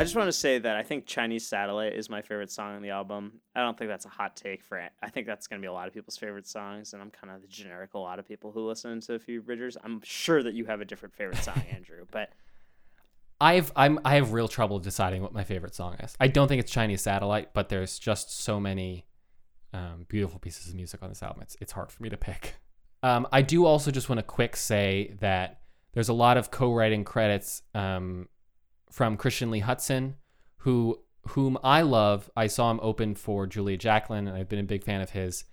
I 0.00 0.02
just 0.02 0.16
want 0.16 0.28
to 0.28 0.32
say 0.32 0.58
that 0.58 0.76
I 0.76 0.82
think 0.82 1.04
Chinese 1.04 1.46
Satellite 1.46 1.92
is 1.92 2.08
my 2.08 2.22
favorite 2.22 2.50
song 2.50 2.74
on 2.74 2.80
the 2.80 2.88
album. 2.88 3.32
I 3.54 3.60
don't 3.60 3.76
think 3.76 3.90
that's 3.90 4.06
a 4.06 4.08
hot 4.08 4.34
take 4.34 4.64
for 4.64 4.78
it. 4.78 4.92
I 5.02 5.10
think 5.10 5.26
that's 5.26 5.46
going 5.46 5.60
to 5.60 5.62
be 5.62 5.68
a 5.68 5.72
lot 5.74 5.88
of 5.88 5.92
people's 5.92 6.16
favorite 6.16 6.46
songs, 6.46 6.94
and 6.94 7.02
I'm 7.02 7.10
kind 7.10 7.30
of 7.30 7.42
the 7.42 7.48
generic 7.48 7.92
a 7.92 7.98
lot 7.98 8.18
of 8.18 8.26
people 8.26 8.50
who 8.50 8.66
listen 8.66 9.02
to 9.02 9.14
a 9.14 9.18
few 9.18 9.42
Bridgers. 9.42 9.76
I'm 9.84 10.00
sure 10.02 10.42
that 10.42 10.54
you 10.54 10.64
have 10.64 10.80
a 10.80 10.86
different 10.86 11.14
favorite 11.14 11.44
song, 11.44 11.62
Andrew, 11.70 12.06
but 12.10 12.30
I've 13.42 13.72
I'm 13.76 14.00
I 14.02 14.14
have 14.14 14.32
real 14.32 14.48
trouble 14.48 14.78
deciding 14.78 15.20
what 15.20 15.34
my 15.34 15.44
favorite 15.44 15.74
song 15.74 15.96
is. 15.96 16.14
I 16.18 16.28
don't 16.28 16.48
think 16.48 16.60
it's 16.60 16.72
Chinese 16.72 17.02
Satellite, 17.02 17.52
but 17.52 17.68
there's 17.68 17.98
just 17.98 18.40
so 18.40 18.58
many 18.58 19.04
um, 19.74 20.06
beautiful 20.08 20.38
pieces 20.38 20.68
of 20.68 20.76
music 20.76 21.02
on 21.02 21.10
this 21.10 21.22
album. 21.22 21.42
It's 21.42 21.58
it's 21.60 21.72
hard 21.72 21.92
for 21.92 22.02
me 22.02 22.08
to 22.08 22.16
pick. 22.16 22.54
Um, 23.02 23.28
I 23.32 23.42
do 23.42 23.66
also 23.66 23.90
just 23.90 24.08
want 24.08 24.18
to 24.18 24.22
quick 24.22 24.56
say 24.56 25.14
that 25.20 25.60
there's 25.92 26.08
a 26.08 26.14
lot 26.14 26.38
of 26.38 26.50
co-writing 26.50 27.04
credits 27.04 27.60
um, 27.74 28.28
from 28.90 29.16
Christian 29.16 29.50
Lee 29.50 29.60
Hutson, 29.62 30.14
who 30.58 31.00
whom 31.28 31.58
I 31.62 31.82
love. 31.82 32.30
I 32.36 32.46
saw 32.46 32.70
him 32.70 32.80
open 32.82 33.14
for 33.14 33.46
Julia 33.46 33.76
Jacklin, 33.76 34.26
and 34.26 34.36
I've 34.36 34.48
been 34.48 34.58
a 34.58 34.64
big 34.64 34.84
fan 34.84 35.00
of 35.00 35.10
his. 35.10 35.44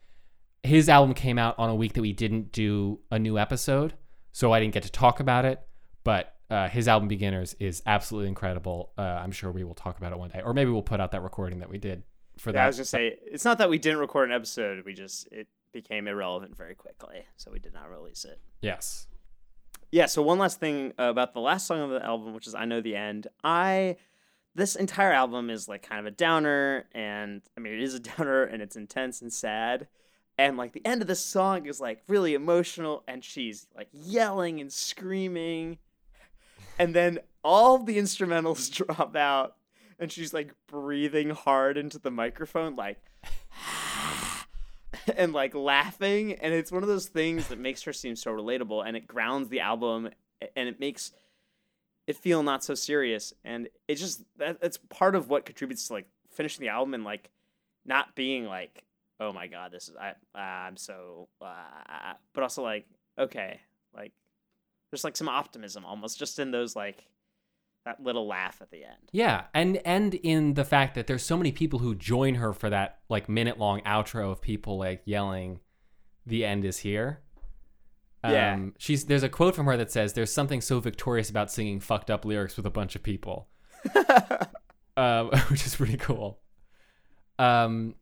His 0.63 0.89
album 0.89 1.13
came 1.13 1.37
out 1.37 1.55
on 1.57 1.69
a 1.69 1.75
week 1.75 1.93
that 1.93 2.01
we 2.01 2.13
didn't 2.13 2.51
do 2.51 2.99
a 3.11 3.19
new 3.19 3.37
episode, 3.37 3.93
so 4.31 4.51
I 4.51 4.59
didn't 4.59 4.73
get 4.73 4.83
to 4.83 4.91
talk 4.91 5.19
about 5.19 5.45
it. 5.45 5.61
But 6.03 6.33
uh, 6.49 6.67
his 6.69 6.87
album 6.87 7.07
Beginners 7.09 7.55
is 7.59 7.83
absolutely 7.85 8.29
incredible. 8.29 8.93
Uh, 8.97 9.01
I'm 9.01 9.31
sure 9.31 9.51
we 9.51 9.63
will 9.63 9.75
talk 9.75 9.97
about 9.97 10.13
it 10.13 10.17
one 10.19 10.29
day, 10.29 10.41
or 10.43 10.53
maybe 10.53 10.71
we'll 10.71 10.81
put 10.81 10.99
out 10.99 11.11
that 11.11 11.21
recording 11.21 11.59
that 11.59 11.69
we 11.69 11.77
did 11.77 12.03
for 12.37 12.49
Yeah, 12.49 12.53
that. 12.53 12.63
I 12.63 12.67
was 12.67 12.77
gonna 12.77 12.85
say 12.85 13.17
it's 13.25 13.45
not 13.45 13.57
that 13.59 13.69
we 13.69 13.77
didn't 13.77 13.99
record 13.99 14.29
an 14.29 14.35
episode. 14.35 14.83
We 14.85 14.93
just 14.93 15.27
it 15.31 15.47
became 15.73 16.07
irrelevant 16.07 16.55
very 16.55 16.75
quickly, 16.75 17.25
so 17.35 17.51
we 17.51 17.59
did 17.59 17.73
not 17.73 17.89
release 17.91 18.25
it. 18.25 18.39
yes. 18.61 19.07
Yeah. 19.91 20.05
So 20.07 20.21
one 20.21 20.39
last 20.39 20.59
thing 20.59 20.93
uh, 20.99 21.03
about 21.03 21.33
the 21.33 21.39
last 21.39 21.67
song 21.67 21.81
of 21.81 21.89
the 21.89 22.05
album, 22.05 22.33
which 22.33 22.47
is 22.47 22.55
"I 22.55 22.65
Know 22.65 22.81
the 22.81 22.95
End." 22.95 23.27
I 23.43 23.97
this 24.55 24.75
entire 24.75 25.11
album 25.11 25.49
is 25.51 25.67
like 25.67 25.87
kind 25.87 25.99
of 25.99 26.05
a 26.07 26.11
downer, 26.11 26.85
and 26.93 27.41
I 27.55 27.61
mean 27.61 27.73
it 27.73 27.81
is 27.81 27.93
a 27.93 27.99
downer, 28.17 28.43
and 28.43 28.61
it's 28.61 28.75
intense 28.75 29.21
and 29.21 29.31
sad. 29.31 29.87
And 30.37 30.57
like 30.57 30.73
the 30.73 30.85
end 30.85 31.01
of 31.01 31.07
this 31.07 31.23
song 31.23 31.65
is 31.65 31.79
like 31.79 32.01
really 32.07 32.33
emotional, 32.33 33.03
and 33.07 33.23
she's 33.23 33.67
like 33.75 33.89
yelling 33.91 34.59
and 34.59 34.71
screaming, 34.71 35.77
and 36.77 36.93
then 36.93 37.19
all 37.43 37.77
the 37.77 37.97
instrumentals 37.97 38.71
drop 38.87 39.15
out, 39.15 39.55
and 39.99 40.11
she's 40.11 40.33
like 40.33 40.53
breathing 40.67 41.29
hard 41.29 41.77
into 41.77 41.97
the 41.97 42.11
microphone, 42.11 42.75
like 42.75 42.99
and 45.17 45.33
like 45.33 45.55
laughing 45.55 46.33
and 46.33 46.53
it's 46.53 46.71
one 46.71 46.83
of 46.83 46.89
those 46.89 47.07
things 47.07 47.47
that 47.47 47.59
makes 47.59 47.83
her 47.83 47.93
seem 47.93 48.15
so 48.15 48.31
relatable 48.31 48.85
and 48.85 48.97
it 48.97 49.07
grounds 49.07 49.49
the 49.49 49.59
album 49.59 50.09
and 50.55 50.69
it 50.69 50.79
makes 50.79 51.11
it 52.07 52.15
feel 52.15 52.43
not 52.43 52.63
so 52.63 52.73
serious 52.73 53.33
and 53.43 53.67
it 53.87 53.95
just 53.95 54.23
that, 54.37 54.59
that's 54.61 54.77
part 54.89 55.15
of 55.15 55.29
what 55.29 55.45
contributes 55.45 55.87
to 55.87 55.93
like 55.93 56.07
finishing 56.31 56.61
the 56.61 56.69
album 56.69 56.93
and 56.93 57.03
like 57.03 57.29
not 57.85 58.15
being 58.15 58.45
like 58.45 58.83
oh 59.19 59.31
my 59.31 59.47
god 59.47 59.71
this 59.71 59.89
is 59.89 59.95
i 59.95 60.13
i'm 60.37 60.77
so 60.77 61.27
uh, 61.41 62.13
but 62.33 62.43
also 62.43 62.61
like 62.63 62.85
okay 63.17 63.59
like 63.95 64.11
there's 64.91 65.03
like 65.03 65.17
some 65.17 65.29
optimism 65.29 65.85
almost 65.85 66.19
just 66.19 66.39
in 66.39 66.51
those 66.51 66.75
like 66.75 67.03
that 67.87 68.03
little 68.03 68.27
laugh 68.27 68.61
at 68.61 68.69
the 68.69 68.83
end 68.83 69.09
Yeah, 69.11 69.45
and 69.53 69.77
and 69.85 70.13
in 70.15 70.53
the 70.53 70.65
fact 70.65 70.95
that 70.95 71.07
there's 71.07 71.23
so 71.23 71.37
many 71.37 71.51
people 71.51 71.79
who 71.79 71.95
join 71.95 72.35
her 72.35 72.53
for 72.53 72.69
that 72.69 72.99
like 73.09 73.27
minute 73.29 73.57
long 73.57 73.81
outro 73.81 74.31
of 74.31 74.41
people 74.41 74.77
like 74.77 75.01
yelling, 75.05 75.59
"The 76.25 76.45
end 76.45 76.65
is 76.65 76.79
here." 76.79 77.21
Yeah. 78.23 78.53
Um, 78.53 78.73
she's 78.77 79.05
there's 79.05 79.23
a 79.23 79.29
quote 79.29 79.55
from 79.55 79.65
her 79.65 79.77
that 79.77 79.91
says, 79.91 80.13
"There's 80.13 80.33
something 80.33 80.61
so 80.61 80.79
victorious 80.79 81.29
about 81.29 81.51
singing 81.51 81.79
fucked 81.79 82.09
up 82.09 82.25
lyrics 82.25 82.57
with 82.57 82.65
a 82.65 82.71
bunch 82.71 82.95
of 82.95 83.03
people," 83.03 83.47
um, 84.97 85.29
which 85.49 85.65
is 85.65 85.75
pretty 85.75 85.97
cool. 85.97 86.39
Um, 87.39 87.95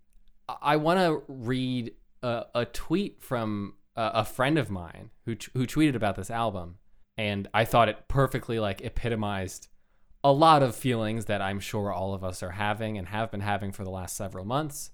I 0.61 0.77
want 0.77 0.99
to 0.99 1.23
read 1.27 1.93
a, 2.23 2.45
a 2.55 2.65
tweet 2.65 3.21
from 3.21 3.73
a, 3.95 4.11
a 4.15 4.25
friend 4.25 4.57
of 4.57 4.69
mine 4.69 5.11
who 5.25 5.36
t- 5.36 5.51
who 5.53 5.65
tweeted 5.65 5.95
about 5.95 6.15
this 6.15 6.31
album, 6.31 6.77
and 7.17 7.47
I 7.53 7.65
thought 7.65 7.89
it 7.89 8.07
perfectly 8.07 8.59
like 8.59 8.81
epitomized 8.81 9.67
a 10.26 10.32
lot 10.32 10.63
of 10.63 10.76
feelings 10.76 11.26
that 11.26 11.39
I'm 11.39 11.59
sure 11.59 11.93
all 11.93 12.15
of 12.15 12.23
us 12.23 12.41
are 12.41 12.49
having 12.49 12.97
and 12.97 13.09
have 13.09 13.30
been 13.30 13.41
having 13.41 13.71
for 13.71 13.84
the 13.84 13.91
last 13.91 14.17
several 14.17 14.43
months 14.43 14.89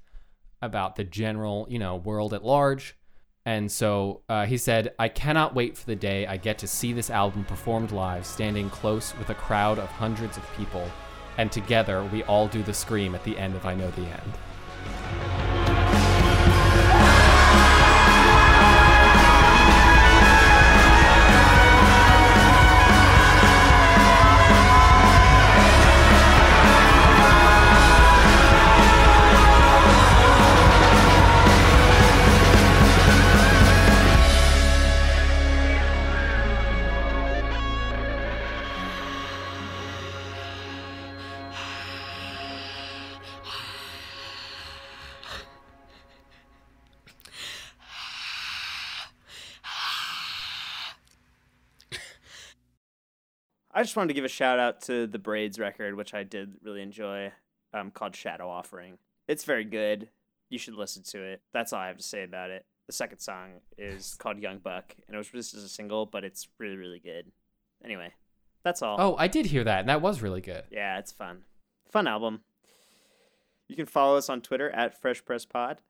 about 0.61 0.97
the 0.97 1.05
general, 1.05 1.65
you 1.69 1.79
know, 1.79 1.95
world 1.95 2.33
at 2.33 2.43
large. 2.43 2.97
And 3.45 3.71
so 3.71 4.23
uh, 4.27 4.45
he 4.45 4.57
said, 4.57 4.93
I 4.99 5.07
cannot 5.07 5.55
wait 5.55 5.77
for 5.77 5.85
the 5.85 5.95
day 5.95 6.27
I 6.27 6.35
get 6.35 6.57
to 6.57 6.67
see 6.67 6.91
this 6.91 7.09
album 7.09 7.45
performed 7.45 7.93
live, 7.93 8.25
standing 8.25 8.69
close 8.69 9.17
with 9.17 9.29
a 9.29 9.33
crowd 9.33 9.79
of 9.79 9.87
hundreds 9.87 10.35
of 10.35 10.43
people, 10.57 10.85
and 11.37 11.49
together 11.49 12.03
we 12.11 12.23
all 12.23 12.49
do 12.49 12.61
the 12.61 12.73
scream 12.73 13.15
at 13.15 13.23
the 13.23 13.37
end 13.37 13.55
of 13.55 13.65
I 13.65 13.73
Know 13.73 13.89
the 13.91 14.01
End. 14.01 14.33
I 53.81 53.83
just 53.83 53.95
wanted 53.95 54.09
to 54.09 54.13
give 54.13 54.25
a 54.25 54.27
shout 54.27 54.59
out 54.59 54.81
to 54.81 55.07
the 55.07 55.17
Braids 55.17 55.57
record, 55.57 55.95
which 55.95 56.13
I 56.13 56.21
did 56.21 56.53
really 56.61 56.83
enjoy, 56.83 57.31
um, 57.73 57.89
called 57.89 58.15
Shadow 58.15 58.47
Offering. 58.47 58.99
It's 59.27 59.43
very 59.43 59.63
good. 59.63 60.09
You 60.51 60.59
should 60.59 60.75
listen 60.75 61.01
to 61.05 61.23
it. 61.23 61.41
That's 61.51 61.73
all 61.73 61.79
I 61.79 61.87
have 61.87 61.97
to 61.97 62.03
say 62.03 62.21
about 62.21 62.51
it. 62.51 62.67
The 62.85 62.93
second 62.93 63.21
song 63.21 63.53
is 63.79 64.13
called 64.19 64.37
Young 64.37 64.59
Buck, 64.59 64.93
and 65.07 65.15
it 65.15 65.17
was 65.17 65.33
released 65.33 65.55
as 65.55 65.63
a 65.63 65.67
single, 65.67 66.05
but 66.05 66.23
it's 66.23 66.47
really, 66.59 66.77
really 66.77 66.99
good. 66.99 67.31
Anyway, 67.83 68.13
that's 68.63 68.83
all. 68.83 68.97
Oh, 68.99 69.15
I 69.17 69.27
did 69.27 69.47
hear 69.47 69.63
that, 69.63 69.79
and 69.79 69.89
that 69.89 70.03
was 70.03 70.21
really 70.21 70.41
good. 70.41 70.65
Yeah, 70.69 70.99
it's 70.99 71.11
fun. 71.11 71.45
Fun 71.89 72.05
album. 72.05 72.41
You 73.67 73.75
can 73.75 73.87
follow 73.87 74.15
us 74.15 74.29
on 74.29 74.41
Twitter 74.41 74.69
at 74.69 75.01
Fresh 75.01 75.25
Press 75.25 75.43
Pod. 75.43 75.81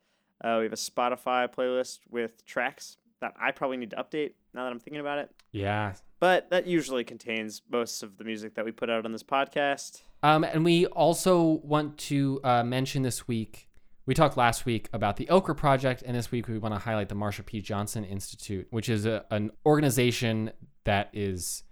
Uh, 0.41 0.55
we 0.59 0.63
have 0.63 0.71
a 0.71 0.77
Spotify 0.77 1.53
playlist 1.53 1.99
with 2.09 2.45
tracks 2.45 2.95
that 3.19 3.33
I 3.37 3.51
probably 3.51 3.75
need 3.75 3.89
to 3.89 3.97
update 3.97 4.35
now 4.53 4.63
that 4.63 4.71
I'm 4.71 4.79
thinking 4.79 5.01
about 5.01 5.19
it. 5.19 5.29
Yeah. 5.51 5.95
But 6.21 6.51
that 6.51 6.67
usually 6.67 7.03
contains 7.03 7.63
most 7.71 8.03
of 8.03 8.17
the 8.19 8.23
music 8.23 8.53
that 8.53 8.63
we 8.63 8.71
put 8.71 8.91
out 8.91 9.05
on 9.05 9.11
this 9.11 9.23
podcast. 9.23 10.03
Um, 10.21 10.43
and 10.43 10.63
we 10.63 10.85
also 10.85 11.59
want 11.63 11.97
to 11.97 12.39
uh, 12.43 12.63
mention 12.63 13.01
this 13.01 13.27
week. 13.27 13.67
We 14.05 14.13
talked 14.13 14.37
last 14.37 14.67
week 14.67 14.87
about 14.93 15.17
the 15.17 15.27
Okra 15.29 15.55
Project, 15.55 16.03
and 16.05 16.15
this 16.15 16.29
week 16.29 16.47
we 16.47 16.59
want 16.59 16.75
to 16.75 16.79
highlight 16.79 17.09
the 17.09 17.15
Marsha 17.15 17.43
P. 17.43 17.59
Johnson 17.59 18.05
Institute, 18.05 18.67
which 18.69 18.87
is 18.87 19.07
a, 19.07 19.25
an 19.31 19.49
organization 19.65 20.51
that 20.83 21.09
is 21.11 21.63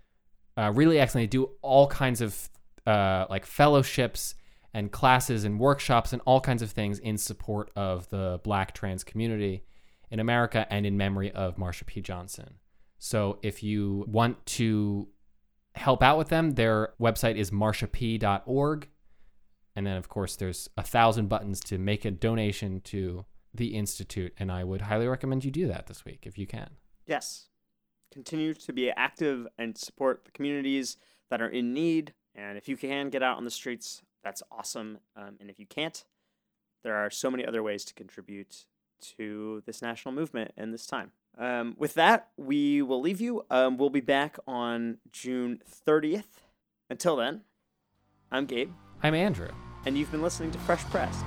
uh, 0.58 0.72
really 0.74 1.00
excellent. 1.00 1.32
They 1.32 1.38
do 1.38 1.52
all 1.62 1.86
kinds 1.86 2.20
of 2.20 2.50
uh, 2.88 3.28
like 3.30 3.46
fellowships 3.46 4.34
and 4.74 4.92
classes 4.92 5.44
and 5.44 5.60
workshops 5.60 6.12
and 6.12 6.24
all 6.26 6.42
kinds 6.42 6.64
of 6.64 6.72
things 6.72 6.98
in 6.98 7.20
support 7.20 7.70
of 7.76 8.10
the 8.10 8.40
Black 8.44 8.74
trans 8.74 9.04
community 9.04 9.64
in 10.10 10.20
America 10.20 10.66
and 10.72 10.88
in 10.88 10.98
memory 10.98 11.32
of 11.34 11.58
Marsha 11.58 11.86
P. 11.86 12.02
Johnson. 12.02 12.56
So 13.00 13.40
if 13.42 13.64
you 13.64 14.06
want 14.08 14.46
to 14.46 15.08
help 15.76 16.04
out 16.04 16.18
with 16.18 16.28
them, 16.28 16.52
their 16.52 16.94
website 17.00 17.36
is 17.36 17.52
marshap.org. 17.52 18.90
And 19.76 19.88
then, 19.88 19.96
of 19.96 20.10
course, 20.10 20.36
there's 20.36 20.70
a 20.78 20.84
thousand 20.84 21.30
buttons 21.30 21.62
to 21.62 21.78
make 21.78 22.04
a 22.04 22.12
donation 22.12 22.82
to 22.82 23.26
the 23.54 23.76
Institute. 23.76 24.34
And 24.38 24.52
I 24.52 24.66
would 24.66 24.82
highly 24.82 25.08
recommend 25.08 25.46
you 25.46 25.52
do 25.52 25.68
that 25.68 25.88
this 25.88 26.04
week 26.04 26.26
if 26.28 26.38
you 26.38 26.46
can. 26.46 26.72
Yes. 27.08 27.48
Continue 28.12 28.54
to 28.54 28.74
be 28.74 28.92
active 28.92 29.48
and 29.58 29.78
support 29.78 30.26
the 30.26 30.32
communities 30.32 30.98
that 31.30 31.42
are 31.42 31.48
in 31.48 31.74
need. 31.74 32.14
And 32.36 32.58
if 32.58 32.68
you 32.68 32.76
can 32.76 33.10
get 33.10 33.24
out 33.24 33.38
on 33.38 33.46
the 33.46 33.52
streets, 33.52 34.02
that's 34.24 34.44
awesome. 34.52 35.00
Um, 35.16 35.38
and 35.40 35.50
if 35.50 35.60
you 35.60 35.66
can't, 35.66 36.04
there 36.84 36.96
are 36.96 37.10
so 37.10 37.32
many 37.32 37.46
other 37.46 37.64
ways 37.64 37.86
to 37.86 37.94
contribute 37.94 38.66
to 39.18 39.64
this 39.66 39.82
national 39.82 40.14
movement 40.14 40.52
in 40.58 40.72
this 40.72 40.86
time. 40.86 41.12
Um, 41.38 41.76
with 41.78 41.94
that, 41.94 42.30
we 42.38 42.82
will 42.82 43.00
leave 43.02 43.22
you. 43.22 43.46
Um, 43.50 43.78
we'll 43.78 43.90
be 43.90 44.02
back 44.02 44.38
on 44.48 44.98
June 45.12 45.62
30th. 45.88 46.26
Until 46.90 47.16
then, 47.16 47.42
I'm 48.32 48.46
Gabe, 48.46 48.72
I'm 49.04 49.14
Andrew. 49.16 49.50
and 49.86 49.98
you've 49.98 50.12
been 50.12 50.22
listening 50.22 50.52
to 50.52 50.60
Fresh 50.60 50.84
Pressed. 50.86 51.24